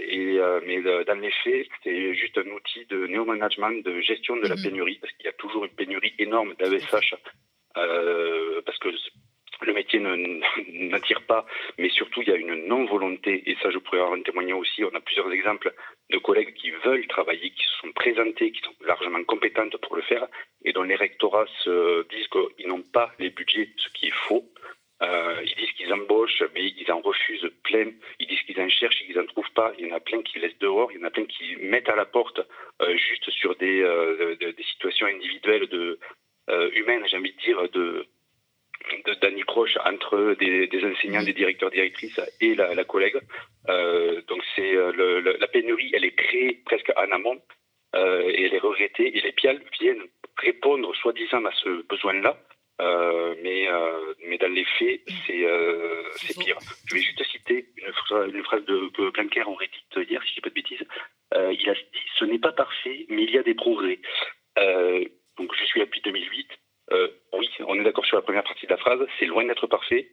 et, 0.00 0.40
mais 0.66 0.82
dans 1.04 1.20
les 1.20 1.30
faits, 1.44 1.68
c'est 1.84 2.14
juste 2.14 2.38
un 2.38 2.50
outil 2.50 2.86
de 2.86 3.06
néo-management, 3.06 3.84
de 3.84 4.00
gestion 4.00 4.36
de 4.36 4.48
la 4.48 4.56
mhm. 4.56 4.62
pénurie, 4.62 4.98
parce 5.00 5.12
qu'il 5.12 5.26
y 5.26 5.28
a 5.28 5.32
toujours 5.32 5.64
une 5.64 5.76
pénurie 5.76 6.14
énorme 6.18 6.54
d'AESH, 6.58 7.14
parce 7.74 8.78
que 8.78 8.88
le 9.62 9.72
métier 9.74 10.00
n'attire 10.74 11.22
pas, 11.22 11.46
mais 11.78 11.88
surtout 11.88 12.22
il 12.22 12.28
y 12.28 12.32
a 12.32 12.36
une 12.36 12.66
non-volonté, 12.66 13.42
et 13.46 13.56
ça 13.62 13.70
je 13.70 13.78
pourrais 13.78 14.00
en 14.00 14.20
témoigner 14.22 14.52
aussi, 14.52 14.84
on 14.84 14.94
a 14.94 15.00
plusieurs 15.00 15.30
exemples 15.32 15.72
de 16.10 16.18
collègues 16.18 16.54
qui 16.54 16.70
veulent 16.84 17.06
travailler, 17.06 17.50
qui 17.50 17.64
se 17.64 17.76
sont 17.80 17.92
présentés, 17.92 18.52
qui 18.52 18.60
sont 18.60 18.74
largement 18.84 19.22
compétentes 19.24 19.76
pour 19.78 19.96
le 19.96 20.02
faire, 20.02 20.26
et 20.64 20.72
dont 20.72 20.82
les 20.82 20.96
rectorats 20.96 21.46
se 21.62 22.06
disent 22.08 22.28
qu'ils 22.28 22.68
n'ont 22.68 22.82
pas 22.82 23.12
les 23.18 23.30
budgets, 23.30 23.70
ce 23.76 23.88
qui 23.90 24.06
est. 24.08 24.14
Euh, 25.02 25.42
ils 25.44 25.54
disent 25.56 25.72
qu'ils 25.72 25.92
embauchent, 25.92 26.42
mais 26.54 26.64
ils 26.64 26.90
en 26.90 27.00
refusent 27.00 27.50
plein. 27.64 27.90
Ils 28.20 28.26
disent 28.26 28.42
qu'ils 28.42 28.60
en 28.60 28.68
cherchent 28.68 29.02
et 29.02 29.06
qu'ils 29.06 29.16
n'en 29.16 29.26
trouvent 29.26 29.52
pas. 29.54 29.72
Il 29.78 29.86
y 29.86 29.92
en 29.92 29.96
a 29.96 30.00
plein 30.00 30.22
qui 30.22 30.38
laissent 30.38 30.58
dehors. 30.60 30.90
Il 30.92 30.98
y 30.98 31.02
en 31.02 31.06
a 31.06 31.10
plein 31.10 31.26
qui 31.26 31.56
mettent 31.56 31.88
à 31.88 31.96
la 31.96 32.06
porte 32.06 32.40
euh, 32.80 32.96
juste 32.96 33.28
sur 33.30 33.56
des, 33.56 33.82
euh, 33.82 34.36
des 34.36 34.62
situations 34.62 35.06
individuelles 35.06 35.66
de, 35.68 35.98
humaines, 36.74 37.04
j'ai 37.06 37.16
envie 37.16 37.32
de 37.32 37.40
dire, 37.40 37.68
de, 37.70 38.06
d'approche 39.54 39.76
entre 39.84 40.34
des, 40.38 40.68
enseignants, 40.84 41.22
des 41.22 41.32
directeurs, 41.32 41.70
directrices 41.70 42.20
et 42.40 42.54
la, 42.54 42.84
collègue. 42.84 43.18
Euh, 43.68 44.20
donc 44.28 44.42
c'est 44.54 44.74
euh, 44.76 45.36
la 45.38 45.46
pénurie, 45.46 45.90
elle 45.94 46.04
est 46.04 46.14
créée 46.14 46.62
presque 46.64 46.92
en 46.96 47.10
amont 47.12 47.40
euh, 47.94 48.22
et 48.28 48.44
elle 48.44 48.54
est 48.54 48.58
regrettée. 48.58 49.16
Et 49.16 49.20
les 49.20 49.32
PIAL 49.32 49.60
viennent 49.80 50.04
répondre 50.38 50.94
soi-disant 50.96 51.44
à 51.44 51.52
ce 51.62 51.82
besoin-là. 51.88 52.36
mais, 53.42 53.68
mais 54.26 54.38
dans 54.38 54.52
les 54.52 54.66
faits, 54.78 55.00
c'est 55.26 56.38
pire. 56.38 56.58
Je 56.86 56.94
vais 56.94 57.00
juste 57.00 57.24
citer 57.24 57.66
une, 57.76 58.42
phrase 58.44 58.64
de, 58.64 58.90
de 58.98 59.10
Blanquer 59.10 59.42
en 59.42 59.54
Reddit 59.54 60.10
hier, 60.10 60.22
si 60.22 60.30
je 60.30 60.34
dis 60.34 60.40
pas 60.40 60.50
de 60.50 60.54
bêtises. 60.54 60.86
il 61.32 61.70
a 61.70 61.74
dit 61.74 62.06
Ce 62.18 62.24
n'est 62.24 62.38
pas 62.40 62.52
parfait, 62.52 63.06
mais 63.08 63.22
il 63.24 63.30
y 63.30 63.38
a 63.38 63.42
des 63.42 63.54
progrès. 63.54 64.00
donc 65.38 65.54
je 65.58 65.64
suis 65.64 65.80
là 65.80 65.86
depuis 65.86 66.02
2008. 66.02 66.48
Euh, 66.92 67.08
oui, 67.32 67.48
on 67.66 67.78
est 67.78 67.84
d'accord 67.84 68.04
sur 68.04 68.16
la 68.16 68.22
première 68.22 68.44
partie 68.44 68.66
de 68.66 68.70
la 68.70 68.76
phrase, 68.76 69.00
c'est 69.18 69.26
loin 69.26 69.44
d'être 69.44 69.66
parfait. 69.66 70.10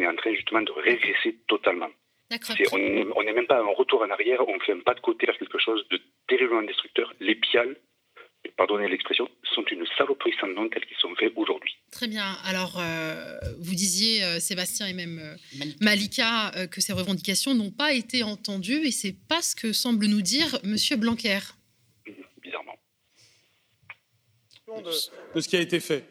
est 0.00 0.06
en 0.06 0.16
train 0.16 0.34
justement 0.34 0.62
de 0.62 0.72
régresser 0.72 1.36
totalement. 1.48 1.90
on 2.72 3.22
n'est 3.22 3.32
même 3.32 3.46
pas 3.46 3.60
un 3.60 3.74
retour 3.74 4.02
en 4.02 4.10
arrière, 4.10 4.46
on 4.46 4.58
fait 4.60 4.72
un 4.72 4.80
pas 4.80 4.94
de 4.94 5.00
côté 5.00 5.26
vers 5.26 5.38
quelque 5.38 5.58
chose 5.58 5.86
de 5.90 6.00
terriblement 6.28 6.62
destructeur. 6.62 7.12
Les 7.20 7.34
piales, 7.34 7.76
pardonnez 8.56 8.88
l'expression, 8.88 9.28
sont 9.54 9.64
une 9.70 9.84
saloperie 9.96 10.34
sans 10.40 10.48
nom 10.48 10.68
telles 10.68 10.84
qu'ils 10.86 10.96
sont 10.98 11.14
faits 11.16 11.32
aujourd'hui. 11.36 11.76
Très 11.90 12.08
bien. 12.08 12.36
Alors, 12.44 12.78
euh, 12.78 13.38
vous 13.58 13.74
disiez, 13.74 14.22
euh, 14.24 14.38
Sébastien 14.38 14.86
et 14.86 14.92
même 14.92 15.18
euh, 15.18 15.64
Malika, 15.80 16.52
que 16.70 16.80
ces 16.80 16.92
revendications 16.92 17.54
n'ont 17.54 17.70
pas 17.70 17.92
été 17.92 18.22
entendues 18.22 18.86
et 18.86 18.90
c'est 18.90 19.14
pas 19.28 19.42
ce 19.42 19.56
que 19.56 19.72
semble 19.72 20.06
nous 20.06 20.22
dire 20.22 20.58
Monsieur 20.64 20.96
Blanquer. 20.96 21.38
De, 24.66 25.40
ce 25.40 25.48
qui 25.48 25.56
a 25.56 25.60
été 25.60 25.78
fait. 25.78 26.04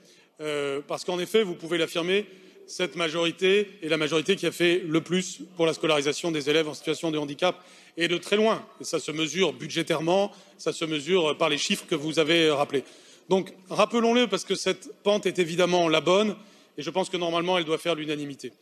parce 0.87 1.03
qu'en 1.03 1.19
effet, 1.19 1.43
vous 1.43 1.55
pouvez 1.55 1.77
l'affirmer, 1.77 2.25
cette 2.67 2.95
majorité 2.95 3.69
est 3.83 3.89
la 3.89 3.97
majorité 3.97 4.37
qui 4.37 4.47
a 4.47 4.51
fait 4.51 4.81
le 4.87 5.01
plus 5.01 5.41
pour 5.57 5.65
la 5.65 5.73
scolarisation 5.73 6.31
des 6.31 6.49
élèves 6.49 6.69
en 6.69 6.73
situation 6.73 7.11
de 7.11 7.17
handicap 7.17 7.61
et 7.97 8.07
de 8.07 8.17
très 8.17 8.37
loin. 8.37 8.65
Et 8.79 8.85
ça 8.85 8.99
se 8.99 9.11
mesure 9.11 9.51
budgétairement, 9.51 10.31
ça 10.57 10.71
se 10.71 10.85
mesure 10.85 11.37
par 11.37 11.49
les 11.49 11.57
chiffres 11.57 11.85
que 11.85 11.95
vous 11.95 12.17
avez 12.17 12.49
rappelés. 12.49 12.85
Donc 13.27 13.53
rappelons-le 13.69 14.27
parce 14.27 14.45
que 14.45 14.55
cette 14.55 14.89
pente 15.03 15.25
est 15.25 15.37
évidemment 15.37 15.89
la 15.89 15.99
bonne 15.99 16.37
et 16.77 16.81
je 16.81 16.89
pense 16.89 17.09
que 17.09 17.17
normalement 17.17 17.57
elle 17.57 17.65
doit 17.65 17.77
faire 17.77 17.95
l'unanimité. 17.95 18.53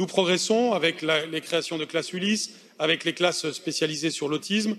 Nous 0.00 0.06
progressons 0.06 0.72
avec 0.72 1.00
les 1.02 1.40
créations 1.40 1.78
de 1.78 1.84
classes 1.84 2.12
Ulysse, 2.12 2.54
avec 2.80 3.04
les 3.04 3.12
classes 3.12 3.52
spécialisées 3.52 4.10
sur 4.10 4.28
l'autisme. 4.28 4.76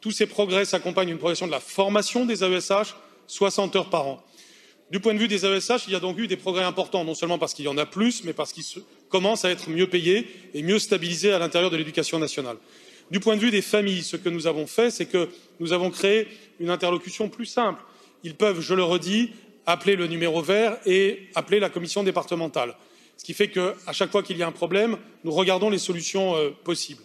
Tous 0.00 0.10
ces 0.10 0.26
progrès 0.26 0.64
s'accompagnent 0.64 1.08
d'une 1.08 1.18
progression 1.18 1.46
de 1.46 1.52
la 1.52 1.60
formation 1.60 2.26
des 2.26 2.42
AESH, 2.42 2.94
60 3.26 3.76
heures 3.76 3.90
par 3.90 4.06
an. 4.06 4.24
Du 4.90 5.00
point 5.00 5.14
de 5.14 5.18
vue 5.18 5.28
des 5.28 5.46
AESH, 5.46 5.86
il 5.88 5.92
y 5.92 5.96
a 5.96 6.00
donc 6.00 6.18
eu 6.18 6.26
des 6.26 6.36
progrès 6.36 6.62
importants, 6.62 7.04
non 7.04 7.14
seulement 7.14 7.38
parce 7.38 7.54
qu'il 7.54 7.64
y 7.64 7.68
en 7.68 7.78
a 7.78 7.86
plus, 7.86 8.22
mais 8.24 8.32
parce 8.32 8.52
qu'ils 8.52 8.64
commencent 9.08 9.44
à 9.44 9.50
être 9.50 9.70
mieux 9.70 9.88
payés 9.88 10.26
et 10.52 10.62
mieux 10.62 10.78
stabilisés 10.78 11.32
à 11.32 11.38
l'intérieur 11.38 11.70
de 11.70 11.76
l'éducation 11.76 12.18
nationale. 12.18 12.56
Du 13.10 13.20
point 13.20 13.36
de 13.36 13.40
vue 13.40 13.50
des 13.50 13.62
familles, 13.62 14.02
ce 14.02 14.16
que 14.16 14.28
nous 14.28 14.46
avons 14.46 14.66
fait, 14.66 14.90
c'est 14.90 15.06
que 15.06 15.28
nous 15.60 15.72
avons 15.72 15.90
créé 15.90 16.28
une 16.60 16.70
interlocution 16.70 17.28
plus 17.28 17.46
simple. 17.46 17.82
Ils 18.22 18.34
peuvent, 18.34 18.60
je 18.60 18.74
le 18.74 18.82
redis, 18.82 19.30
appeler 19.66 19.96
le 19.96 20.06
numéro 20.06 20.42
vert 20.42 20.76
et 20.86 21.28
appeler 21.34 21.60
la 21.60 21.70
commission 21.70 22.02
départementale. 22.02 22.74
Ce 23.16 23.24
qui 23.24 23.34
fait 23.34 23.48
qu'à 23.48 23.92
chaque 23.92 24.10
fois 24.10 24.22
qu'il 24.22 24.36
y 24.36 24.42
a 24.42 24.46
un 24.46 24.52
problème, 24.52 24.98
nous 25.24 25.32
regardons 25.32 25.70
les 25.70 25.78
solutions 25.78 26.36
euh, 26.36 26.50
possibles. 26.64 27.02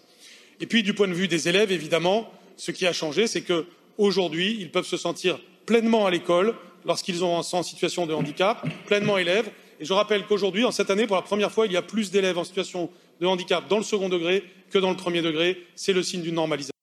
Et 0.60 0.66
puis, 0.66 0.84
du 0.84 0.94
point 0.94 1.08
de 1.08 1.14
vue 1.14 1.28
des 1.28 1.48
élèves, 1.48 1.72
évidemment, 1.72 2.32
ce 2.58 2.72
qui 2.72 2.86
a 2.86 2.94
changé, 2.94 3.28
c'est 3.28 3.42
qu'aujourd'hui, 3.42 4.58
ils 4.60 4.72
peuvent 4.72 4.86
se 4.86 4.98
sentir 4.98 5.40
pleinement 5.70 6.08
à 6.08 6.10
l'école 6.10 6.56
lorsqu'ils 6.84 7.18
sont 7.18 7.46
en 7.54 7.64
situation 7.64 8.08
de 8.08 8.14
handicap, 8.16 8.68
pleinement 8.88 9.20
élèves. 9.20 9.52
Et 9.80 9.86
je 9.86 9.94
rappelle 9.94 10.26
qu'aujourd'hui, 10.26 10.66
en 10.66 10.72
cette 10.72 10.90
année, 10.90 11.06
pour 11.06 11.16
la 11.16 11.22
première 11.22 11.52
fois, 11.52 11.68
il 11.68 11.72
y 11.72 11.78
a 11.78 11.84
plus 11.84 12.10
d'élèves 12.10 12.40
en 12.40 12.44
situation 12.44 12.90
de 13.22 13.28
handicap 13.28 13.68
dans 13.70 13.78
le 13.78 13.84
second 13.84 14.10
degré 14.10 14.44
que 14.72 14.80
dans 14.80 14.90
le 14.90 14.98
premier 14.98 15.22
degré. 15.22 15.64
C'est 15.76 15.94
le 15.94 16.02
signe 16.02 16.24
d'une 16.24 16.34
normalisation. 16.34 16.74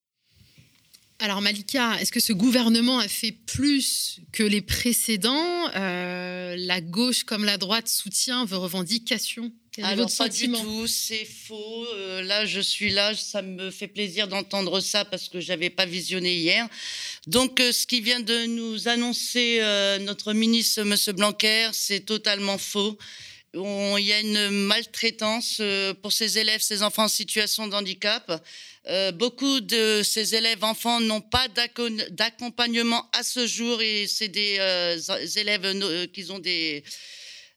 Alors 1.19 1.41
Malika, 1.41 1.99
est-ce 2.01 2.13
que 2.13 2.21
ce 2.21 2.33
gouvernement 2.33 2.99
a 2.99 3.09
fait 3.09 3.33
plus 3.33 4.21
que 4.33 4.43
les 4.43 4.61
précédents? 4.61 5.69
Euh, 5.75 6.55
La 6.57 6.81
gauche 6.81 7.25
comme 7.25 7.45
la 7.45 7.57
droite 7.57 7.89
soutient 7.89 8.45
vos 8.45 8.61
revendications 8.61 9.51
Alors 9.83 10.09
pas 10.17 10.29
du 10.29 10.53
tout, 10.53 10.87
c'est 10.87 11.25
faux. 11.25 11.87
Euh, 11.95 12.23
là, 12.23 12.45
je 12.45 12.61
suis 12.61 12.91
là, 12.91 13.15
ça 13.15 13.41
me 13.41 13.71
fait 13.71 13.89
plaisir 13.89 14.29
d'entendre 14.29 14.79
ça 14.81 15.05
parce 15.07 15.29
que 15.29 15.41
j'avais 15.41 15.71
pas 15.71 15.87
visionné 15.87 16.37
hier. 16.37 16.69
Donc, 17.27 17.61
euh, 17.61 17.73
ce 17.73 17.87
qui 17.87 18.01
vient 18.01 18.21
de 18.21 18.47
nous 18.47 18.89
annoncer 18.89 19.61
notre 20.01 20.33
ministre, 20.33 20.83
Monsieur 20.83 21.13
Blanquer, 21.13 21.71
c'est 21.73 22.01
totalement 22.01 22.59
faux 22.59 22.97
il 23.99 24.05
y 24.05 24.13
a 24.13 24.21
une 24.21 24.51
maltraitance 24.51 25.59
euh, 25.61 25.95
pour 25.95 26.13
ces 26.13 26.39
élèves, 26.39 26.61
ces 26.61 26.83
enfants 26.83 27.05
en 27.05 27.09
situation 27.09 27.67
de 27.67 27.75
handicap. 27.75 28.45
Euh, 28.89 29.13
beaucoup 29.13 29.61
de 29.61 30.03
ces 30.05 30.35
élèves 30.35 30.63
enfants 30.63 31.01
n'ont 31.01 31.21
pas 31.21 31.49
d'accompagnement 31.49 33.09
à 33.13 33.23
ce 33.23 33.47
jour 33.47 33.81
et 33.83 34.07
c'est 34.07 34.29
des 34.29 34.57
euh, 34.61 34.99
élèves 35.37 36.09
qui 36.13 36.31
ont 36.31 36.39
des, 36.39 36.85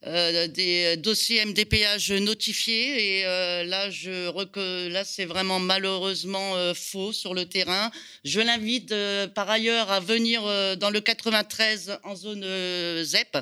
des 0.03 0.95
dossiers 0.97 1.43
MDPH 1.45 2.11
notifiés 2.21 3.19
et 3.19 3.23
là, 3.23 3.89
je, 3.89 4.89
là 4.89 5.03
c'est 5.03 5.25
vraiment 5.25 5.59
malheureusement 5.59 6.55
faux 6.73 7.11
sur 7.11 7.33
le 7.33 7.45
terrain. 7.45 7.91
Je 8.23 8.39
l'invite 8.39 8.93
par 9.35 9.49
ailleurs 9.49 9.91
à 9.91 9.99
venir 9.99 10.41
dans 10.77 10.89
le 10.89 11.01
93 11.01 11.99
en 12.03 12.15
zone 12.15 12.45
ZEP. 13.03 13.37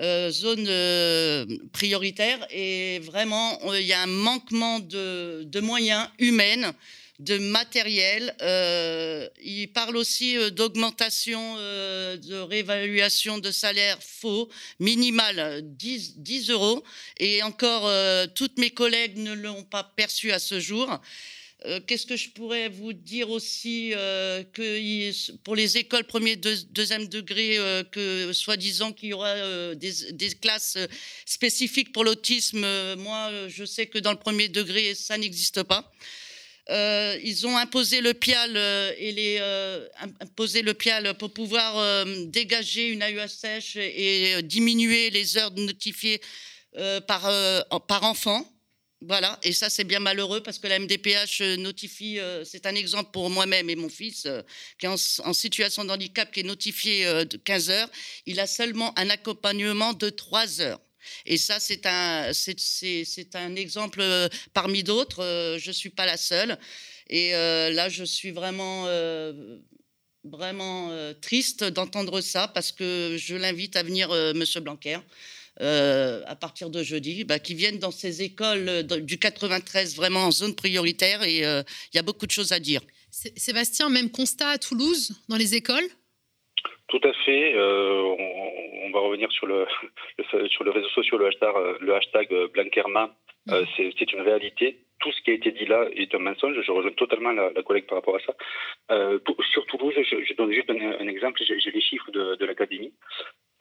Euh, 0.00 0.28
zone 0.32 0.66
euh, 0.66 1.46
prioritaire. 1.72 2.44
Et 2.50 2.98
vraiment, 3.00 3.60
il 3.74 3.86
y 3.86 3.92
a 3.92 4.02
un 4.02 4.08
manquement 4.08 4.80
de, 4.80 5.60
moyens 5.60 6.08
humains 6.18 6.72
de 7.18 7.38
matériel. 7.38 8.34
Euh, 8.42 9.28
il 9.42 9.68
parle 9.68 9.96
aussi 9.96 10.36
d'augmentation 10.50 11.56
de 11.56 12.40
réévaluation 12.40 13.38
de 13.38 13.50
salaire 13.50 13.98
faux, 14.02 14.48
minimal 14.80 15.62
10, 15.62 16.18
10 16.18 16.50
euros. 16.50 16.84
Et 17.18 17.42
encore, 17.42 17.90
toutes 18.34 18.58
mes 18.58 18.70
collègues 18.70 19.18
ne 19.18 19.32
l'ont 19.32 19.64
pas 19.64 19.84
perçu 19.84 20.32
à 20.32 20.38
ce 20.38 20.60
jour. 20.60 21.00
Euh, 21.66 21.80
qu'est-ce 21.86 22.04
que 22.04 22.16
je 22.16 22.28
pourrais 22.28 22.68
vous 22.68 22.92
dire 22.92 23.30
aussi 23.30 23.92
euh, 23.94 24.42
que 24.52 25.34
pour 25.44 25.56
les 25.56 25.78
écoles 25.78 26.04
premier, 26.04 26.36
deuxième 26.36 27.08
degré, 27.08 27.56
euh, 27.56 27.82
que 27.84 28.34
soi-disant 28.34 28.92
qu'il 28.92 29.10
y 29.10 29.12
aura 29.14 29.74
des, 29.74 30.34
classes 30.40 30.76
spécifiques 31.24 31.92
pour 31.92 32.04
l'autisme. 32.04 32.66
moi, 32.96 33.30
je 33.48 33.64
sais 33.64 33.86
que 33.86 33.98
dans 33.98 34.12
le 34.12 34.18
premier 34.18 34.48
degré, 34.48 34.94
ça 34.94 35.16
n'existe 35.16 35.62
pas. 35.62 35.90
Ils 36.68 37.46
ont 37.46 37.56
imposé 37.56 38.00
le 38.00 38.14
PIAL 38.14 38.56
et 38.98 39.12
les 39.12 39.38
imposé 40.20 40.62
le 40.62 40.74
PIAL 40.74 41.14
pour 41.18 41.32
pouvoir 41.32 42.06
dégager 42.26 42.88
une 42.88 43.02
AESH 43.02 43.76
et 43.76 44.42
diminuer 44.42 45.10
les 45.10 45.36
heures 45.36 45.52
notifiées 45.52 46.20
par, 47.06 47.30
par 47.86 48.04
enfant. 48.04 48.46
Voilà, 49.06 49.38
et 49.42 49.52
ça 49.52 49.68
c'est 49.68 49.84
bien 49.84 50.00
malheureux 50.00 50.42
parce 50.42 50.58
que 50.58 50.66
la 50.66 50.78
MDPH 50.78 51.42
euh, 51.42 51.56
notifie, 51.58 52.18
euh, 52.18 52.42
c'est 52.44 52.64
un 52.64 52.74
exemple 52.74 53.10
pour 53.12 53.28
moi-même 53.28 53.68
et 53.68 53.76
mon 53.76 53.90
fils 53.90 54.24
euh, 54.24 54.40
qui 54.78 54.86
est 54.86 54.88
en, 54.88 55.32
situation 55.34 55.84
de 55.84 55.90
handicap 55.90 56.30
qui 56.32 56.40
est 56.40 56.44
notifié 56.44 57.04
de 57.26 57.36
15 57.36 57.70
heures, 57.70 57.90
il 58.24 58.40
a 58.40 58.46
seulement 58.46 58.98
un 58.98 59.10
accompagnement 59.10 59.92
de 59.92 60.08
3 60.08 60.62
heures. 60.62 60.80
Et 61.26 61.36
ça 61.36 61.60
c'est 61.60 61.86
un, 61.86 62.30
c'est, 62.32 63.34
un 63.34 63.56
exemple 63.56 64.02
parmi 64.52 64.82
d'autres, 64.82 65.56
je 65.58 65.68
ne 65.68 65.72
suis 65.72 65.90
pas 65.90 66.06
la 66.06 66.16
seule. 66.16 66.58
Et 67.08 67.32
là 67.32 67.88
je 67.88 68.04
suis 68.04 68.30
vraiment 68.30 68.86
vraiment 70.24 70.90
triste 71.20 71.64
d'entendre 71.64 72.20
ça 72.20 72.48
parce 72.48 72.72
que 72.72 73.16
je 73.18 73.34
l'invite 73.34 73.76
à 73.76 73.82
venir, 73.82 74.10
Monsieur 74.34 74.60
Blanquer. 74.60 74.98
Euh, 75.60 76.20
à 76.26 76.34
partir 76.34 76.68
de 76.68 76.82
jeudi, 76.82 77.22
bah, 77.22 77.38
qui 77.38 77.54
viennent 77.54 77.78
dans 77.78 77.92
ces 77.92 78.22
écoles 78.22 78.68
euh, 78.68 78.82
du 78.82 79.18
93 79.18 79.94
vraiment 79.94 80.24
en 80.24 80.32
zone 80.32 80.56
prioritaire 80.56 81.22
et 81.22 81.46
euh, 81.46 81.62
il 81.92 81.96
y 81.96 82.00
a 82.00 82.02
beaucoup 82.02 82.26
de 82.26 82.32
choses 82.32 82.50
à 82.50 82.58
dire. 82.58 82.80
Sébastien, 83.36 83.88
même 83.88 84.10
constat 84.10 84.48
à 84.48 84.58
Toulouse 84.58 85.12
dans 85.28 85.36
les 85.36 85.54
écoles? 85.54 85.86
Tout 86.88 87.00
à 87.02 87.12
fait. 87.24 87.54
on, 87.56 88.90
va 88.92 89.00
revenir 89.00 89.30
sur 89.32 89.46
le, 89.46 89.66
sur 90.48 90.64
le 90.64 90.70
réseau 90.70 90.88
social, 90.88 91.18
le 91.18 91.26
hashtag, 91.26 91.56
le 91.80 91.94
hashtag 91.94 92.28
Blanquerma. 92.52 93.10
Mmh. 93.46 93.52
c'est 93.76 94.12
une 94.12 94.22
réalité 94.22 94.78
tout 95.00 95.12
ce 95.12 95.20
qui 95.20 95.32
a 95.32 95.34
été 95.34 95.50
dit 95.50 95.66
là 95.66 95.86
est 95.94 96.14
un 96.14 96.18
mensonge. 96.18 96.58
Je 96.62 96.72
rejoins 96.72 96.92
totalement 96.92 97.32
la, 97.32 97.50
collègue 97.62 97.86
par 97.86 97.98
rapport 97.98 98.16
à 98.16 98.20
ça. 98.20 98.32
sur 99.52 99.66
Toulouse, 99.66 99.92
je, 99.98 100.34
donne 100.34 100.50
juste 100.50 100.70
un, 100.70 101.06
exemple. 101.08 101.42
J'ai 101.44 101.70
les 101.70 101.80
chiffres 101.82 102.10
de, 102.10 102.36
de 102.36 102.46
l'académie. 102.46 102.94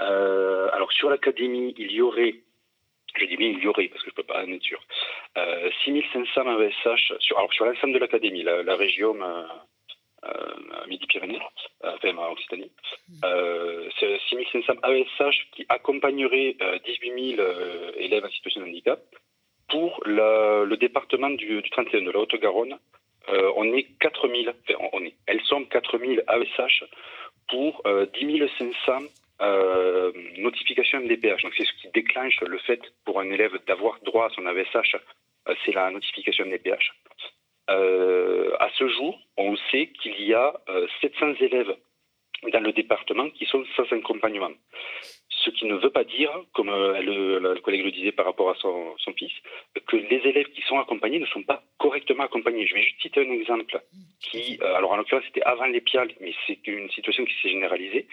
Euh, 0.02 0.70
alors 0.74 0.92
sur 0.92 1.10
l'académie, 1.10 1.74
il 1.78 1.92
y 1.92 2.02
aurait, 2.02 2.36
je 3.16 3.26
dis 3.26 3.38
bien 3.38 3.50
il 3.50 3.60
y 3.60 3.68
aurait 3.68 3.88
parce 3.88 4.02
que 4.04 4.10
je 4.10 4.14
ne 4.14 4.16
peux 4.16 4.24
pas 4.24 4.44
en 4.44 4.52
être 4.52 4.64
sûr, 4.64 4.82
euh, 5.38 5.70
6500 5.84 6.60
AESH 6.60 7.14
sur, 7.20 7.38
alors 7.38 7.54
sur 7.54 7.66
l'ensemble 7.66 7.94
de 7.94 8.00
l'académie, 8.00 8.44
la, 8.44 8.76
région 8.76 9.16
euh, 9.22 9.44
euh, 9.44 9.46
Midi-Pyrénées, 10.88 11.40
enfin 11.84 12.16
en 12.18 12.32
Occitanie, 12.32 12.72
c'est 14.00 14.20
6500 14.30 14.74
AESH 14.84 15.48
qui 15.54 15.66
accompagneraient 15.70 16.56
18 16.86 17.36
000 17.36 17.48
élèves 17.98 18.26
en 18.26 18.30
situation 18.30 18.62
de 18.62 18.68
handicap. 18.68 19.02
Pour 19.70 20.02
le 20.06 20.76
département 20.76 21.30
du, 21.30 21.62
31 21.72 22.02
de 22.02 22.12
la 22.12 22.20
Haute-Garonne, 22.20 22.78
on 23.28 23.66
est 23.74 23.88
4000, 24.00 24.50
enfin, 24.50 24.90
on 24.94 25.04
est, 25.04 25.16
elles 25.26 25.42
sont 25.44 25.66
4000 25.66 26.24
AESH 26.28 26.84
pour 27.50 27.84
10 28.14 28.44
500 28.58 29.08
euh, 29.42 30.12
notification 30.38 31.02
MDPH. 31.02 31.42
Donc 31.44 31.54
c'est 31.58 31.66
ce 31.66 31.74
qui 31.82 31.90
déclenche 31.94 32.40
le 32.42 32.58
fait 32.60 32.80
pour 33.04 33.20
un 33.20 33.30
élève 33.30 33.52
d'avoir 33.68 34.00
droit 34.06 34.28
à 34.28 34.30
son 34.30 34.46
euh, 34.46 35.56
c'est 35.66 35.74
la 35.74 35.92
notification 35.92 36.46
MDPH. 36.46 36.94
Euh, 37.70 38.52
à 38.60 38.70
ce 38.78 38.88
jour, 38.88 39.20
on 39.38 39.56
sait 39.72 39.88
qu'il 40.02 40.22
y 40.22 40.34
a 40.34 40.54
700 41.02 41.36
élèves 41.40 41.76
dans 42.52 42.60
le 42.60 42.74
département 42.74 43.30
qui 43.30 43.46
sont 43.46 43.64
sans 43.76 43.90
accompagnement. 43.96 44.52
Ce 45.30 45.50
qui 45.50 45.66
ne 45.66 45.76
veut 45.76 45.90
pas 45.90 46.04
dire, 46.04 46.32
comme 46.54 46.70
euh, 46.70 47.02
le, 47.02 47.60
collègue 47.62 47.86
le 47.86 47.92
disait 47.92 48.12
par 48.12 48.26
rapport 48.26 48.50
à 48.50 48.56
son, 48.56 48.96
fils, 49.18 49.32
que 49.88 49.98
les 49.98 50.22
élèves 50.28 50.50
qui 50.52 50.62
sont 50.62 50.80
accompagnés 50.80 51.20
ne 51.20 51.26
sont 51.26 51.44
pas 51.44 51.64
correctement 51.78 52.24
accompagnés. 52.24 52.66
Je 52.66 52.76
vais 52.76 52.84
juste 52.84 53.02
citer 53.02 53.22
un 53.22 53.32
exemple 53.32 53.82
qui, 54.22 54.58
euh, 54.62 54.76
alors 54.76 54.92
en 54.92 54.98
l'occurrence 54.98 55.26
c'était 55.26 55.44
avant 55.44 55.66
l'EPIAL, 55.66 56.10
mais 56.22 56.34
c'est 56.48 56.66
une 56.68 56.90
situation 56.92 57.26
qui 57.26 57.34
s'est 57.42 57.50
généralisée. 57.50 58.08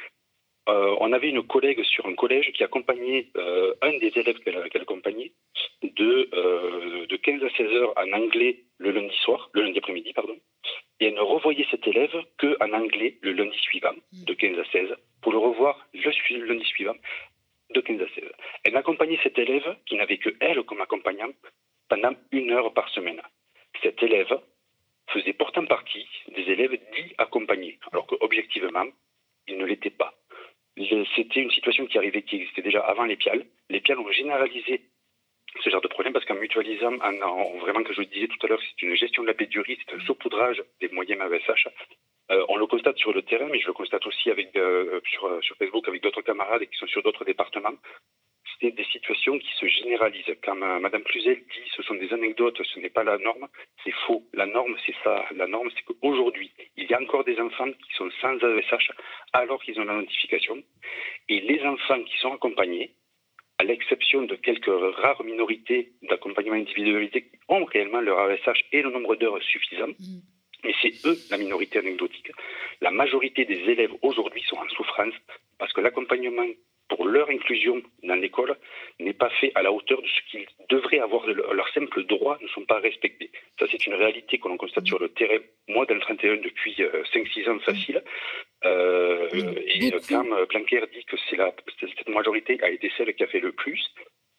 Euh, 0.69 0.97
on 1.01 1.13
avait 1.13 1.31
une 1.31 1.43
collègue 1.43 1.83
sur 1.85 2.07
un 2.07 2.15
collège 2.15 2.53
qui 2.53 2.63
accompagnait 2.63 3.29
un 3.83 3.97
des 3.99 4.13
élèves 4.17 4.39
qu'elle 4.41 4.83
accompagnait 4.83 5.33
de, 5.83 7.07
de 7.07 7.17
15 7.17 7.43
à 7.43 7.51
16 7.57 7.67
heures 7.73 7.95
en 7.97 8.13
anglais 8.13 8.65
le 8.79 8.91
lundi 8.93 9.17
soir, 9.25 9.51
le 9.53 9.63
lundi 9.63 9.79
après-midi, 9.79 10.13
pardon, 10.13 10.37
et 11.01 11.07
elle 11.07 11.15
ne 11.15 11.21
revoyait 11.21 11.67
cet 11.71 11.87
élève 11.87 12.15
qu'en 12.39 12.73
anglais 12.73 13.17
le 13.23 13.33
lundi 13.33 13.59
suivant, 13.59 13.95
de 14.13 14.35
15 14.35 14.59
à 14.59 14.65
16, 14.71 14.97
pour 15.23 15.33
le 15.33 15.39
revoir 15.39 15.87
le, 15.95 16.45
lundi 16.45 16.65
suivant, 16.65 16.95
de 17.71 17.81
15 17.81 18.03
à 18.03 18.09
16. 18.15 18.25
Elle 18.65 18.77
accompagnait 18.77 19.19
cet 19.23 19.39
élève, 19.39 19.77
qui 19.87 19.97
n'avait 19.97 20.19
que 20.19 20.31
elle 20.41 20.63
comme 20.65 20.81
accompagnant, 20.83 21.31
pendant 21.89 22.13
une 22.33 22.51
heure 22.51 22.73
par 22.75 22.89
semaine. 22.91 23.21
Cet 23.83 24.03
élève 24.03 24.39
faisait 25.09 25.33
pourtant 25.33 25.65
partie 25.65 26.07
des 26.37 26.43
élèves 26.43 26.73
dits 26.73 27.15
accompagnés, 27.19 27.79
alors 27.93 28.07
qu'objectivement, 28.07 28.87
il 29.49 29.57
ne 29.57 29.65
l'était 29.65 29.91
pas. 29.91 30.15
C'était 31.17 31.41
une 31.41 31.51
situation 31.51 31.87
qui 31.87 31.99
arrivait, 31.99 32.23
qui 32.23 32.37
existait 32.37 32.63
déjà 32.63 32.81
avant 32.81 33.05
les 33.05 33.17
PIAL. 33.17 33.45
Les 33.69 33.81
PIAL 33.81 33.99
ont 33.99 34.11
généralisé 34.11 34.83
ce 35.63 35.71
genre 35.71 35.81
de 35.81 35.89
problème 35.89 36.13
parce 36.13 36.25
qu'en 36.25 36.35
mutualisant, 36.35 36.95
en, 37.01 37.59
vraiment, 37.59 37.83
que 37.83 37.93
je 37.93 38.03
disais 38.03 38.29
tout 38.29 38.39
à 38.47 38.49
l'heure, 38.49 38.61
c'est 38.63 38.87
une 38.87 38.95
gestion 38.95 39.23
de 39.23 39.29
la 39.29 39.35
pénurie, 39.35 39.79
c'est 39.85 39.95
un 39.95 40.01
saupoudrage 40.07 40.63
des 40.81 40.89
moyens 40.89 41.21
AESH. 41.21 41.69
Euh, 42.31 42.45
on 42.49 42.57
le 42.57 42.67
constate 42.67 42.97
sur 42.97 43.13
le 43.13 43.23
terrain, 43.23 43.49
mais 43.51 43.59
je 43.59 43.67
le 43.67 43.73
constate 43.73 44.07
aussi 44.07 44.31
avec, 44.31 44.55
euh, 44.57 45.01
sur, 45.11 45.27
euh, 45.27 45.41
sur, 45.43 45.57
Facebook 45.57 45.89
avec 45.89 46.03
d'autres 46.03 46.23
camarades 46.23 46.65
qui 46.65 46.79
sont 46.79 46.87
sur 46.87 47.03
d'autres 47.03 47.25
départements. 47.25 47.75
C'est 48.61 48.73
des 48.73 48.85
situations 48.85 49.39
qui 49.39 49.49
se 49.59 49.67
généralisent. 49.67 50.37
Quand 50.45 50.55
Madame 50.55 51.03
Cluzel 51.03 51.37
dit 51.37 51.71
ce 51.75 51.83
sont 51.83 51.95
des 51.95 52.13
anecdotes, 52.13 52.61
ce 52.63 52.79
n'est 52.79 52.91
pas 52.91 53.05
la 53.05 53.17
norme, 53.19 53.49
c'est 53.83 53.95
faux. 54.07 54.23
La 54.35 54.47
norme, 54.47 54.77
c'est 54.85 54.95
ça. 55.03 55.25
La 55.35 55.47
norme, 55.47 55.71
c'est 55.75 55.83
qu'aujourd'hui, 55.83 56.53
il 56.77 56.91
y 56.91 56.95
a 56.95 57.01
encore 57.01 57.25
des 57.25 57.39
enfants 57.41 57.71
qui 57.71 57.95
sont 57.95 58.11
sans 58.21 58.37
AESH 58.37 58.91
alors 59.33 59.63
qu'ils 59.63 59.81
ont 59.81 59.85
la 59.85 59.95
notification. 59.95 60.63
Et 61.29 61.41
les 61.41 61.63
enfants 61.63 62.03
qui 62.03 62.17
sont 62.19 62.35
accompagnés, 62.35 62.95
à 63.61 63.65
l'exception 63.65 64.23
de 64.23 64.37
quelques 64.37 64.73
rares 65.03 65.23
minorités 65.23 65.93
d'accompagnement 66.09 66.57
individualisé 66.57 67.23
qui 67.23 67.39
ont 67.49 67.67
réellement 67.67 68.01
leur 68.01 68.19
ASH 68.19 68.65
et 68.73 68.81
le 68.81 68.91
nombre 68.91 69.17
d'heures 69.17 69.43
suffisant, 69.43 69.89
mm. 69.89 70.21
mais 70.65 70.75
c'est 70.81 70.95
eux 71.05 71.17
la 71.31 71.37
minorité 71.37 71.79
anecdotique. 71.79 72.33
La 72.81 72.91
majorité 72.91 73.45
des 73.45 73.61
élèves 73.73 73.93
aujourd'hui 74.01 74.43
sont 74.49 74.57
en 74.57 74.69
souffrance 74.71 75.13
parce 75.59 75.75
que 75.75 75.83
l'accompagnement 75.83 76.49
pour 76.91 77.07
leur 77.07 77.31
inclusion 77.31 77.81
dans 78.03 78.17
l'école 78.17 78.57
n'est 78.99 79.15
pas 79.15 79.31
fait 79.41 79.53
à 79.55 79.63
la 79.63 79.73
hauteur 79.73 80.03
de 80.03 80.07
ce 80.07 80.31
qu'ils 80.31 80.47
devraient 80.69 80.99
avoir. 80.99 81.27
Leurs 81.27 81.69
simples 81.73 82.05
droits 82.05 82.39
ne 82.43 82.49
sont 82.49 82.65
pas 82.67 82.81
respectés. 82.81 83.31
Ça, 83.59 83.67
c'est 83.71 83.87
une 83.87 83.95
réalité 83.95 84.39
que 84.39 84.49
l'on 84.49 84.57
constate 84.57 84.87
sur 84.87 84.99
le 84.99 85.09
terrain. 85.09 85.39
Moi, 85.69 85.87
dans 85.87 85.95
le 85.95 86.01
31, 86.01 86.37
depuis 86.39 86.75
5-6 86.75 87.49
euh, 87.49 87.53
ans 87.53 87.59
facile. 87.61 88.03
Euh, 88.65 89.29
et 89.33 89.91
quand 90.09 90.25
Blanquer 90.49 90.83
dit 90.93 91.05
que 91.05 91.17
la, 91.37 91.55
cette 91.81 92.09
majorité 92.09 92.59
a 92.63 92.71
été 92.71 92.91
celle 92.99 93.15
qui 93.15 93.23
a 93.23 93.29
fait 93.29 93.41
le 93.41 93.53
plus, 93.53 93.83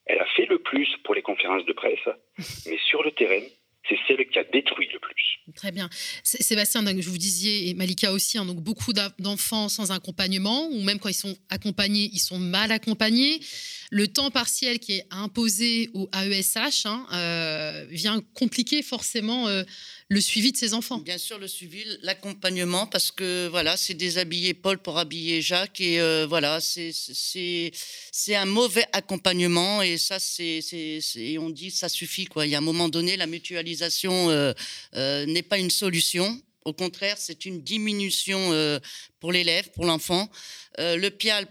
elle 0.05 0.19
a 0.19 0.25
fait 0.25 0.45
le 0.45 0.59
plus 0.59 0.89
pour 1.03 1.15
les 1.15 1.21
conférences 1.21 1.65
de 1.65 1.73
presse, 1.73 2.07
mais 2.67 2.77
sur 2.89 3.01
le 3.03 3.11
terrain, 3.11 3.41
c'est 3.89 3.97
celle 4.07 4.27
qui 4.29 4.39
a 4.39 4.43
détruit 4.43 4.87
le 4.93 4.99
plus. 4.99 5.53
Très 5.55 5.71
bien. 5.71 5.89
Sébastien, 6.23 6.83
je 6.85 7.09
vous 7.09 7.17
disiez, 7.17 7.69
et 7.69 7.73
Malika 7.73 8.11
aussi, 8.11 8.37
hein, 8.37 8.45
donc 8.45 8.61
beaucoup 8.61 8.93
d'enfants 9.19 9.69
sans 9.69 9.91
accompagnement, 9.91 10.67
ou 10.69 10.81
même 10.81 10.99
quand 10.99 11.09
ils 11.09 11.13
sont 11.13 11.35
accompagnés, 11.49 12.09
ils 12.13 12.19
sont 12.19 12.39
mal 12.39 12.71
accompagnés. 12.71 13.39
Le 13.93 14.07
temps 14.07 14.31
partiel 14.31 14.79
qui 14.79 14.93
est 14.93 15.05
imposé 15.11 15.89
au 15.93 16.09
AESH 16.13 16.85
hein, 16.85 17.05
euh, 17.11 17.85
vient 17.89 18.21
compliquer 18.35 18.83
forcément 18.83 19.49
euh, 19.49 19.63
le 20.07 20.21
suivi 20.21 20.53
de 20.53 20.57
ces 20.57 20.73
enfants. 20.73 20.99
Bien 20.99 21.17
sûr, 21.17 21.37
le 21.37 21.49
suivi, 21.49 21.83
l'accompagnement, 22.01 22.87
parce 22.87 23.11
que 23.11 23.49
voilà, 23.49 23.75
c'est 23.75 23.93
déshabiller 23.93 24.53
Paul 24.53 24.77
pour 24.77 24.97
habiller 24.97 25.41
Jacques, 25.41 25.81
et 25.81 25.99
euh, 25.99 26.25
voilà, 26.25 26.61
c'est 26.61 27.73
un 28.33 28.45
mauvais 28.45 28.85
accompagnement, 28.93 29.81
et 29.81 29.97
ça, 29.97 30.19
on 31.39 31.49
dit 31.49 31.69
ça 31.69 31.89
suffit. 31.89 32.29
Il 32.37 32.49
y 32.49 32.55
a 32.55 32.59
un 32.59 32.61
moment 32.61 32.87
donné, 32.87 33.17
la 33.17 33.27
mutualisation 33.27 34.29
n'est 34.93 35.43
pas 35.43 35.57
une 35.57 35.69
solution. 35.69 36.41
Au 36.63 36.71
contraire, 36.71 37.17
c'est 37.17 37.45
une 37.45 37.61
diminution 37.61 38.79
pour 39.19 39.33
l'élève, 39.33 39.69
pour 39.71 39.83
l'enfant. 39.83 40.31
le 40.77 41.09
PIAL 41.09 41.45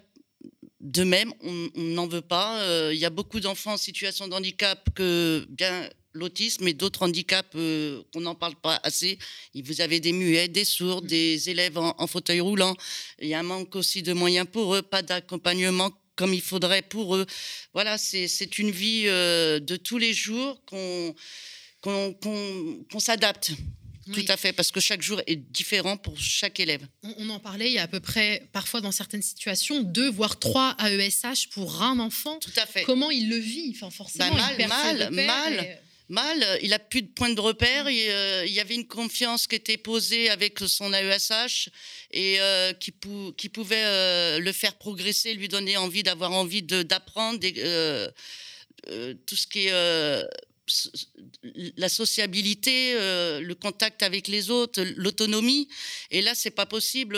de 0.81 1.05
même, 1.05 1.33
on 1.43 1.71
n'en 1.77 2.07
veut 2.07 2.23
pas. 2.23 2.91
Il 2.93 2.99
y 2.99 3.05
a 3.05 3.11
beaucoup 3.11 3.41
d'enfants 3.41 3.75
en 3.75 3.77
situation 3.77 4.29
de 4.29 4.35
handicap 4.35 4.89
que, 4.95 5.47
bien 5.51 5.89
l'autisme 6.13 6.67
et 6.69 6.75
d'autres 6.75 7.03
handicaps 7.03 7.51
euh, 7.55 8.03
qu'on 8.13 8.21
n'en 8.21 8.35
parle 8.35 8.57
pas 8.57 8.81
assez. 8.83 9.19
Vous 9.55 9.81
avez 9.81 10.01
des 10.01 10.13
muets, 10.13 10.49
des 10.49 10.65
sourds, 10.65 11.03
des 11.03 11.51
élèves 11.51 11.79
en, 11.79 12.07
fauteuil 12.07 12.41
roulant. 12.41 12.75
Il 13.21 13.29
y 13.29 13.35
a 13.35 13.41
un 13.41 13.45
manque 13.45 13.77
aussi 13.77 14.03
de 14.03 14.13
moyens 14.13 14.47
pour 14.51 14.75
eux, 14.75 14.83
pas 14.83 15.03
d'accompagnement 15.03 15.91
comme 16.17 16.35
il 16.35 16.43
faudrait 16.43 16.83
pour 16.83 17.17
eux. 17.17 17.27
Voilà, 17.73 17.97
c'est 17.97 18.59
une 18.59 18.71
vie 18.71 19.05
euh, 19.07 19.59
de 19.59 19.77
tous 19.77 19.99
les 19.99 20.13
jours 20.13 20.61
qu'on 20.67 21.15
qu'on 21.83 22.99
s'adapte. 22.99 23.53
Tout 24.13 24.25
à 24.29 24.37
fait, 24.37 24.53
parce 24.53 24.71
que 24.71 24.81
chaque 24.81 25.03
jour 25.03 25.21
est 25.27 25.37
différent 25.37 25.97
pour 25.97 26.19
chaque 26.19 26.59
élève. 26.59 26.87
On, 27.19 27.29
en 27.29 27.39
parlait, 27.39 27.69
il 27.69 27.75
y 27.75 27.79
a 27.79 27.83
à 27.83 27.89
peu 27.89 28.01
près, 28.01 28.49
parfois 28.53 28.81
dans 28.81 28.93
certaines 28.93 29.23
situations, 29.23 29.83
deux 29.83 30.11
voire 30.11 30.39
trois 30.39 30.77
AESH 30.79 31.49
pour 31.51 31.83
un 31.83 31.99
enfant. 31.99 32.39
Tout 32.39 32.51
à 32.57 32.67
fait. 32.67 32.83
Comment 32.85 33.11
il 33.11 33.29
le 33.29 33.37
vit? 33.37 33.73
Enfin, 33.75 33.91
Forcément, 33.91 34.35
bah, 34.35 34.67
mal, 34.67 35.11
mal, 35.11 35.11
mal 35.13 35.81
mal. 36.11 36.59
Il 36.63 36.75
a 36.75 36.79
plus 36.79 37.03
de 37.03 37.09
point 37.09 37.31
de 37.31 37.41
repère. 37.41 37.87
Euh, 37.87 38.45
il, 38.47 38.53
y 38.53 38.61
avait 38.61 38.75
une 38.75 38.87
confiance 38.87 39.47
qui 39.47 39.55
était 39.57 39.79
posée 39.79 40.29
avec 40.29 40.59
son 40.67 40.93
AESH 40.93 41.71
et 42.11 42.41
euh, 42.41 42.73
qui, 42.75 42.93
qui, 43.37 43.49
pouvait 43.49 43.85
euh, 43.85 44.39
le 44.41 44.53
faire 44.53 44.75
progresser, 44.75 45.33
lui 45.35 45.49
donner 45.49 45.77
envie 45.77 46.03
d'avoir 46.03 46.33
envie 46.33 46.63
d'apprendre 46.63 47.41
tout 49.27 49.37
ce 49.37 49.47
qui 49.47 49.69
est 49.69 50.25
la 51.77 51.89
sociabilité, 51.89 52.95
le 52.95 53.53
contact 53.55 54.03
avec 54.03 54.29
les 54.29 54.51
autres, 54.51 54.83
l'autonomie. 54.97 55.69
Et 56.11 56.23
là, 56.23 56.35
c'est 56.35 56.51
pas 56.51 56.67
possible 56.67 57.17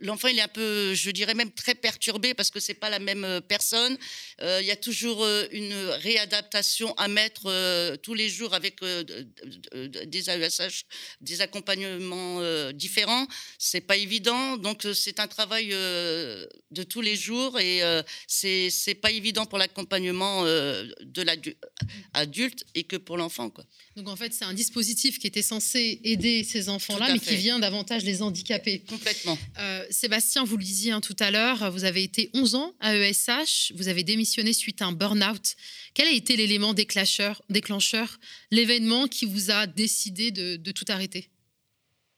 l'enfant 0.00 0.28
il 0.28 0.38
est 0.38 0.42
un 0.42 0.48
peu, 0.48 0.94
je 0.94 1.10
dirais 1.10 1.34
même 1.34 1.50
très 1.50 1.74
perturbé 1.74 2.34
parce 2.34 2.50
que 2.50 2.60
c'est 2.60 2.74
pas 2.74 2.90
la 2.90 2.98
même 2.98 3.24
euh, 3.24 3.40
personne. 3.40 3.96
Euh, 4.40 4.60
il 4.60 4.66
y 4.66 4.70
a 4.70 4.76
toujours 4.76 5.24
euh, 5.24 5.46
une 5.52 5.74
réadaptation 5.74 6.94
à 6.94 7.08
mettre 7.08 7.96
tous 8.02 8.14
les 8.14 8.28
jours 8.28 8.54
avec 8.54 8.80
des 8.82 10.30
AESH, 10.30 10.84
des 11.20 11.40
accompagnements 11.40 12.40
différents. 12.72 13.26
C'est 13.58 13.80
pas 13.80 13.96
évident, 13.96 14.56
donc 14.56 14.86
c'est 14.94 15.20
un 15.20 15.28
travail 15.28 15.68
de 15.68 16.82
tous 16.88 17.00
les 17.00 17.16
jours 17.16 17.58
et 17.58 17.82
c'est 18.26 18.70
c'est 18.70 18.94
pas 18.94 19.10
évident 19.10 19.46
pour 19.46 19.58
l'accompagnement 19.58 20.44
de 20.44 21.22
l'adulte 21.22 22.64
et 22.74 22.84
que 22.84 22.96
pour 22.96 23.16
l'enfant. 23.16 23.52
Donc 23.96 24.08
en 24.08 24.16
fait 24.16 24.32
c'est 24.32 24.44
un 24.44 24.54
dispositif 24.54 25.18
qui 25.18 25.26
était 25.26 25.42
censé 25.42 26.00
aider 26.02 26.42
ces 26.42 26.68
enfants-là, 26.68 27.12
mais 27.12 27.18
qui 27.20 27.36
vient 27.36 27.58
davantage 27.58 28.04
les 28.04 28.22
handicaper. 28.22 28.82
Complètement. 28.88 29.38
Euh, 29.60 29.84
Sébastien, 29.90 30.44
vous 30.44 30.56
le 30.56 30.64
disiez 30.64 30.92
hein, 30.92 31.00
tout 31.00 31.16
à 31.20 31.30
l'heure, 31.30 31.70
vous 31.70 31.84
avez 31.84 32.02
été 32.02 32.30
11 32.34 32.56
ans 32.56 32.72
à 32.80 32.96
ESH, 32.96 33.72
vous 33.76 33.88
avez 33.88 34.02
démissionné 34.02 34.52
suite 34.52 34.82
à 34.82 34.86
un 34.86 34.92
burn-out. 34.92 35.54
Quel 35.94 36.08
a 36.08 36.12
été 36.12 36.36
l'élément 36.36 36.74
déclencheur, 36.74 37.40
déclencheur 37.50 38.18
l'événement 38.50 39.06
qui 39.06 39.26
vous 39.26 39.50
a 39.52 39.66
décidé 39.66 40.32
de, 40.32 40.72
tout 40.72 40.84
arrêter? 40.88 41.26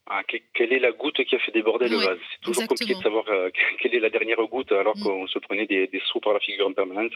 Ah, 0.08 0.22
quelle 0.54 0.72
est 0.72 0.78
la 0.78 0.92
goutte 0.92 1.22
qui 1.24 1.34
a 1.34 1.38
fait 1.40 1.52
déborder 1.52 1.88
le 1.88 1.96
vase? 1.96 2.18
C'est 2.32 2.40
toujours 2.40 2.66
compliqué 2.68 2.94
de 2.94 3.02
savoir 3.02 3.28
euh, 3.28 3.50
quelle 3.82 3.94
est 3.94 4.00
la 4.00 4.08
dernière 4.08 4.40
goutte 4.46 4.70
alors 4.72 4.96
mm. 4.96 5.02
qu'on 5.02 5.26
se 5.26 5.38
prenait 5.40 5.66
des, 5.66 5.88
des 5.88 6.00
par 6.22 6.32
la 6.32 6.40
figure 6.40 6.68
en 6.68 6.72
permanence. 6.72 7.12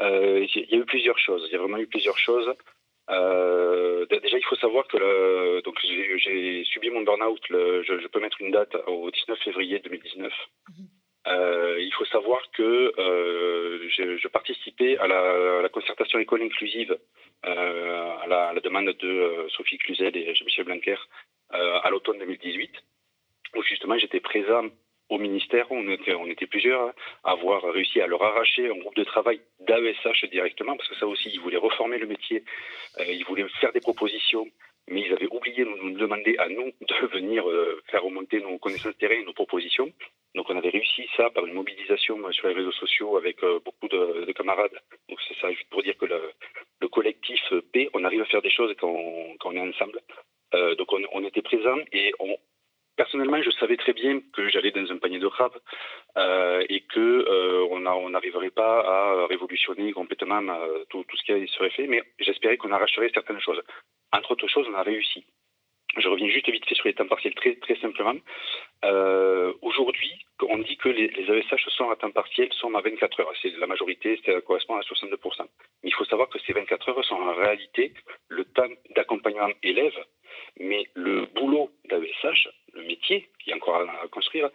Euh, 0.00 0.46
il 0.54 0.66
y 0.70 0.74
a 0.74 0.78
eu 0.78 0.84
plusieurs 0.84 1.18
choses. 1.18 1.46
Il 1.48 1.52
y 1.52 1.56
a 1.56 1.58
vraiment 1.58 1.78
eu 1.78 1.86
plusieurs 1.86 2.18
choses. 2.18 2.54
Euh, 3.10 4.06
déjà, 4.06 4.38
il 4.38 4.44
faut 4.44 4.56
savoir 4.56 4.86
que 4.86 5.60
donc 5.62 5.78
j'ai 5.82 6.64
subi 6.64 6.90
mon 6.90 7.02
burn-out. 7.02 7.40
Je, 7.48 8.06
peux 8.08 8.20
mettre 8.20 8.40
une 8.40 8.52
date 8.52 8.76
au 8.86 9.10
19 9.10 9.38
février 9.40 9.78
2019. 9.80 10.32
Mhm. 10.68 10.86
Euh, 11.26 11.76
il 11.80 11.92
faut 11.92 12.06
savoir 12.06 12.40
que 12.52 12.94
euh, 12.98 13.88
je, 13.90 14.28
participais 14.28 14.96
à 14.98 15.06
la, 15.06 15.68
concertation 15.68 16.18
école 16.18 16.42
inclusive 16.42 16.96
à 17.42 18.26
la, 18.26 18.54
demande 18.62 18.86
de 18.86 19.46
Sophie 19.50 19.78
Cluzel 19.78 20.16
et 20.16 20.32
Michel 20.44 20.64
Blanquer 20.64 20.96
à 21.50 21.90
l'automne 21.90 22.18
2018, 22.18 22.70
où 23.56 23.62
justement 23.62 23.98
j'étais 23.98 24.20
présent 24.20 24.64
au 25.10 25.18
ministère, 25.18 25.66
on 25.70 25.86
était, 25.88 26.46
plusieurs 26.46 26.80
hein, 26.82 26.92
à 27.24 27.32
avoir 27.32 27.62
réussi 27.62 28.00
à 28.00 28.06
leur 28.06 28.22
arracher 28.22 28.70
un 28.70 28.78
groupe 28.78 28.94
de 28.94 29.04
travail 29.04 29.40
d'AESH 29.58 30.24
directement, 30.30 30.76
parce 30.76 30.88
que 30.88 30.94
ça 30.94 31.06
aussi, 31.06 31.30
ils 31.34 31.40
voulaient 31.40 31.56
reformer 31.56 31.98
le 31.98 32.06
métier, 32.06 32.44
euh, 33.00 33.04
ils 33.08 33.24
voulaient 33.24 33.46
faire 33.60 33.72
des 33.72 33.80
propositions 33.80 34.46
mais 34.88 35.02
ils 35.02 35.12
avaient 35.12 35.28
oublié 35.30 35.64
de 35.64 35.70
nous 35.70 35.96
demander 35.96 36.36
à 36.38 36.48
nous 36.48 36.72
de 36.80 37.06
venir 37.12 37.48
euh, 37.48 37.80
faire 37.92 38.02
remonter 38.02 38.40
nos 38.40 38.58
connaissances 38.58 38.96
terrain, 38.98 39.22
nos 39.24 39.34
propositions. 39.34 39.92
Donc 40.34 40.50
on 40.50 40.56
avait 40.56 40.70
réussi 40.70 41.06
ça 41.16 41.30
par 41.30 41.46
une 41.46 41.54
mobilisation 41.54 42.16
sur 42.32 42.48
les 42.48 42.54
réseaux 42.54 42.72
sociaux 42.72 43.16
avec 43.16 43.36
beaucoup 43.64 43.86
de, 43.88 44.32
camarades. 44.32 44.76
Donc 45.08 45.18
c'est 45.28 45.38
ça, 45.38 45.52
juste 45.52 45.68
pour 45.70 45.82
dire 45.84 45.96
que 45.96 46.06
le, 46.06 46.88
collectif 46.88 47.40
P, 47.72 47.88
on 47.94 48.02
arrive 48.04 48.22
à 48.22 48.24
faire 48.24 48.42
des 48.42 48.50
choses 48.50 48.74
quand, 48.80 48.90
on, 49.44 49.52
est 49.52 49.60
ensemble. 49.60 50.00
donc 50.78 50.92
on, 50.92 51.02
on 51.12 51.24
était 51.24 51.42
présents 51.42 51.78
et 51.92 52.12
on, 52.18 52.36
Personnellement, 53.00 53.40
je 53.40 53.50
savais 53.52 53.78
très 53.78 53.94
bien 53.94 54.20
que 54.34 54.50
j'allais 54.50 54.72
dans 54.72 54.92
un 54.92 54.98
panier 54.98 55.18
de 55.18 55.26
crabes 55.26 55.58
euh, 56.18 56.62
et 56.68 56.82
que 56.82 57.00
euh, 57.00 57.66
on 57.70 58.10
n'arriverait 58.10 58.50
pas 58.50 58.80
à 58.80 59.26
révolutionner 59.26 59.90
complètement 59.92 60.42
euh, 60.50 60.84
tout, 60.90 61.02
ce 61.14 61.22
qui 61.24 61.48
serait 61.48 61.70
fait, 61.70 61.86
mais 61.86 62.02
j'espérais 62.18 62.58
qu'on 62.58 62.72
arracherait 62.72 63.10
certaines 63.14 63.40
choses. 63.40 63.62
Entre 64.12 64.32
autres 64.32 64.48
choses, 64.48 64.66
on 64.70 64.74
a 64.74 64.82
réussi. 64.82 65.24
Je 65.96 66.08
reviens 66.08 66.28
juste 66.28 66.50
vite 66.50 66.66
fait 66.66 66.74
sur 66.74 66.88
les 66.88 66.92
temps 66.92 67.06
partiels 67.06 67.34
très, 67.34 67.56
simplement. 67.80 68.16
Aujourd'hui, 69.62 70.12
on 70.46 70.58
dit 70.58 70.76
que 70.76 70.90
les, 70.90 71.08
les, 71.08 71.38
AESH 71.38 71.68
sont 71.70 71.88
à 71.88 71.96
temps 71.96 72.10
partiel, 72.10 72.52
sont 72.52 72.74
à 72.74 72.82
24 72.82 73.20
heures. 73.20 73.32
C'est 73.40 73.56
la 73.56 73.66
majorité, 73.66 74.20
ça 74.26 74.38
correspond 74.42 74.76
à 74.76 74.82
62%. 74.82 75.16
Mais 75.82 75.88
il 75.88 75.94
faut 75.94 76.04
savoir 76.04 76.28
que 76.28 76.38
ces 76.40 76.52
24 76.52 76.90
heures 76.90 77.04
sont 77.06 77.14
en 77.14 77.32
réalité 77.32 77.94
le 78.28 78.44
temps 78.44 78.68
d'accompagnement 78.94 79.48
élève, 79.62 79.96
mais 80.58 80.86
le 80.94 81.26
boulot 81.34 81.70
d'AESH 81.88 82.48
le 82.74 82.82
métier, 82.82 83.28
qui 83.42 83.50
est 83.50 83.54
encore 83.54 83.76
à, 83.76 84.08
construire, 84.08 84.50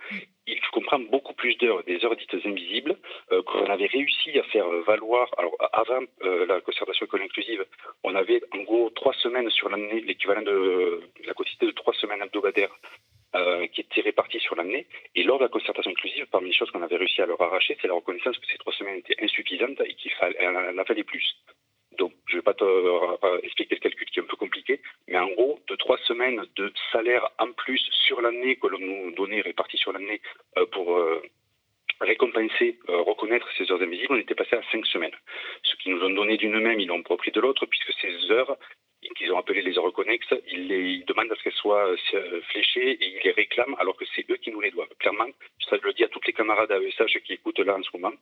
il 0.48 0.60
comprend 0.72 1.00
beaucoup 1.00 1.34
plus 1.34 1.56
d'heures, 1.56 1.84
des 1.84 2.04
heures 2.06 2.16
dites 2.16 2.34
invisibles, 2.46 2.98
euh, 3.32 3.42
qu'on 3.44 3.66
avait 3.66 3.88
réussi 3.88 4.38
à 4.38 4.44
faire 4.44 4.68
valoir. 4.88 5.30
Alors, 5.38 5.56
avant 5.74 6.02
euh, 6.24 6.46
la 6.46 6.62
concertation 6.62 7.06
école 7.06 7.24
inclusive, 7.24 7.66
on 8.04 8.16
avait 8.16 8.42
en 8.54 8.60
gros 8.60 8.90
trois 8.92 9.14
semaines 9.14 9.50
sur 9.50 9.70
l'année, 9.70 10.02
l'équivalent 10.02 10.44
de 10.44 11.02
la 11.26 11.34
quantité 11.34 11.66
de 11.66 11.72
trois 11.72 11.94
semaines 11.94 12.22
hebdomadaires 12.22 12.76
euh, 13.36 13.68
qui 13.68 13.82
étaient 13.82 14.02
réparties 14.02 14.40
sur 14.40 14.56
l'année. 14.56 14.88
Et 15.16 15.24
lors 15.24 15.40
de 15.40 15.44
la 15.44 15.50
concertation 15.50 15.92
inclusive, 15.92 16.28
parmi 16.32 16.48
les 16.50 16.56
choses 16.56 16.72
qu'on 16.72 16.84
avait 16.84 16.98
réussi 16.98 17.22
à 17.22 17.26
leur 17.26 17.42
arracher, 17.42 17.78
c'est 17.82 17.88
la 17.88 17.96
reconnaissance 17.96 18.38
que 18.38 18.48
ces 18.48 18.58
trois 18.58 18.74
semaines 18.74 19.00
étaient 19.00 19.22
insuffisantes 19.24 19.82
et 19.82 19.96
qu'il 19.96 20.12
fallait, 20.12 20.48
en 20.48 20.86
fallait 20.86 21.04
plus. 21.04 21.36
Donc, 21.98 22.14
je 22.28 22.34
ne 22.34 22.40
vais 22.40 22.44
pas 22.44 22.54
te, 22.54 23.46
expliquer 23.46 23.76
le 23.76 23.80
calcul 23.80 24.08
qui 24.10 24.20
est 24.20 24.24
un 24.24 24.26
peu 24.26 24.36
compliqué, 24.36 24.82
mais 25.08 25.18
en 25.18 25.28
gros, 25.30 25.60
de 25.68 25.76
trois 25.76 25.98
de 26.56 26.72
salaire 26.92 27.30
en 27.40 27.52
plus 27.52 27.82
sur 28.06 28.22
l'année 28.22 28.56
que 28.56 28.68
l'on 28.68 28.80
nous 28.80 29.12
donnait, 29.12 29.42
réparti 29.42 29.78
sur 29.78 29.92
l'année, 29.92 30.22
euh, 30.58 30.66
pour 30.68 30.96
euh, 30.98 31.22
récompenser, 32.02 32.80
reconnaître 32.88 33.48
ces 33.58 33.72
heures 33.72 33.82
invisibles, 33.82 34.14
on 34.14 34.20
était 34.20 34.36
passé 34.36 34.56
à 34.56 34.62
cinq 34.72 34.86
semaines. 34.86 35.16
Ce 35.64 35.76
qu'ils 35.78 35.96
nous 35.96 36.04
ont 36.04 36.10
donné 36.10 36.38
d'une 36.38 36.60
même, 36.60 36.80
ils 36.80 36.88
l'ont 36.88 37.04
repris 37.08 37.32
de 37.32 37.40
l'autre, 37.40 37.66
puisque 37.66 37.94
ces 38.02 38.32
heures 38.32 38.58
qu'ils 39.16 39.32
ont 39.32 39.38
appelées 39.38 39.62
les 39.62 39.78
heures 39.78 39.94
connexes, 39.94 40.34
ils, 40.48 40.68
les, 40.68 41.04
demandent 41.08 41.32
à 41.32 41.36
ce 41.36 41.44
qu'elles 41.44 41.54
soient 41.54 41.96
fléchées 42.50 42.92
et 42.92 43.06
ils 43.06 43.22
les 43.24 43.32
réclament 43.32 43.76
alors 43.80 43.96
que 43.96 44.04
c'est 44.14 44.30
eux 44.30 44.36
qui 44.36 44.52
nous 44.52 44.60
les 44.60 44.72
doivent. 44.72 44.94
Clairement, 45.00 45.30
ça 45.70 45.78
je 45.80 45.86
le 45.86 45.94
dis 45.94 46.04
à 46.04 46.10
toutes 46.10 46.26
les 46.26 46.34
camarades 46.34 46.72
AESH 46.72 47.20
qui 47.24 47.34
écoutent 47.34 47.60
là 47.60 47.76
en 47.76 47.84
ce 47.84 47.90
moment, 47.94 48.14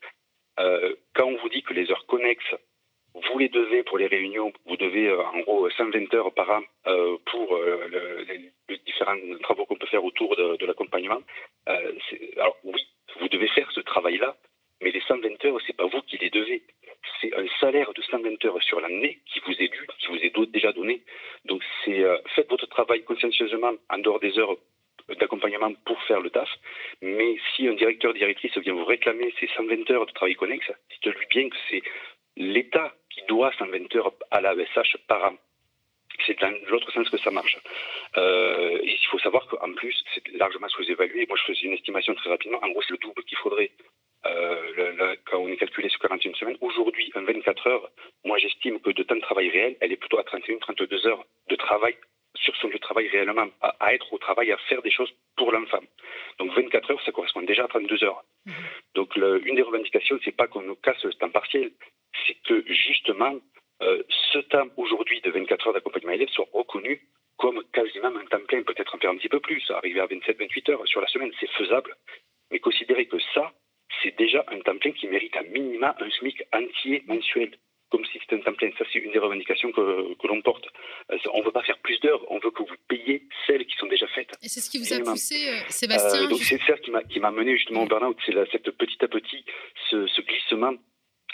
quand 0.58 1.26
on 1.26 1.38
vous 1.38 1.50
dit 1.50 1.64
que 1.64 1.74
les 1.74 1.90
heures 1.90 2.06
connexes 2.06 2.54
vous 3.34 3.40
les 3.40 3.50
devez 3.50 3.84
pour 3.84 3.98
les 3.98 4.08
réunions, 4.08 4.54
vous 4.66 4.78
devez 4.78 5.08
euh, 5.08 5.26
en 5.26 5.40
gros 5.40 5.70
120 5.70 6.14
heures 6.14 6.34
par 6.34 6.50
an 6.52 6.62
euh, 6.88 7.18
pour 7.26 7.56
euh, 7.56 7.88
les, 8.28 8.78
différents 8.86 9.18
travaux 9.42 9.66
qu'on 9.66 9.76
peut 9.76 9.88
faire 9.88 10.04
autour 10.04 10.36
de, 10.36 10.66
l'accompagnement. 10.66 11.22
alors 11.66 12.58
oui, 12.64 12.82
vous 13.20 13.28
devez 13.30 13.48
faire 13.48 13.72
ce 13.72 13.82
travail-là, 13.82 14.36
mais 14.82 14.92
les 14.92 15.02
120 15.02 15.46
heures, 15.46 15.58
c'est 15.66 15.76
pas 15.76 15.86
vous 15.88 16.02
qui 16.02 16.18
les 16.18 16.30
devez. 16.30 16.64
C'est 17.20 17.34
un 17.36 17.46
salaire 17.60 17.92
de 17.94 18.02
120 18.02 18.46
heures 18.46 18.62
sur 18.62 18.80
l'année 18.80 19.20
qui 19.26 19.40
vous 19.46 19.54
est 19.54 19.68
dû, 19.68 19.88
qui 20.00 20.08
vous 20.08 20.18
est 20.18 20.52
déjà 20.52 20.72
donné. 20.72 21.02
Donc 21.46 21.62
c'est 21.84 22.04
faites 22.36 22.50
votre 22.50 22.68
travail 22.68 23.04
consciencieusement 23.04 23.74
en 23.90 23.98
dehors 23.98 24.20
des 24.20 24.38
heures 24.38 24.56
d'accompagnement 25.20 25.74
pour 25.86 26.02
faire 26.04 26.22
le 26.22 26.30
taf. 26.30 26.50
Mais 27.02 27.36
si 27.56 27.68
un 27.68 27.74
directeur, 27.74 28.14
directrice 28.14 28.58
vient 28.58 28.74
vous 28.74 28.86
réclamer 28.86 29.34
ces 29.40 29.48
120 29.48 29.90
heures 29.92 30.06
de 30.06 30.12
travail 30.12 30.36
connexe, 30.36 30.72
dites-lui 30.92 31.26
bien 31.30 31.50
que 31.50 31.58
c'est 31.70 31.84
l'État 32.38 32.94
doit 33.28 33.52
120 33.58 33.96
heures 33.96 34.14
à 34.32 34.42
la 34.42 34.54
par 35.08 35.26
an. 35.26 35.36
C'est 36.26 36.40
dans 36.40 36.54
l'autre 36.70 36.92
sens 36.92 37.10
que 37.10 37.18
ça 37.18 37.32
marche. 37.32 37.58
Euh, 38.18 38.80
il 38.84 39.08
faut 39.10 39.20
savoir 39.20 39.48
qu'en 39.48 39.74
plus, 39.74 39.96
c'est 40.14 40.28
largement 40.34 40.68
sous-évalué. 40.70 41.26
Moi, 41.28 41.38
je 41.40 41.54
faisais 41.54 41.66
une 41.66 41.74
estimation 41.74 42.14
très 42.14 42.30
rapidement. 42.30 42.60
En 42.62 42.70
gros, 42.70 42.82
c'est 42.84 42.92
le 42.92 43.00
double 43.00 43.24
qu'il 43.24 43.38
faudrait 43.40 43.72
euh, 44.26 45.16
quand 45.26 45.40
on 45.40 45.48
est 45.48 45.58
calculé 45.58 45.90
sur 45.90 46.00
41 46.00 46.34
semaines. 46.36 46.58
Aujourd'hui, 46.62 47.12
en 47.16 47.24
24 47.24 47.68
heures, 47.68 47.90
moi, 48.24 48.38
j'estime 48.38 48.80
que 48.80 48.92
de 48.92 49.04
temps 49.04 49.16
de 49.16 49.22
travail 49.22 49.50
réel, 49.50 49.76
elle 49.82 49.92
est 49.92 49.98
plutôt 49.98 50.20
à 50.20 50.24
31-32 50.24 51.08
heures 51.08 51.26
de 51.50 51.56
travail 51.56 51.96
sur 52.44 52.56
son 52.58 52.68
lieu 52.68 52.76
de 52.76 52.80
travail 52.80 53.08
réellement, 53.08 53.48
à, 53.62 53.94
être 53.94 54.12
au 54.14 54.18
travail, 54.18 54.52
à 54.52 54.58
faire 54.70 54.82
des 54.82 54.92
choses 54.92 55.12
pour 55.38 55.52
l'enfant. 55.52 55.82
Donc 56.40 56.54
24 56.54 56.92
heures, 56.92 57.02
ça 57.06 57.12
correspond 57.12 57.42
déjà 57.42 57.64
à 57.64 57.68
32 57.68 58.04
heures. 58.04 58.24
Mmh. 58.46 58.52
Donc 58.96 59.16
une 59.16 59.56
des 59.56 59.62
revendications, 59.62 60.20
c'est 60.24 60.36
pas 60.36 60.48
qu'on 60.48 60.62
nous 60.62 60.76
casse 60.76 61.04
le 61.04 61.14
temps 61.14 61.30
partiel, 61.30 61.72
c'est 62.28 62.38
que 62.46 62.64
justement, 62.68 63.36
euh, 63.82 64.04
ce 64.32 64.40
temps 64.40 64.68
aujourd'hui 64.78 65.22
de 65.22 65.32
24 65.32 65.68
heures 65.68 65.74
d'accompagnement 65.74 66.14
élève 66.14 66.30
soit 66.30 66.48
reconnu 66.54 67.02
comme 67.38 67.64
quasiment 67.74 68.08
un 68.16 68.26
temps 68.26 68.46
plein, 68.48 68.62
peut-être 68.64 68.96
un 68.96 69.18
petit 69.18 69.30
peu 69.30 69.40
plus, 69.40 69.64
arriver 69.72 70.00
à 70.00 70.06
27-28 70.06 70.72
heures 70.72 70.88
sur 70.88 71.02
la 71.02 71.08
semaine, 71.08 71.32
c'est 71.40 71.50
faisable, 71.52 71.96
mais 72.52 72.60
considérer 72.60 73.06
que 73.08 73.18
ça, 73.34 73.52
c'est 74.02 74.16
déjà 74.18 74.46
un 74.48 74.60
temps 74.62 74.78
plein 74.78 74.92
qui 74.92 75.08
mérite 75.08 75.36
à 75.36 75.44
minima 75.44 75.96
un 76.00 76.10
SMIC 76.12 76.44
entier 76.54 77.04
mensuel, 77.08 77.52
comme 77.90 78.06
si 78.06 78.20
c'était 78.20 78.36
un 78.36 78.40
temps 78.40 78.54
plein. 78.54 78.70
Ça, 78.78 78.86
c'est 78.92 79.00
une 79.00 79.12
des 79.12 79.20
revendications 79.20 79.72
que, 79.72 80.14
que 80.14 80.28
l'on 80.28 80.42
porte. 80.42 80.68
Euh, 81.12 81.18
on 81.34 81.40
ne 81.40 81.46
veut 81.46 81.52
pas 81.52 81.64
faire 81.64 81.78
plus 81.80 82.00
d'heures, 82.00 82.22
on 82.32 82.40
veut 82.40 82.52
que 82.52 82.64
vous 82.64 82.76
payiez 82.88 83.28
celles 83.46 83.66
qui 83.66 83.76
sont 83.78 83.88
déjà 83.88 84.08
faites. 84.08 84.32
Et 84.42 84.48
c'est 84.48 84.62
ce 84.62 84.70
qui 84.70 84.73
vous 84.84 84.94
a 84.94 85.12
poussé, 85.12 85.50
euh, 85.50 85.60
Sébastien 85.70 86.28
Donc 86.28 86.40
c'est 86.40 86.60
ça 86.68 86.74
qui 86.78 87.20
m'a 87.20 87.32
mené 87.32 87.56
justement 87.56 87.84
au 87.84 87.88
burn-out, 87.88 88.18
c'est 88.26 88.34
cette 88.52 88.70
petit 88.72 89.04
à 89.04 89.08
petit, 89.08 89.46
ce, 89.90 90.08
ce 90.08 90.22
glissement 90.22 90.74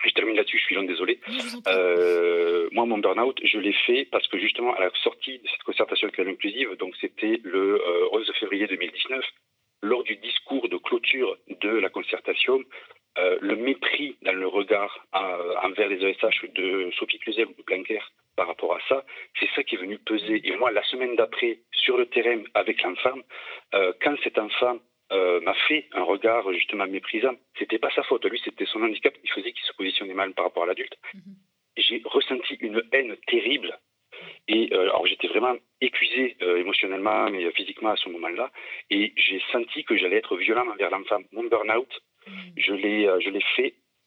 je 0.05 0.13
termine 0.13 0.35
là-dessus, 0.35 0.57
je 0.57 0.63
suis 0.63 0.75
long 0.75 0.83
désolé. 0.83 1.19
Euh, 1.67 2.69
moi, 2.71 2.85
mon 2.85 2.97
burn-out, 2.97 3.39
je 3.43 3.59
l'ai 3.59 3.73
fait 3.85 4.07
parce 4.11 4.27
que 4.27 4.39
justement, 4.39 4.73
à 4.75 4.79
la 4.79 4.91
sortie 5.03 5.39
de 5.39 5.47
cette 5.47 5.63
concertation 5.63 6.09
inclusive, 6.17 6.75
donc 6.77 6.95
c'était 7.01 7.39
le 7.43 7.81
11 8.13 8.29
euh, 8.29 8.33
février 8.39 8.67
2019, 8.67 9.23
lors 9.81 10.03
du 10.03 10.15
discours 10.17 10.67
de 10.69 10.77
clôture 10.77 11.37
de 11.61 11.69
la 11.69 11.89
concertation, 11.89 12.61
euh, 13.17 13.37
le 13.41 13.55
mépris 13.55 14.17
dans 14.21 14.33
le 14.33 14.47
regard 14.47 15.05
envers 15.63 15.89
les 15.89 16.05
ESH 16.05 16.45
de 16.55 16.91
Sophie 16.97 17.19
Cluzel 17.19 17.47
ou 17.47 17.53
de 17.53 17.63
Blanquer 17.63 17.99
par 18.39 18.47
rapport 18.47 18.73
à 18.73 18.79
ça, 18.87 19.03
c'est 19.37 19.49
ça 19.53 19.63
qui 19.63 19.75
est 19.75 19.83
venu 19.85 19.97
peser. 19.99 20.37
Et 20.47 20.55
moi, 20.55 20.71
la 20.71 20.83
semaine 20.83 21.15
d'après, 21.17 21.59
sur 21.71 21.97
le 21.97 22.05
terrain 22.05 22.41
avec 22.53 22.81
l'enfant, 22.83 23.17
quand 24.01 24.15
cet 24.23 24.37
enfant 24.37 24.77
euh, 25.11 25.41
m'a 25.41 25.55
fait 25.67 25.87
un 25.93 26.03
regard 26.03 26.51
justement 26.53 26.85
méprisant. 26.85 27.33
C'était 27.57 27.79
pas 27.79 27.89
sa 27.95 28.03
faute, 28.03 28.25
lui 28.25 28.39
c'était 28.43 28.65
son 28.65 28.83
handicap, 28.83 29.15
il 29.23 29.31
faisait 29.31 29.51
qu'il 29.51 29.63
se 29.63 29.73
positionnait 29.73 30.13
mal 30.13 30.33
par 30.33 30.45
rapport 30.45 30.63
à 30.63 30.65
l'adulte. 30.67 30.95
Mhm. 31.15 31.21
J'ai 31.77 32.01
ressenti 32.05 32.53
une 32.59 32.83
haine 32.91 33.15
terrible. 33.25 33.75
Et 34.47 34.69
euh, 34.71 34.81
alors 34.81 35.07
j'étais 35.07 35.27
vraiment 35.27 35.55
épuisé 35.81 36.37
euh, 36.43 36.57
émotionnellement, 36.57 37.27
mais 37.31 37.51
physiquement 37.53 37.89
à 37.89 37.95
ce 37.95 38.07
moment-là, 38.09 38.51
et 38.91 39.13
j'ai 39.15 39.41
senti 39.51 39.83
que 39.83 39.97
j'allais 39.97 40.17
être 40.17 40.37
violent 40.37 40.67
envers 40.67 40.91
l'enfant. 40.91 41.21
Mon 41.31 41.45
burn-out, 41.45 41.89
mhm. 42.27 42.33
je 42.57 42.73
l'ai, 42.73 43.05
je 43.19 43.29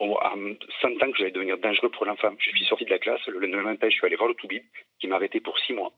l'ai 0.06 0.14
fait 0.14 0.26
en 0.26 0.54
sentant 0.80 1.10
que 1.10 1.18
j'allais 1.18 1.30
devenir 1.30 1.58
dangereux 1.58 1.90
pour 1.90 2.06
l'enfant. 2.06 2.32
Je 2.38 2.50
suis 2.50 2.64
sorti 2.66 2.84
de 2.84 2.90
la 2.90 2.98
classe, 2.98 3.26
le 3.26 3.38
lendemain 3.38 3.62
matin, 3.62 3.88
je 3.88 3.94
suis 3.94 4.06
allé 4.06 4.16
voir 4.16 4.28
le 4.28 4.34
Toubib, 4.34 4.62
qui 5.00 5.06
m'a 5.06 5.16
arrêté 5.16 5.40
pour 5.40 5.58
six 5.58 5.72
mois 5.72 5.92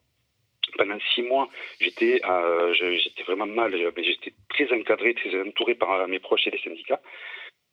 pendant 0.76 0.98
six 1.14 1.22
mois, 1.22 1.48
j'étais 1.80 2.20
euh, 2.24 2.72
j'étais 2.74 3.22
vraiment 3.22 3.46
mal. 3.46 3.72
J'étais 3.96 4.32
très 4.48 4.72
encadré, 4.72 5.14
très 5.14 5.40
entouré 5.40 5.74
par 5.74 6.08
mes 6.08 6.18
proches 6.18 6.46
et 6.46 6.50
les 6.50 6.58
syndicats. 6.58 7.00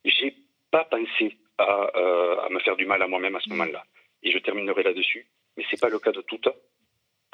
J'ai 0.05 0.35
pas 0.71 0.85
pensé 0.85 1.37
à, 1.57 1.89
euh, 1.95 2.41
à, 2.41 2.49
me 2.49 2.59
faire 2.59 2.75
du 2.75 2.85
mal 2.85 3.01
à 3.01 3.07
moi-même 3.07 3.35
à 3.35 3.39
ce 3.39 3.49
mm. 3.49 3.53
moment-là. 3.53 3.83
Et 4.23 4.31
je 4.31 4.37
terminerai 4.39 4.83
là-dessus. 4.83 5.25
Mais 5.57 5.63
c'est 5.69 5.79
pas 5.79 5.89
le 5.89 5.99
cas 5.99 6.11
de 6.11 6.21
toutes. 6.21 6.49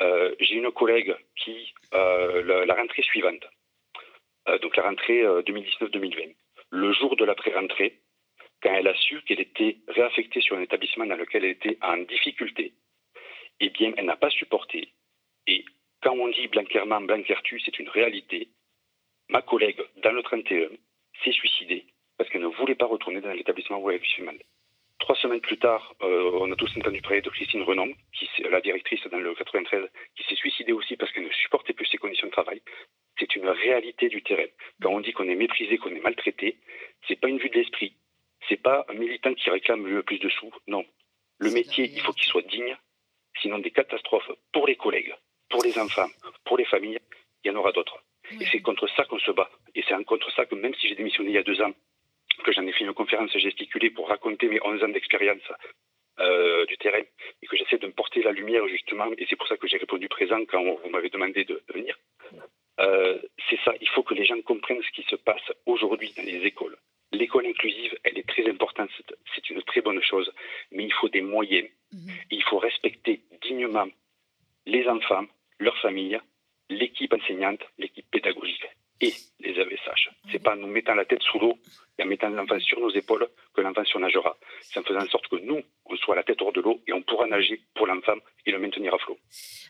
Euh, 0.01 0.35
J'ai 0.39 0.55
une 0.55 0.71
collègue 0.71 1.15
qui, 1.35 1.73
euh, 1.93 2.43
la, 2.43 2.65
la, 2.65 2.75
rentrée 2.75 3.01
suivante, 3.01 3.47
euh, 4.47 4.59
donc 4.59 4.75
la 4.77 4.83
rentrée 4.83 5.23
2019-2020, 5.23 6.35
le 6.69 6.93
jour 6.93 7.15
de 7.15 7.25
la 7.25 7.33
pré-rentrée, 7.33 7.99
quand 8.61 8.73
elle 8.73 8.87
a 8.87 8.95
su 8.95 9.21
qu'elle 9.21 9.41
était 9.41 9.77
réaffectée 9.87 10.41
sur 10.41 10.57
un 10.57 10.61
établissement 10.61 11.05
dans 11.05 11.15
lequel 11.15 11.45
elle 11.45 11.51
était 11.51 11.77
en 11.81 11.97
difficulté, 11.97 12.73
eh 13.59 13.69
bien, 13.69 13.93
elle 13.97 14.05
n'a 14.05 14.17
pas 14.17 14.29
supporté 14.29 14.93
et 15.47 15.63
quand 16.03 16.13
on 16.13 16.27
dit 16.27 16.47
Blanquerman, 16.47 17.07
Blanquertu, 17.07 17.59
c'est 17.61 17.79
une 17.79 17.89
réalité. 17.89 18.49
Ma 19.29 19.41
collègue, 19.41 19.81
dans 20.03 20.11
le 20.11 20.21
31, 20.21 20.69
s'est 21.23 21.31
suicidée 21.31 21.85
parce 22.17 22.29
qu'elle 22.29 22.41
ne 22.41 22.47
voulait 22.47 22.75
pas 22.75 22.85
retourner 22.85 23.21
dans 23.21 23.31
l'établissement 23.31 23.77
où 23.77 23.89
elle 23.89 23.99
vit 23.99 24.21
mal. 24.21 24.37
Trois 24.99 25.15
semaines 25.15 25.41
plus 25.41 25.59
tard, 25.59 25.93
euh, 26.01 26.31
on 26.41 26.51
a 26.51 26.55
tous 26.55 26.75
entendu 26.75 27.01
parler 27.01 27.21
de 27.21 27.29
Christine 27.29 27.61
Renom, 27.61 27.93
qui 28.13 28.27
la 28.49 28.59
directrice 28.61 29.05
dans 29.07 29.19
le 29.19 29.35
93, 29.35 29.87
qui 30.15 30.23
s'est 30.23 30.35
suicidée 30.35 30.71
aussi 30.71 30.97
parce 30.97 31.11
qu'elle 31.11 31.25
ne 31.25 31.31
supportait 31.31 31.73
plus 31.73 31.85
ses 31.85 31.99
conditions 31.99 32.27
de 32.27 32.31
travail. 32.31 32.61
C'est 33.19 33.35
une 33.35 33.47
réalité 33.47 34.09
du 34.09 34.23
terrain. 34.23 34.47
Quand 34.81 34.91
on 34.91 34.99
dit 34.99 35.13
qu'on 35.13 35.29
est 35.29 35.35
méprisé, 35.35 35.77
qu'on 35.77 35.95
est 35.95 36.01
maltraité, 36.01 36.57
c'est 37.07 37.19
pas 37.19 37.27
une 37.27 37.37
vue 37.37 37.49
de 37.49 37.59
l'esprit. 37.59 37.93
C'est 38.47 38.61
pas 38.61 38.85
un 38.89 38.93
militant 38.93 39.33
qui 39.33 39.49
réclame 39.49 39.85
le 39.85 40.03
plus 40.03 40.19
de 40.19 40.29
sous. 40.29 40.51
Non. 40.67 40.85
Le 41.39 41.51
métier, 41.51 41.89
il 41.93 42.01
faut 42.01 42.13
qu'il 42.13 42.27
soit 42.27 42.41
digne, 42.43 42.75
sinon 43.41 43.59
des 43.59 43.71
catastrophes 43.71 44.31
pour 44.51 44.67
les 44.67 44.75
collègues, 44.75 45.13
pour 45.49 45.63
les 45.63 45.77
enfants, 45.77 46.09
pour 46.45 46.57
les 46.57 46.65
familles, 46.65 46.99
il 47.43 47.51
y 47.51 47.51
en 47.51 47.57
aura 47.57 47.71
d'autres. 47.71 47.99
Et 48.39 48.45
c'est 48.51 48.61
contre 48.61 48.87
ça 48.95 49.05
qu'on 49.05 49.19
se 49.19 49.31
bat. 49.31 49.49
Et 49.75 49.83
c'est 49.87 50.03
contre 50.05 50.31
ça 50.33 50.45
que 50.45 50.55
même 50.55 50.73
si 50.75 50.87
j'ai 50.87 50.95
démissionné 50.95 51.29
il 51.29 51.35
y 51.35 51.37
a 51.37 51.43
deux 51.43 51.61
ans, 51.61 51.73
que 52.43 52.51
j'en 52.51 52.65
ai 52.65 52.71
fait 52.71 52.83
une 52.83 52.93
conférence 52.93 53.35
gesticulée 53.37 53.89
pour 53.89 54.07
raconter 54.07 54.47
mes 54.47 54.59
11 54.61 54.83
ans 54.83 54.89
d'expérience 54.89 55.43
euh, 56.19 56.65
du 56.65 56.77
terrain 56.77 57.03
et 57.41 57.47
que 57.47 57.55
j'essaie 57.57 57.77
de 57.77 57.87
me 57.87 57.91
porter 57.91 58.21
la 58.23 58.31
lumière 58.31 58.67
justement, 58.67 59.05
et 59.17 59.25
c'est 59.29 59.35
pour 59.35 59.47
ça 59.47 59.57
que 59.57 59.67
j'ai 59.67 59.77
répondu 59.77 60.07
présent 60.09 60.43
quand 60.45 60.63
vous 60.63 60.89
m'avez 60.89 61.09
demandé 61.09 61.45
de, 61.45 61.61
venir. 61.73 61.97
Euh, 62.79 63.19
c'est 63.49 63.59
ça, 63.63 63.73
il 63.81 63.89
faut 63.89 64.03
que 64.03 64.13
les 64.13 64.25
gens 64.25 64.39
comprennent 64.41 64.81
ce 64.81 64.91
qui 64.91 65.03
se 65.09 65.15
passe 65.15 65.51
aujourd'hui 65.65 66.13
dans 66.15 66.23
les 66.23 66.45
écoles. 66.45 66.77
L'école 67.11 67.45
inclusive, 67.45 67.97
elle 68.03 68.17
est 68.17 68.27
très 68.27 68.49
importante, 68.49 68.89
c'est 69.33 69.49
une 69.49 69.61
très 69.63 69.81
bonne 69.81 70.01
chose, 70.03 70.31
mais 70.71 70.83
il 70.83 70.93
faut 70.93 71.09
des 71.09 71.21
moyens. 71.21 71.67
Mhm. 71.93 72.11
Il 72.31 72.43
faut 72.43 72.59
respecter 72.59 73.21
dignement 73.41 73.87
les 74.65 74.87
enfants, 74.87 75.25
leurs 75.59 75.77
familles, 75.77 76.19
l'équipe 76.69 77.13
enseignante, 77.13 77.61
l'équipe 77.77 78.09
pédagogique 78.11 78.67
et 78.99 79.13
les 79.39 79.57
AVSH. 79.59 80.09
C'est 80.31 80.43
pas 80.43 80.53
en 80.53 80.57
nous 80.57 80.67
mettant 80.67 80.95
la 80.95 81.05
tête 81.05 81.23
sous 81.23 81.39
l'eau 81.39 81.57
et 81.97 82.03
en 82.03 82.05
mettant 82.05 82.29
l'enfant 82.29 82.59
sur 82.59 82.79
nos 82.79 82.91
épaules 82.91 83.27
que 83.53 83.61
l'enfant 83.61 83.83
surnagera. 83.85 84.37
C'est 84.61 84.79
en 84.79 84.83
faisant 84.83 85.01
en 85.01 85.07
sorte 85.07 85.27
que 85.27 85.37
nous, 85.37 85.61
on 85.85 85.95
soit 85.97 86.15
la 86.15 86.23
tête 86.23 86.41
hors 86.41 86.53
de 86.53 86.61
l'eau 86.61 86.81
et 86.87 86.93
on 86.93 87.01
pourra 87.01 87.27
nager 87.27 87.61
pour 87.75 87.87
l'enfant 87.87 88.17
et 88.45 88.51
le 88.51 88.59
maintenir 88.59 88.93
à 88.93 88.97
flot. 88.97 89.17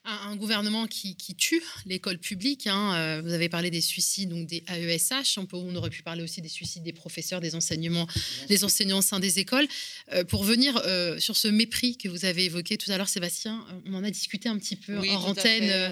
Un, 0.06 0.36
gouvernement 0.36 0.88
qui, 0.88 1.16
tue 1.36 1.62
l'école 1.86 2.18
publique. 2.18 2.68
Hein, 2.68 2.96
euh, 2.96 3.22
vous 3.22 3.34
avez 3.34 3.50
parlé 3.50 3.70
des 3.70 3.82
suicides, 3.82 4.30
donc 4.30 4.46
des 4.46 4.64
AESH. 4.68 5.38
On, 5.38 5.48
on, 5.52 5.76
aurait 5.76 5.90
pu 5.90 6.02
parler 6.02 6.24
aussi 6.24 6.42
des 6.42 6.50
suicides 6.50 6.84
des 6.84 6.94
professeurs, 6.94 7.42
des 7.42 7.56
enseignements, 7.56 8.08
des 8.48 8.64
enseignants 8.64 9.00
au 9.00 9.02
sein 9.02 9.20
des 9.20 9.40
écoles. 9.40 9.68
Euh, 10.14 10.24
pour 10.24 10.44
venir 10.44 10.80
euh, 10.86 11.20
sur 11.20 11.36
ce 11.36 11.48
mépris 11.48 11.98
que 11.98 12.08
vous 12.08 12.24
avez 12.24 12.46
évoqué 12.46 12.78
tout 12.78 12.92
à 12.92 12.98
l'heure, 12.98 13.10
Sébastien, 13.10 13.66
on 13.86 13.96
en 13.96 14.04
a 14.04 14.10
discuté 14.10 14.48
un 14.48 14.58
petit 14.58 14.76
peu 14.76 14.98
en 14.98 15.30
antenne. 15.30 15.92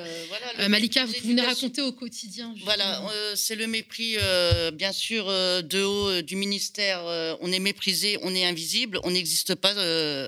Malika, 0.70 1.06
vous 1.06 1.14
pouvez 1.14 1.34
nous 1.34 1.44
raconter 1.44 1.82
au 1.82 1.92
quotidien. 1.92 2.54
Voilà, 2.64 3.02
c'est 3.36 3.56
le 3.56 3.68
mépris, 3.68 4.18
bien 4.74 4.92
sûr, 4.92 5.26
de 5.26 5.84
haut 5.84 6.22
du 6.26 6.36
ministère. 6.36 7.04
on 7.42 7.52
est 7.52 7.60
méprisé, 7.60 8.18
on 8.22 8.34
est 8.36 8.46
invisible, 8.46 9.00
on 9.04 9.12
n'existe 9.12 9.56
pas 9.56 9.74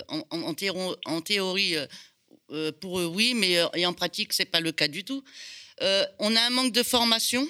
en, 0.08 0.24
en, 0.30 1.20
théorie 1.20 1.76
euh, 2.50 2.72
pour 2.72 2.98
eux, 2.98 3.06
oui, 3.06 3.34
mais 3.34 3.58
euh, 3.58 3.68
en 3.86 3.92
pratique, 3.92 4.32
c'est 4.32 4.46
pas 4.46 4.60
le 4.60 4.72
cas 4.72 4.88
du 4.88 5.04
tout. 5.04 5.22
Euh, 5.82 6.04
on 6.18 6.34
a 6.34 6.40
un 6.40 6.50
manque 6.50 6.72
de 6.72 6.82
formation, 6.82 7.46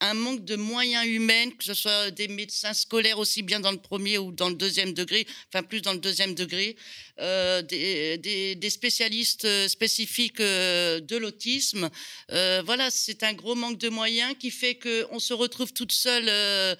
un 0.00 0.14
manque 0.14 0.44
de 0.44 0.54
moyens 0.54 1.04
humains, 1.06 1.50
que 1.50 1.64
ce 1.64 1.74
soit 1.74 2.12
des 2.12 2.28
médecins 2.28 2.72
scolaires 2.72 3.18
aussi 3.18 3.42
bien 3.42 3.58
dans 3.58 3.72
le 3.72 3.78
premier 3.78 4.16
ou 4.16 4.30
dans 4.30 4.48
le 4.48 4.54
deuxième 4.54 4.94
degré, 4.94 5.26
enfin 5.48 5.64
plus 5.64 5.82
dans 5.82 5.92
le 5.92 5.98
deuxième 5.98 6.34
degré, 6.34 6.76
des, 7.18 8.70
spécialistes 8.70 9.68
spécifiques 9.68 10.38
de 10.40 11.16
l'autisme. 11.16 11.90
voilà, 12.28 12.90
c'est 12.90 13.24
un 13.24 13.34
gros 13.34 13.54
manque 13.54 13.76
de 13.76 13.90
moyens 13.90 14.34
qui 14.38 14.50
fait 14.50 14.76
qu'on 14.76 15.18
se 15.18 15.34
retrouve 15.34 15.74
toute 15.74 15.92
seule 15.92 16.78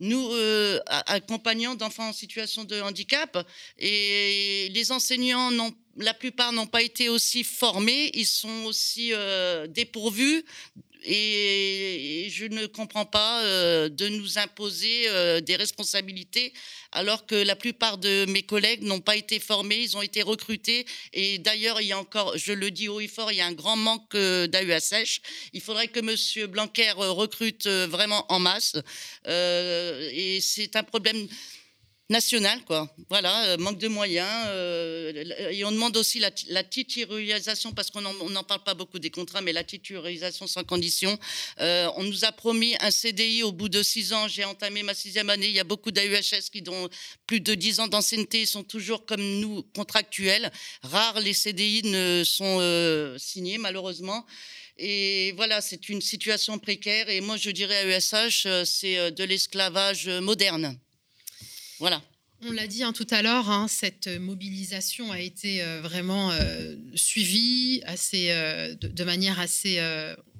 nous 0.00 0.30
accompagnant 0.88 1.74
d'enfants 1.74 2.08
en 2.08 2.12
situation 2.12 2.64
de 2.64 2.80
handicap. 2.80 3.46
Et 3.78 4.70
les 4.72 4.92
enseignants 4.92 5.50
la 5.98 6.14
plupart 6.14 6.52
n'ont 6.52 6.66
pas 6.66 6.82
été 6.82 7.08
aussi 7.08 7.44
formés, 7.44 8.10
ils 8.14 8.26
sont 8.26 8.64
aussi 8.64 9.12
euh, 9.12 9.66
dépourvus 9.66 10.44
et, 11.06 12.28
je 12.30 12.44
ne 12.44 12.66
comprends 12.66 13.06
pas 13.06 13.42
euh, 13.44 13.88
de 13.88 14.08
nous 14.08 14.38
imposer 14.38 15.08
euh, 15.08 15.40
des 15.40 15.56
responsabilités 15.56 16.52
alors 16.92 17.26
que 17.26 17.34
la 17.34 17.56
plupart 17.56 17.98
de 17.98 18.26
mes 18.26 18.42
collègues 18.42 18.82
n'ont 18.82 19.00
pas 19.00 19.16
été 19.16 19.38
formés, 19.38 19.76
ils 19.76 19.96
ont 19.96 20.02
été 20.02 20.22
recrutés 20.22 20.86
et 21.12 21.38
d'ailleurs 21.38 21.80
il 21.80 21.88
y 21.88 21.92
a 21.92 21.98
encore, 21.98 22.36
je 22.36 22.52
le 22.52 22.70
dis 22.70 22.88
haut 22.88 23.00
et 23.00 23.08
fort, 23.08 23.30
il 23.32 23.38
y 23.38 23.40
a 23.40 23.46
un 23.46 23.52
grand 23.52 23.76
manque 23.76 24.16
d'AUSH. 24.16 25.20
Il 25.52 25.60
faudrait 25.60 25.88
que 25.88 26.00
M. 26.00 26.46
Blanquer 26.50 26.92
recrute 26.92 27.66
vraiment 27.66 28.24
en 28.32 28.38
masse 28.38 28.76
et 29.26 30.38
c'est 30.40 30.76
un 30.76 30.82
problème 30.84 31.28
national, 32.08 32.64
quoi. 32.64 32.88
Voilà, 33.08 33.46
euh, 33.46 33.56
manque 33.56 33.78
de 33.78 33.88
moyens. 33.88 34.28
Euh, 34.48 35.50
et 35.50 35.64
on 35.64 35.72
demande 35.72 35.96
aussi 35.96 36.18
la, 36.20 36.30
la 36.48 36.62
titularisation, 36.62 37.72
parce 37.72 37.90
qu'on 37.90 38.00
n'en 38.00 38.44
parle 38.44 38.62
pas 38.62 38.74
beaucoup 38.74 38.98
des 38.98 39.10
contrats, 39.10 39.40
mais 39.40 39.52
la 39.52 39.64
titularisation 39.64 40.46
sans 40.46 40.62
condition. 40.64 41.18
Euh, 41.60 41.88
on 41.96 42.04
nous 42.04 42.24
a 42.24 42.32
promis 42.32 42.76
un 42.80 42.90
CDI 42.90 43.42
au 43.42 43.52
bout 43.52 43.68
de 43.68 43.82
six 43.82 44.12
ans. 44.12 44.28
J'ai 44.28 44.44
entamé 44.44 44.82
ma 44.82 44.94
sixième 44.94 45.30
année. 45.30 45.48
Il 45.48 45.54
y 45.54 45.60
a 45.60 45.64
beaucoup 45.64 45.90
d'AUHS 45.90 46.50
qui 46.52 46.62
ont 46.68 46.88
plus 47.26 47.40
de 47.40 47.54
dix 47.54 47.80
ans 47.80 47.88
d'ancienneté, 47.88 48.46
sont 48.46 48.64
toujours 48.64 49.04
comme 49.04 49.22
nous 49.40 49.64
contractuels. 49.74 50.52
Rares 50.82 51.20
les 51.20 51.34
CDI 51.34 51.82
ne 51.84 52.22
sont 52.24 53.16
signés, 53.18 53.58
malheureusement. 53.58 54.24
Et 54.78 55.32
voilà, 55.32 55.60
c'est 55.60 55.88
une 55.88 56.02
situation 56.02 56.58
précaire. 56.58 57.08
Et 57.08 57.20
moi, 57.20 57.36
je 57.36 57.50
dirais 57.50 57.76
à 57.76 57.96
ESH, 57.96 58.46
c'est 58.64 59.10
de 59.10 59.24
l'esclavage 59.24 60.08
moderne. 60.08 60.78
On 62.42 62.52
l'a 62.52 62.66
dit 62.66 62.82
hein, 62.82 62.92
tout 62.92 63.06
à 63.10 63.22
l'heure, 63.22 63.50
hein, 63.50 63.66
cette 63.66 64.08
mobilisation 64.08 65.10
a 65.10 65.20
été 65.20 65.62
euh, 65.62 65.80
vraiment 65.80 66.30
euh, 66.32 66.76
suivie 66.94 67.82
euh, 68.14 68.74
de, 68.74 69.04
manière 69.04 69.40
assez, 69.40 69.80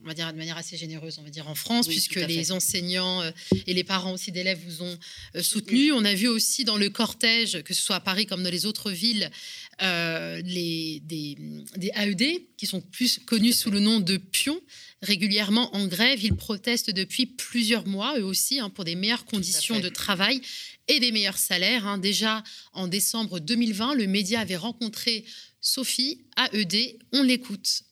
on 0.06 0.08
va 0.08 0.14
dire 0.14 0.32
de 0.32 0.38
manière 0.38 0.56
assez 0.56 0.76
généreuse, 0.76 1.18
on 1.18 1.24
va 1.24 1.30
dire 1.30 1.48
en 1.48 1.56
France, 1.56 1.88
puisque 1.88 2.14
les 2.14 2.52
enseignants 2.52 3.28
et 3.66 3.74
les 3.74 3.82
parents 3.82 4.12
aussi 4.12 4.30
d'élèves 4.30 4.60
vous 4.64 4.82
ont 4.84 4.98
soutenu. 5.42 5.90
On 5.90 6.04
a 6.04 6.14
vu 6.14 6.28
aussi 6.28 6.62
dans 6.62 6.76
le 6.76 6.90
cortège, 6.90 7.60
que 7.64 7.74
ce 7.74 7.82
soit 7.82 7.96
à 7.96 8.00
Paris 8.00 8.24
comme 8.24 8.44
dans 8.44 8.50
les 8.50 8.66
autres 8.66 8.92
villes, 8.92 9.32
les, 9.80 11.02
des, 11.04 11.36
des, 11.76 11.90
AED 11.92 12.42
qui 12.56 12.66
sont 12.66 12.80
plus 12.80 13.18
connus 13.26 13.52
sous 13.52 13.72
le 13.72 13.80
nom 13.80 13.98
de 13.98 14.16
pions 14.16 14.60
régulièrement 15.02 15.74
en 15.74 15.88
grève. 15.88 16.22
Ils 16.22 16.36
protestent 16.36 16.90
depuis 16.90 17.26
plusieurs 17.26 17.86
mois, 17.88 18.16
eux 18.16 18.24
aussi, 18.24 18.60
hein, 18.60 18.70
pour 18.70 18.84
des 18.84 18.94
meilleures 18.94 19.24
conditions 19.24 19.80
de 19.80 19.88
travail 19.88 20.40
et 20.86 21.00
des 21.00 21.10
meilleurs 21.10 21.38
salaires. 21.38 21.84
Hein. 21.84 21.98
Déjà 21.98 22.44
en 22.72 22.86
décembre 22.86 23.40
2020, 23.40 23.94
le 23.94 24.06
média 24.06 24.38
avait 24.38 24.56
rencontré 24.56 25.24
Sophie 25.60 26.22
à 26.36 26.48
ED. 26.54 26.96
On 27.12 27.22
l'écoute. 27.22 27.82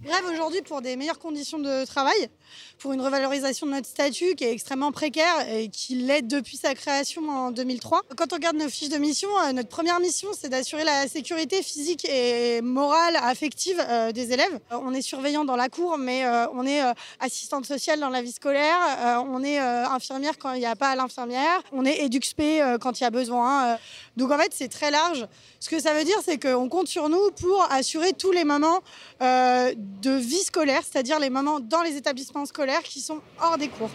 Grève 0.00 0.24
aujourd'hui 0.32 0.62
pour 0.62 0.80
des 0.80 0.94
meilleures 0.94 1.18
conditions 1.18 1.58
de 1.58 1.84
travail 1.84 2.30
pour 2.78 2.92
une 2.92 3.00
revalorisation 3.00 3.66
de 3.66 3.72
notre 3.72 3.88
statut 3.88 4.34
qui 4.34 4.44
est 4.44 4.52
extrêmement 4.52 4.92
précaire 4.92 5.48
et 5.50 5.68
qui 5.68 5.96
l'est 5.96 6.22
depuis 6.22 6.56
sa 6.56 6.74
création 6.74 7.28
en 7.28 7.50
2003. 7.50 8.02
Quand 8.16 8.32
on 8.32 8.36
regarde 8.36 8.56
nos 8.56 8.68
fiches 8.68 8.88
de 8.88 8.98
mission, 8.98 9.28
euh, 9.38 9.52
notre 9.52 9.68
première 9.68 10.00
mission, 10.00 10.28
c'est 10.38 10.48
d'assurer 10.48 10.84
la 10.84 11.08
sécurité 11.08 11.62
physique 11.62 12.06
et 12.08 12.60
morale, 12.62 13.16
affective 13.16 13.80
euh, 13.80 14.12
des 14.12 14.32
élèves. 14.32 14.60
Euh, 14.72 14.78
on 14.82 14.94
est 14.94 15.02
surveillant 15.02 15.44
dans 15.44 15.56
la 15.56 15.68
cour, 15.68 15.98
mais 15.98 16.24
on 16.52 16.66
est 16.66 16.80
assistante 17.20 17.66
sociale 17.66 18.00
dans 18.00 18.08
la 18.08 18.22
vie 18.22 18.32
scolaire, 18.32 18.78
on 19.26 19.42
est 19.42 19.58
infirmière 19.58 20.38
quand 20.38 20.52
il 20.52 20.60
n'y 20.60 20.66
a 20.66 20.76
pas 20.76 20.94
l'infirmière, 20.94 21.62
on 21.72 21.84
est 21.84 22.04
EduxP 22.04 22.42
quand 22.80 23.00
il 23.00 23.04
y 23.04 23.06
a 23.06 23.10
besoin. 23.10 23.76
Donc 24.16 24.30
en 24.30 24.38
fait, 24.38 24.52
c'est 24.54 24.68
très 24.68 24.90
large. 24.90 25.26
Ce 25.60 25.68
que 25.68 25.80
ça 25.80 25.94
veut 25.94 26.04
dire, 26.04 26.18
c'est 26.24 26.38
qu'on 26.38 26.68
compte 26.68 26.88
sur 26.88 27.08
nous 27.08 27.30
pour 27.40 27.66
assurer 27.70 28.12
tous 28.12 28.32
les 28.32 28.44
moments 28.44 28.80
de 29.20 30.10
vie 30.10 30.42
scolaire, 30.42 30.82
c'est-à-dire 30.90 31.18
les 31.18 31.30
moments 31.30 31.60
dans 31.60 31.82
les 31.82 31.96
établissements 31.96 32.37
scolaires 32.46 32.82
qui 32.82 33.00
sont 33.00 33.20
hors 33.40 33.58
des 33.58 33.68
cours. 33.68 33.90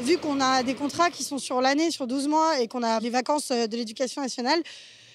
Vu 0.00 0.18
qu'on 0.18 0.40
a 0.40 0.62
des 0.62 0.74
contrats 0.74 1.10
qui 1.10 1.24
sont 1.24 1.38
sur 1.38 1.60
l'année, 1.60 1.90
sur 1.90 2.06
12 2.06 2.28
mois, 2.28 2.60
et 2.60 2.68
qu'on 2.68 2.82
a 2.82 3.00
les 3.00 3.10
vacances 3.10 3.50
euh, 3.50 3.66
de 3.66 3.76
l'éducation 3.76 4.20
nationale, 4.20 4.62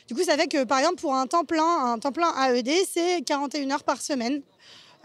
du 0.08 0.16
coup, 0.16 0.24
ça 0.24 0.36
fait 0.36 0.48
que, 0.48 0.64
par 0.64 0.80
exemple, 0.80 0.96
pour 0.96 1.16
un 1.16 1.28
temps 1.28 1.46
plein, 1.46 1.94
un 1.94 2.00
temps 2.00 2.12
plein 2.12 2.34
AED, 2.36 2.70
c'est 2.92 3.22
41 3.26 3.72
heures 3.72 3.84
par 3.84 4.02
semaine. 4.02 4.42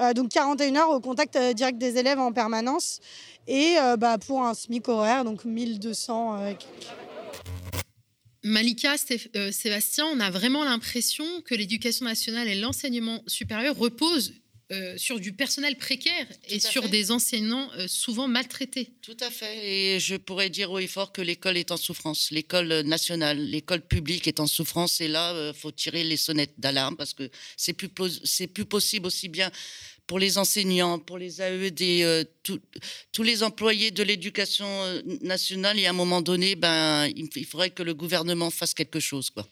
Euh, 0.01 0.13
donc 0.13 0.31
41 0.31 0.77
heures 0.77 0.91
au 0.91 1.01
contact 1.01 1.37
euh, 1.37 1.53
direct 1.53 1.79
des 1.79 1.99
élèves 1.99 2.19
en 2.19 2.33
permanence. 2.33 3.01
Et 3.47 3.77
bah, 3.99 4.19
pour 4.19 4.43
un 4.43 4.55
SMIC 4.55 4.89
horaire, 4.89 5.25
donc 5.25 5.45
1200. 5.45 6.57
Malika, 8.43 8.97
Sébastien, 9.53 10.05
on 10.13 10.19
a 10.19 10.31
vraiment 10.31 10.65
l'impression 10.65 11.25
que 11.45 11.55
l'éducation 11.55 12.07
nationale 12.07 12.49
et 12.49 12.57
l'enseignement 12.57 13.23
supérieur 13.29 13.77
reposent 13.77 14.33
euh, 14.73 14.99
sur 14.99 15.21
du 15.21 15.33
personnel 15.33 15.77
précaire 15.77 16.27
et 16.49 16.59
sur 16.59 16.89
des 16.89 17.13
enseignants 17.13 17.71
euh, 17.75 17.87
souvent 17.87 18.27
maltraités. 18.27 18.95
Tout 19.01 19.17
à 19.21 19.31
fait. 19.31 19.95
Et 19.95 20.01
je 20.01 20.17
pourrais 20.17 20.51
dire 20.51 20.73
haut 20.73 20.81
et 20.81 20.89
fort 20.89 21.13
que 21.13 21.23
l'école 21.23 21.57
est 21.57 21.71
en 21.71 21.77
souffrance. 21.77 22.33
L'école 22.33 22.81
nationale, 22.81 23.39
l'école 23.39 23.81
publique 23.81 24.27
est 24.27 24.41
en 24.41 24.49
souffrance. 24.49 25.01
Et 25.01 25.07
là, 25.07 25.31
il 25.31 25.37
euh, 25.37 25.53
faut 25.53 25.71
tirer 25.71 26.03
les 26.03 26.17
sonnettes 26.17 26.59
d'alarme 26.59 26.97
parce 26.97 27.15
que 27.15 27.31
c'est 27.57 27.75
plus, 27.75 28.21
c'est 28.25 28.49
plus 28.49 28.65
possible 28.65 29.07
aussi 29.07 29.29
bien 29.29 29.53
pour 30.09 30.19
les 30.19 30.37
enseignants, 30.37 30.99
pour 30.99 31.19
les 31.19 31.41
AED, 31.41 32.29
tous 32.43 33.23
les 33.23 33.45
employés 33.45 33.93
de 33.93 34.03
l'éducation 34.03 35.01
nationale. 35.21 35.79
Et 35.79 35.87
à 35.87 35.91
un 35.91 35.93
moment 35.93 36.23
donné, 36.23 36.57
ben, 36.57 37.07
il 37.15 37.47
faudrait 37.47 37.71
que 37.71 37.85
le 37.85 37.95
gouvernement 37.95 38.51
fasse 38.51 38.75
quelque 38.75 38.99
chose. 38.99 39.31
Quoi. 39.31 39.49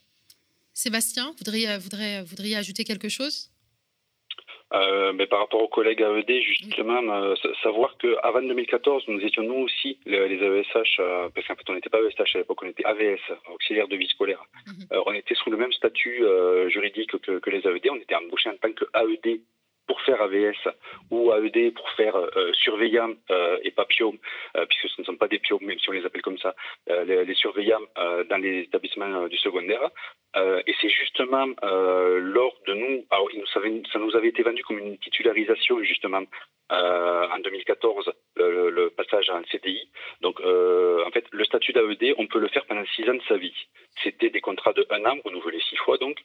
Sébastien, 0.72 1.32
voudriez, 1.38 1.78
voudriez, 1.78 2.22
voudriez 2.22 2.56
ajouter 2.56 2.82
quelque 2.82 3.08
chose? 3.08 3.50
Euh, 4.74 5.12
mais 5.12 5.26
par 5.26 5.38
rapport 5.40 5.62
aux 5.62 5.68
collègues 5.68 6.02
AED, 6.02 6.42
justement, 6.42 7.00
euh, 7.12 7.34
savoir 7.62 7.96
qu'avant 7.98 8.42
2014, 8.42 9.04
nous 9.08 9.20
étions 9.20 9.42
nous 9.42 9.64
aussi 9.64 9.98
les, 10.04 10.28
les 10.28 10.44
AESH, 10.44 10.96
euh, 10.98 11.28
parce 11.34 11.46
qu'en 11.46 11.54
fait 11.54 11.70
on 11.70 11.74
n'était 11.74 11.90
pas 11.90 12.00
AESH 12.00 12.34
à 12.34 12.38
l'époque, 12.38 12.62
on 12.62 12.68
était 12.68 12.84
AVS, 12.84 13.20
auxiliaire 13.52 13.88
de 13.88 13.96
vie 13.96 14.08
scolaire. 14.08 14.42
Mhm. 14.66 15.02
on 15.06 15.12
était 15.12 15.34
sous 15.34 15.50
le 15.50 15.56
même 15.56 15.72
statut 15.72 16.24
juridique 16.68 17.16
que, 17.18 17.38
que, 17.38 17.50
les 17.50 17.58
AED, 17.58 17.88
on 17.90 17.96
était 17.96 18.14
embauchés 18.14 18.50
en 18.50 18.56
tant 18.56 18.72
qu'AED 18.72 19.40
pour 19.86 20.00
faire 20.02 20.20
AVS 20.22 20.68
ou 21.10 21.32
AED 21.32 21.74
pour 21.74 21.88
faire 21.90 22.16
euh, 22.16 22.52
surveillant 22.52 23.12
euh, 23.30 23.58
et 23.62 23.70
pas 23.70 23.84
PIOM, 23.84 24.16
euh, 24.56 24.66
puisque 24.66 24.88
ce 24.94 25.00
ne 25.00 25.06
sont 25.06 25.16
pas 25.16 25.28
des 25.28 25.38
PIOM, 25.38 25.62
même 25.62 25.78
si 25.78 25.88
on 25.88 25.92
les 25.92 26.04
appelle 26.04 26.22
comme 26.22 26.38
ça, 26.38 26.54
les, 26.86 27.34
surveillants 27.34 27.80
dans 28.28 28.36
les 28.36 28.60
établissements 28.60 29.26
du 29.26 29.36
secondaire. 29.38 29.90
et 30.36 30.74
c'est 30.80 30.88
justement 30.88 31.46
lors 31.62 32.56
de 32.66 32.74
nous, 32.74 33.04
ça 33.92 33.98
nous 33.98 34.16
avait 34.16 34.28
été 34.28 34.42
vendu 34.42 34.62
comme 34.62 34.78
une 34.78 34.98
titularisation 34.98 35.82
justement 35.82 36.22
en 36.70 37.38
2014, 37.38 38.12
le, 38.36 38.70
le, 38.70 38.90
passage 38.90 39.28
à 39.30 39.36
un 39.36 39.44
CDI. 39.50 39.88
Donc 40.20 40.40
en 40.40 41.10
fait, 41.10 41.24
le 41.32 41.44
statut 41.44 41.72
d'AED, 41.72 42.14
on 42.18 42.26
peut 42.26 42.38
le 42.38 42.48
faire 42.48 42.64
pendant 42.66 42.84
six 42.94 43.08
ans 43.08 43.14
de 43.14 43.22
sa 43.28 43.36
vie. 43.36 43.54
C'était 44.02 44.30
des 44.30 44.40
contrats 44.40 44.72
de 44.72 44.86
un 44.90 45.04
an 45.04 45.16
renouvelés 45.24 45.60
six 45.68 45.76
fois 45.76 45.98
donc, 45.98 46.18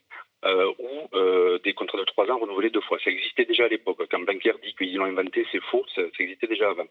euh, 0.46 0.72
ou 0.80 1.18
euh, 1.18 1.60
des 1.66 1.74
contrats 1.74 1.98
de 1.98 2.06
trois 2.06 2.26
ans 2.32 2.40
renouvelés 2.40 2.70
deux 2.70 2.80
fois. 2.80 2.98
Ça 3.04 3.12
existait 3.12 3.44
déjà 3.44 3.66
à 3.66 3.68
l'époque. 3.68 3.98
Quand 4.10 4.20
Blanquer 4.20 4.54
dit 4.64 4.74
qu'ils 4.74 4.96
l'ont 4.96 5.04
inventé, 5.04 5.46
c'est 5.52 5.62
faux, 5.64 5.84
ça, 5.94 6.02
existait 6.18 6.48
déjà 6.48 6.70
avant. 6.70 6.88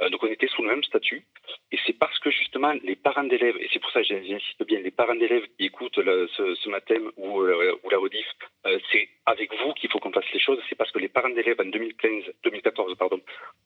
Euh, 0.00 0.08
donc 0.08 0.22
on 0.22 0.28
était 0.28 0.46
sous 0.46 0.62
le 0.62 0.68
même 0.68 0.84
statut. 0.84 1.24
Et 1.72 1.78
c'est 1.84 1.98
parce 1.98 2.16
que 2.20 2.30
justement 2.30 2.72
les 2.84 2.94
parents 2.94 3.24
d'élèves, 3.24 3.56
et 3.58 3.68
c'est 3.72 3.80
pour 3.80 3.90
ça 3.90 4.02
que 4.02 4.06
j'insiste 4.06 4.64
bien, 4.66 4.78
les 4.78 4.92
parents 4.92 5.16
d'élèves 5.16 5.46
qui 5.58 5.66
écoutent 5.66 5.96
ce, 5.96 6.54
ce, 6.54 6.68
matin 6.68 7.00
ou, 7.16 7.42
la 7.42 7.98
rediff, 7.98 8.26
c'est 8.92 9.08
avec 9.26 9.52
vous 9.52 9.72
qu'il 9.74 9.90
faut 9.90 9.98
qu'on 9.98 10.12
fasse 10.12 10.32
les 10.32 10.40
choses. 10.40 10.60
C'est 10.68 10.76
parce 10.76 10.92
que 10.92 11.00
les 11.00 11.08
parents 11.08 11.30
d'élèves 11.30 11.60
en 11.60 11.64
2015, 11.64 12.24
2014 12.44 12.96
pardon, 12.96 13.20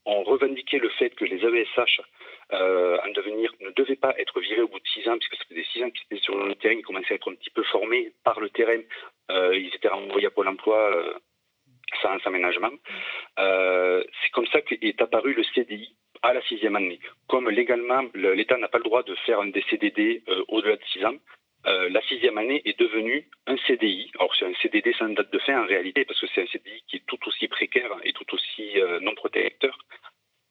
ont 0.07 0.23
revendiqué 0.23 0.79
le 0.79 0.89
fait 0.89 1.11
que 1.11 1.27
les 1.27 1.45
AESH 1.45 2.01
en 2.53 3.11
devenir 3.15 3.53
ne 3.61 3.71
devaient 3.71 3.97
pas 3.97 4.15
être 4.19 4.41
virés 4.41 4.63
au 4.63 4.69
bout 4.69 4.81
de 4.81 4.89
six 4.89 5.07
ans, 5.09 5.19
puisque 5.19 5.37
ça 5.37 5.45
faisait 5.49 5.67
six 5.73 5.83
ans 5.83 5.91
qu'ils 5.91 6.07
étaient 6.11 6.25
sur 6.25 6.37
le 6.39 6.55
terrain, 6.55 6.75
ils 6.75 6.83
commençaient 6.83 7.13
à 7.13 7.17
être 7.17 7.31
un 7.31 7.35
petit 7.35 7.51
peu 7.51 7.63
formés 7.65 8.13
par 8.25 8.41
le 8.41 8.49
terrain 8.49 8.81
ils 9.31 9.73
étaient 9.75 9.89
renvoyés 9.89 10.27
à 10.27 10.31
Pôle 10.31 10.49
emploi 10.49 10.79
euh, 10.79 11.15
sans 12.03 12.19
aménagement. 12.27 12.73
Euh, 13.39 14.03
c'est 14.23 14.31
comme 14.31 14.47
ça 14.47 14.61
qu'est 14.63 15.01
apparu 15.01 15.35
le 15.35 15.45
CDI 15.55 15.95
à 16.23 16.33
la 16.35 16.43
sixième 16.43 16.77
année. 16.77 16.99
Comme 17.29 17.49
légalement, 17.51 18.03
l'État 18.15 18.57
n'a 18.57 18.69
pas 18.69 18.79
le 18.79 18.85
droit 18.85 19.03
de 19.03 19.15
faire 19.27 19.41
un 19.41 19.49
DCDD 19.49 20.23
euh, 20.29 20.45
au-delà 20.49 20.77
de 20.77 20.85
six 20.93 21.05
ans, 21.05 21.17
euh, 21.67 21.89
la 21.91 22.01
sixième 22.03 22.39
année 22.39 22.63
est 22.65 22.79
devenue 22.79 23.29
un 23.47 23.57
CDI. 23.67 24.11
Alors 24.19 24.35
c'est 24.37 24.47
un 24.47 24.55
CDD 24.63 24.93
sans 24.93 25.09
date 25.09 25.33
de 25.33 25.39
fin 25.41 25.61
en 25.61 25.67
réalité, 25.67 26.05
parce 26.05 26.21
que 26.21 26.27
c'est 26.33 26.43
un 26.43 26.47
CDI 26.47 26.83
qui 26.87 26.97
est 26.97 27.07
tout 27.07 27.19
aussi 27.27 27.49
précaire 27.49 27.91
et 28.05 28.13
tout 28.13 28.27
aussi 28.33 28.81
euh, 28.81 29.01
non 29.01 29.15
protecteur. 29.15 29.77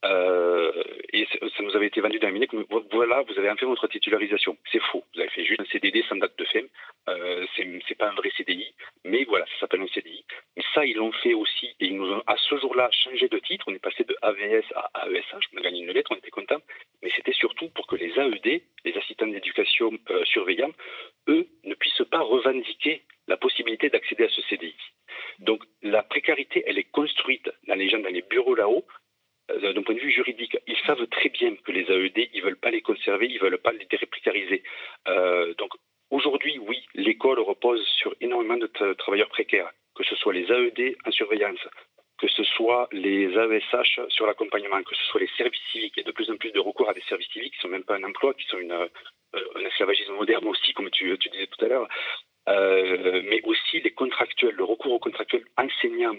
Euh, 0.05 0.71
et 1.13 1.25
ça 1.31 1.63
nous 1.63 1.75
avait 1.75 1.87
été 1.87 2.01
vendu 2.01 2.19
d'un 2.19 2.31
minute. 2.31 2.51
Voilà, 2.91 3.23
vous 3.23 3.39
avez 3.39 3.55
fait 3.55 3.65
votre 3.65 3.87
titularisation. 3.87 4.57
C'est 4.71 4.81
faux. 4.81 5.03
Vous 5.13 5.19
avez 5.19 5.29
fait 5.29 5.45
juste 5.45 5.61
un 5.61 5.65
CDD 5.65 6.03
sans 6.07 6.17
date 6.17 6.37
de 6.37 6.45
fin. 6.45 6.61
Euh, 7.09 7.45
c'est 7.87 7.97
pas 7.97 8.09
un 8.09 8.15
vrai 8.15 8.31
CDI, 8.35 8.73
mais 9.03 9.23
voilà, 9.25 9.45
ça 9.45 9.61
s'appelle 9.61 9.81
un 9.81 9.87
CDI. 9.87 10.23
Mais 10.55 10.63
ça, 10.73 10.85
ils 10.85 10.95
l'ont 10.95 11.11
fait 11.11 11.33
aussi, 11.33 11.67
et 11.79 11.85
ils 11.85 11.95
nous 11.95 12.11
ont 12.11 12.23
à 12.27 12.35
ce 12.37 12.57
jour-là 12.57 12.89
changé 12.91 13.27
de 13.27 13.39
titre. 13.39 13.65
On 13.67 13.73
est 13.73 13.79
passé 13.79 14.03
de 14.03 14.15
AVS 14.21 14.65
à 14.75 15.07
AESH. 15.07 15.49
On 15.53 15.57
a 15.57 15.61
gagné 15.61 15.81
une 15.81 15.91
lettre, 15.91 16.11
on 16.11 16.17
était 16.17 16.31
content. 16.31 16.61
Mais 17.01 17.11
c'était 17.15 17.33
surtout 17.33 17.69
pour 17.69 17.87
que 17.87 17.95
les 17.95 18.11
AED, 18.19 18.61
les 18.85 18.97
assistants 18.97 19.27
d'éducation 19.27 19.91
euh, 20.09 20.25
surveillants, 20.25 20.71
eux, 21.27 21.47
ne 21.63 21.75
puissent 21.75 22.05
pas 22.11 22.21
revendiquer 22.21 23.03
la 23.27 23.37
possibilité 23.37 23.89
d'accéder 23.89 24.25
à 24.25 24.29
ce 24.29 24.41
CDI. 24.43 24.75
Donc 25.39 25.63
la 25.81 26.03
précarité, 26.03 26.63
elle 26.67 26.77
est 26.77 26.91
construite 26.91 27.49
dans 27.67 27.75
les 27.75 27.89
gens, 27.89 27.99
dans 27.99 28.09
les 28.09 28.21
bureaux 28.21 28.55
là-haut, 28.55 28.85
d'un 29.49 29.83
point 29.83 29.95
de 29.95 29.99
vue 29.99 30.11
juridique, 30.11 30.57
ils 30.67 30.77
savent 30.85 31.05
très 31.07 31.29
bien 31.29 31.55
que 31.55 31.71
les 31.71 31.89
AED, 31.91 32.29
ils 32.33 32.41
veulent 32.41 32.57
pas 32.57 32.71
les 32.71 32.81
conserver, 32.81 33.27
ils 33.27 33.39
veulent 33.39 33.59
pas 33.59 33.71
les 33.71 33.85
déprécariser. 33.85 34.63
Euh, 35.07 35.53
donc 35.55 35.71
aujourd'hui, 36.09 36.57
oui, 36.59 36.83
l'école 36.95 37.39
repose 37.39 37.85
sur 37.99 38.15
énormément 38.21 38.57
de 38.57 38.67
travailleurs 38.93 39.29
précaires, 39.29 39.71
que 39.95 40.03
ce 40.03 40.15
soit 40.15 40.33
les 40.33 40.51
AED 40.51 40.97
en 41.05 41.11
surveillance, 41.11 41.59
que 42.17 42.27
ce 42.27 42.43
soit 42.43 42.87
les 42.91 43.25
AESH 43.37 43.99
sur 44.09 44.25
l'accompagnement, 44.25 44.81
que 44.83 44.95
ce 44.95 45.03
soit 45.03 45.21
les 45.21 45.29
services 45.37 45.61
civiques. 45.71 45.93
Il 45.97 46.01
y 46.01 46.03
a 46.03 46.07
de 46.07 46.11
plus 46.11 46.29
en 46.31 46.37
plus 46.37 46.51
de 46.51 46.59
recours 46.59 46.89
à 46.89 46.93
des 46.93 47.03
services 47.07 47.29
civiques 47.31 47.53
qui 47.53 47.59
sont 47.59 47.67
même 47.67 47.83
pas 47.83 47.97
un 47.97 48.03
emploi, 48.03 48.33
qui 48.33 48.47
sont 48.47 48.57
euh, 48.57 48.87
un 49.55 49.61
esclavagisme 49.61 50.13
moderne 50.13 50.47
aussi, 50.47 50.73
comme 50.73 50.89
tu, 50.89 51.15
disais 51.17 51.47
tout 51.47 51.65
à 51.65 51.67
l'heure. 51.67 51.87
Euh, 52.47 53.21
mais 53.25 53.41
aussi 53.43 53.81
les 53.81 53.91
contractuels, 53.91 54.55
le 54.55 54.63
recours 54.63 54.93
aux 54.93 54.99
contractuels 54.99 55.45
enseignants 55.57 56.15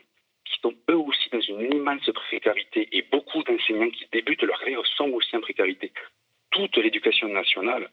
qui 0.47 0.61
sont 0.61 0.75
eux 0.91 0.97
aussi 0.97 1.29
dans 1.31 1.41
une 1.41 1.73
immense 1.73 2.11
précarité 2.13 2.89
et 2.93 3.03
beaucoup 3.03 3.43
d'enseignants 3.43 3.91
qui 3.91 4.07
débutent 4.13 4.43
leur 4.43 4.59
carrière 4.59 4.85
sont 4.97 5.11
aussi 5.11 5.37
en 5.37 5.41
précarité. 5.41 5.93
Toute 6.51 6.77
l'éducation 6.77 7.29
nationale, 7.29 7.91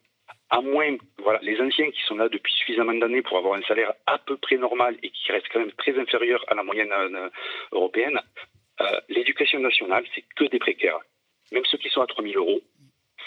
à 0.49 0.61
moins, 0.61 0.95
voilà, 1.17 1.39
les 1.41 1.59
anciens 1.59 1.91
qui 1.91 2.01
sont 2.03 2.15
là 2.15 2.29
depuis 2.29 2.53
suffisamment 2.53 2.93
d'années 2.93 3.21
pour 3.21 3.37
avoir 3.37 3.55
un 3.55 3.63
salaire 3.63 3.93
à 4.05 4.17
peu 4.19 4.37
près 4.37 4.57
normal 4.57 4.97
et 5.03 5.09
qui 5.09 5.31
reste 5.31 5.47
quand 5.51 5.59
même 5.59 5.71
très 5.73 5.97
inférieur 5.99 6.43
à 6.47 6.55
la 6.55 6.63
moyenne 6.63 6.91
euh, 6.91 7.29
européenne, 7.71 8.19
euh, 8.81 8.99
l'éducation 9.09 9.59
nationale, 9.59 10.05
c'est 10.13 10.23
que 10.35 10.45
des 10.45 10.59
précaires. 10.59 10.99
Même 11.51 11.65
ceux 11.65 11.77
qui 11.77 11.89
sont 11.89 12.01
à 12.01 12.07
3000 12.07 12.37
euros, 12.37 12.61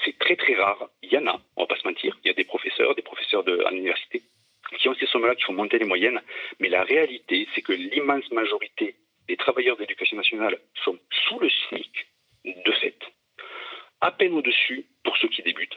c'est 0.04 0.18
très 0.18 0.36
très 0.36 0.54
rare. 0.54 0.88
Il 1.02 1.12
y 1.12 1.18
en 1.18 1.26
a, 1.26 1.40
on 1.56 1.62
va 1.62 1.66
pas 1.66 1.76
se 1.76 1.86
mentir. 1.86 2.16
Il 2.24 2.28
y 2.28 2.30
a 2.30 2.34
des 2.34 2.44
professeurs, 2.44 2.94
des 2.94 3.02
professeurs 3.02 3.44
de, 3.44 3.62
à 3.64 3.70
l'université 3.70 4.22
qui 4.78 4.88
ont 4.88 4.94
ces 4.94 5.06
sommes-là, 5.06 5.34
qui 5.36 5.44
font 5.44 5.52
monter 5.52 5.78
les 5.78 5.84
moyennes. 5.84 6.20
Mais 6.60 6.68
la 6.68 6.82
réalité, 6.82 7.48
c'est 7.54 7.62
que 7.62 7.72
l'immense 7.72 8.30
majorité 8.32 8.96
les 9.28 9.36
travailleurs 9.36 9.76
d'éducation 9.76 10.16
nationale 10.16 10.58
sont 10.84 10.98
sous 11.28 11.38
le 11.38 11.48
SMIC, 11.68 11.90
de 12.44 12.72
fait, 12.80 12.98
à 14.00 14.12
peine 14.12 14.32
au-dessus 14.32 14.86
pour 15.04 15.16
ceux 15.18 15.28
qui 15.28 15.42
débutent. 15.42 15.76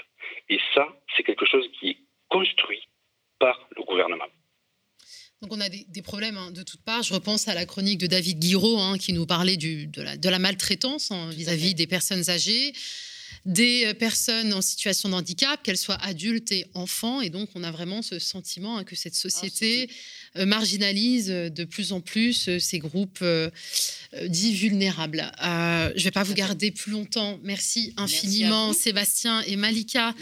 Et 0.50 0.60
ça, 0.74 0.88
c'est 1.16 1.24
quelque 1.24 1.45
chose 1.45 1.66
qui 1.80 1.89
est 1.89 1.97
construit 2.30 2.82
par 3.39 3.68
le 3.76 3.84
gouvernement. 3.84 4.28
Donc 5.41 5.54
on 5.54 5.62
a 5.62 5.70
des, 5.70 5.86
des 5.88 6.02
problèmes 6.02 6.38
hein, 6.38 6.52
de 6.52 6.64
toutes 6.64 6.84
parts. 6.84 7.02
Je 7.02 7.14
repense 7.14 7.47
à 7.47 7.56
la 7.56 7.66
chronique 7.66 7.97
de 7.97 8.08
David 8.08 8.39
Guiraud 8.39 8.78
hein, 8.78 8.97
qui 8.97 9.14
nous 9.14 9.26
parlait 9.26 9.56
du, 9.56 9.88
de, 9.88 10.02
la, 10.02 10.18
de, 10.18 10.30
la, 10.30 10.38
maltraitance 10.38 11.12
hein, 11.12 11.30
vis-à-vis 11.30 11.72
-vis 11.72 11.76
des 11.76 11.88
personnes 11.88 12.30
âgées 12.30 12.74
des 13.45 13.93
personnes 13.93 14.54
en 14.54 14.62
situation 14.62 15.10
de 15.10 15.16
handicap, 15.16 15.62
qu'elles 15.64 15.78
soient 15.78 16.02
adultes 16.02 16.52
et 16.52 16.66
enfants. 16.74 17.22
Et 17.22 17.30
donc, 17.30 17.50
on 17.56 17.64
a 17.64 17.72
vraiment 17.72 18.02
ce 18.02 18.20
sentiment 18.20 18.84
que 18.84 18.95
cette 18.95 19.16
société 19.16 19.88
ah, 19.89 19.93
marginalise 20.36 21.27
de 21.27 21.63
plus 21.63 21.91
en 21.91 22.01
plus 22.01 22.57
ces 22.59 22.80
groupes 22.80 23.23
dits 24.25 24.53
vulnérables. 24.53 25.32
Euh, 25.43 25.91
je 25.95 25.99
ne 25.99 26.03
vais 26.05 26.11
pas 26.11 26.23
vous 26.23 26.34
garder 26.34 26.71
plus 26.71 26.91
longtemps. 26.91 27.39
Merci 27.43 27.93
infiniment, 27.97 28.67
Merci 28.67 28.82
Sébastien 28.82 29.41
et 29.41 29.55
Malika, 29.55 30.15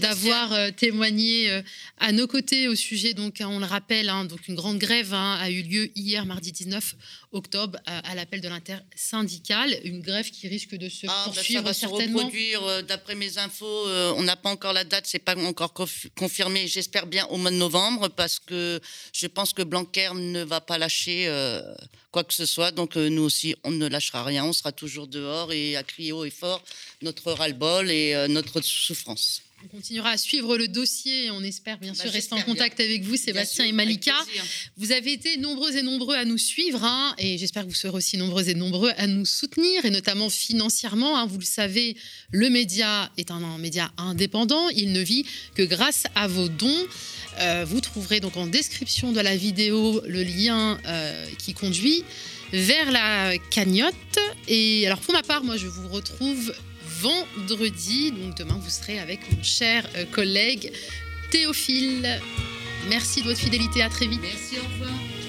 d'avoir 0.00 0.74
témoigné 0.74 1.62
à 1.98 2.12
nos 2.12 2.26
côtés 2.26 2.68
au 2.68 2.74
sujet. 2.74 3.14
Donc, 3.14 3.36
on 3.40 3.58
le 3.58 3.66
rappelle, 3.66 4.08
hein, 4.08 4.24
donc 4.24 4.46
une 4.48 4.54
grande 4.54 4.78
grève 4.78 5.12
hein, 5.14 5.38
a 5.40 5.50
eu 5.50 5.62
lieu 5.62 5.90
hier, 5.96 6.24
mardi 6.26 6.52
19 6.52 6.94
octobre, 7.32 7.78
à, 7.86 8.14
l'appel 8.14 8.40
de 8.40 8.48
l'intersyndicale. 8.48 9.74
Une 9.84 10.00
grève 10.00 10.30
qui 10.30 10.48
risque 10.48 10.74
de 10.74 10.88
se 10.88 11.06
ah, 11.08 11.22
poursuivre 11.24 11.62
bah, 11.62 11.72
ça 11.72 11.86
va 11.86 11.92
certainement. 11.92 12.18
Se 12.18 12.24
reproduire, 12.24 12.62
euh, 12.64 12.82
d'après 12.82 13.14
mes 13.14 13.38
infos, 13.38 13.88
euh, 13.88 14.12
on 14.16 14.22
n'a 14.22 14.36
pas 14.36 14.50
encore 14.50 14.72
la 14.72 14.84
date, 14.84 15.06
c'est 15.06 15.18
pas 15.18 15.36
encore 15.36 15.72
confirmé. 16.16 16.66
J'espère 16.66 17.06
bien 17.06 17.26
au 17.26 17.38
mois 17.38 17.50
de 17.50 17.56
novembre, 17.56 18.08
parce 18.08 18.38
que 18.38 18.80
je 19.12 19.26
pense 19.26 19.51
que 19.52 19.62
Blanquer 19.62 20.10
ne 20.14 20.42
va 20.42 20.60
pas 20.60 20.78
lâcher 20.78 21.26
euh, 21.28 21.62
quoi 22.10 22.24
que 22.24 22.34
ce 22.34 22.46
soit. 22.46 22.70
Donc 22.70 22.96
euh, 22.96 23.08
nous 23.08 23.22
aussi, 23.22 23.54
on 23.64 23.70
ne 23.70 23.88
lâchera 23.88 24.24
rien. 24.24 24.44
On 24.44 24.52
sera 24.52 24.72
toujours 24.72 25.06
dehors 25.06 25.52
et 25.52 25.76
à 25.76 25.82
crier 25.82 26.12
haut 26.12 26.24
et 26.24 26.30
fort 26.30 26.62
notre 27.00 27.32
ras-le-bol 27.32 27.90
et 27.90 28.14
euh, 28.14 28.28
notre 28.28 28.60
souffrance. 28.60 29.42
On 29.64 29.68
continuera 29.68 30.10
à 30.10 30.16
suivre 30.16 30.56
le 30.56 30.66
dossier 30.66 31.26
et 31.26 31.30
on 31.30 31.42
espère 31.42 31.78
bien 31.78 31.92
bah, 31.92 32.02
sûr 32.02 32.10
rester 32.10 32.34
en 32.34 32.42
contact 32.42 32.78
bien. 32.78 32.86
avec 32.86 33.02
vous, 33.02 33.16
Sébastien 33.16 33.64
sûr, 33.64 33.72
et 33.72 33.72
Malika. 33.72 34.14
Vous 34.76 34.90
avez 34.90 35.12
été 35.12 35.36
nombreux 35.36 35.76
et 35.76 35.82
nombreux 35.82 36.16
à 36.16 36.24
nous 36.24 36.38
suivre 36.38 36.82
hein, 36.82 37.14
et 37.18 37.38
j'espère 37.38 37.62
que 37.62 37.68
vous 37.68 37.74
serez 37.74 37.96
aussi 37.96 38.16
nombreux 38.16 38.48
et 38.48 38.54
nombreux 38.54 38.90
à 38.96 39.06
nous 39.06 39.24
soutenir 39.24 39.84
et 39.84 39.90
notamment 39.90 40.30
financièrement. 40.30 41.16
Hein. 41.16 41.26
Vous 41.26 41.38
le 41.38 41.44
savez, 41.44 41.96
le 42.32 42.50
média 42.50 43.12
est 43.16 43.30
un, 43.30 43.42
un, 43.42 43.58
média 43.58 43.92
indépendant. 43.98 44.68
Il 44.70 44.92
ne 44.92 45.00
vit 45.00 45.24
que 45.54 45.62
grâce 45.62 46.04
à 46.16 46.26
vos 46.26 46.48
dons. 46.48 46.86
Euh, 47.38 47.64
vous 47.66 47.80
trouverez 47.80 48.20
donc 48.20 48.36
en 48.36 48.46
description 48.46 49.12
de 49.12 49.20
la 49.20 49.36
vidéo 49.36 50.02
le 50.06 50.22
lien 50.24 50.78
euh, 50.86 51.26
qui 51.38 51.54
conduit 51.54 52.04
vers 52.52 52.90
la 52.90 53.38
cagnotte. 53.50 53.94
Et 54.48 54.86
alors 54.86 54.98
pour 54.98 55.14
ma 55.14 55.22
part, 55.22 55.44
moi 55.44 55.56
je 55.56 55.68
vous 55.68 55.88
retrouve 55.88 56.52
vendredi. 57.02 58.12
Donc 58.12 58.36
demain, 58.36 58.58
vous 58.60 58.70
serez 58.70 58.98
avec 58.98 59.20
mon 59.32 59.42
cher 59.42 59.86
euh, 59.96 60.04
collègue 60.10 60.72
Théophile. 61.30 62.20
Merci 62.88 63.22
de 63.22 63.26
votre 63.26 63.40
fidélité. 63.40 63.82
À 63.82 63.88
très 63.88 64.06
vite. 64.06 64.20
Merci, 64.22 64.58
au 64.58 64.62
revoir. 64.62 64.90
Au 64.90 64.92
revoir. 64.92 65.21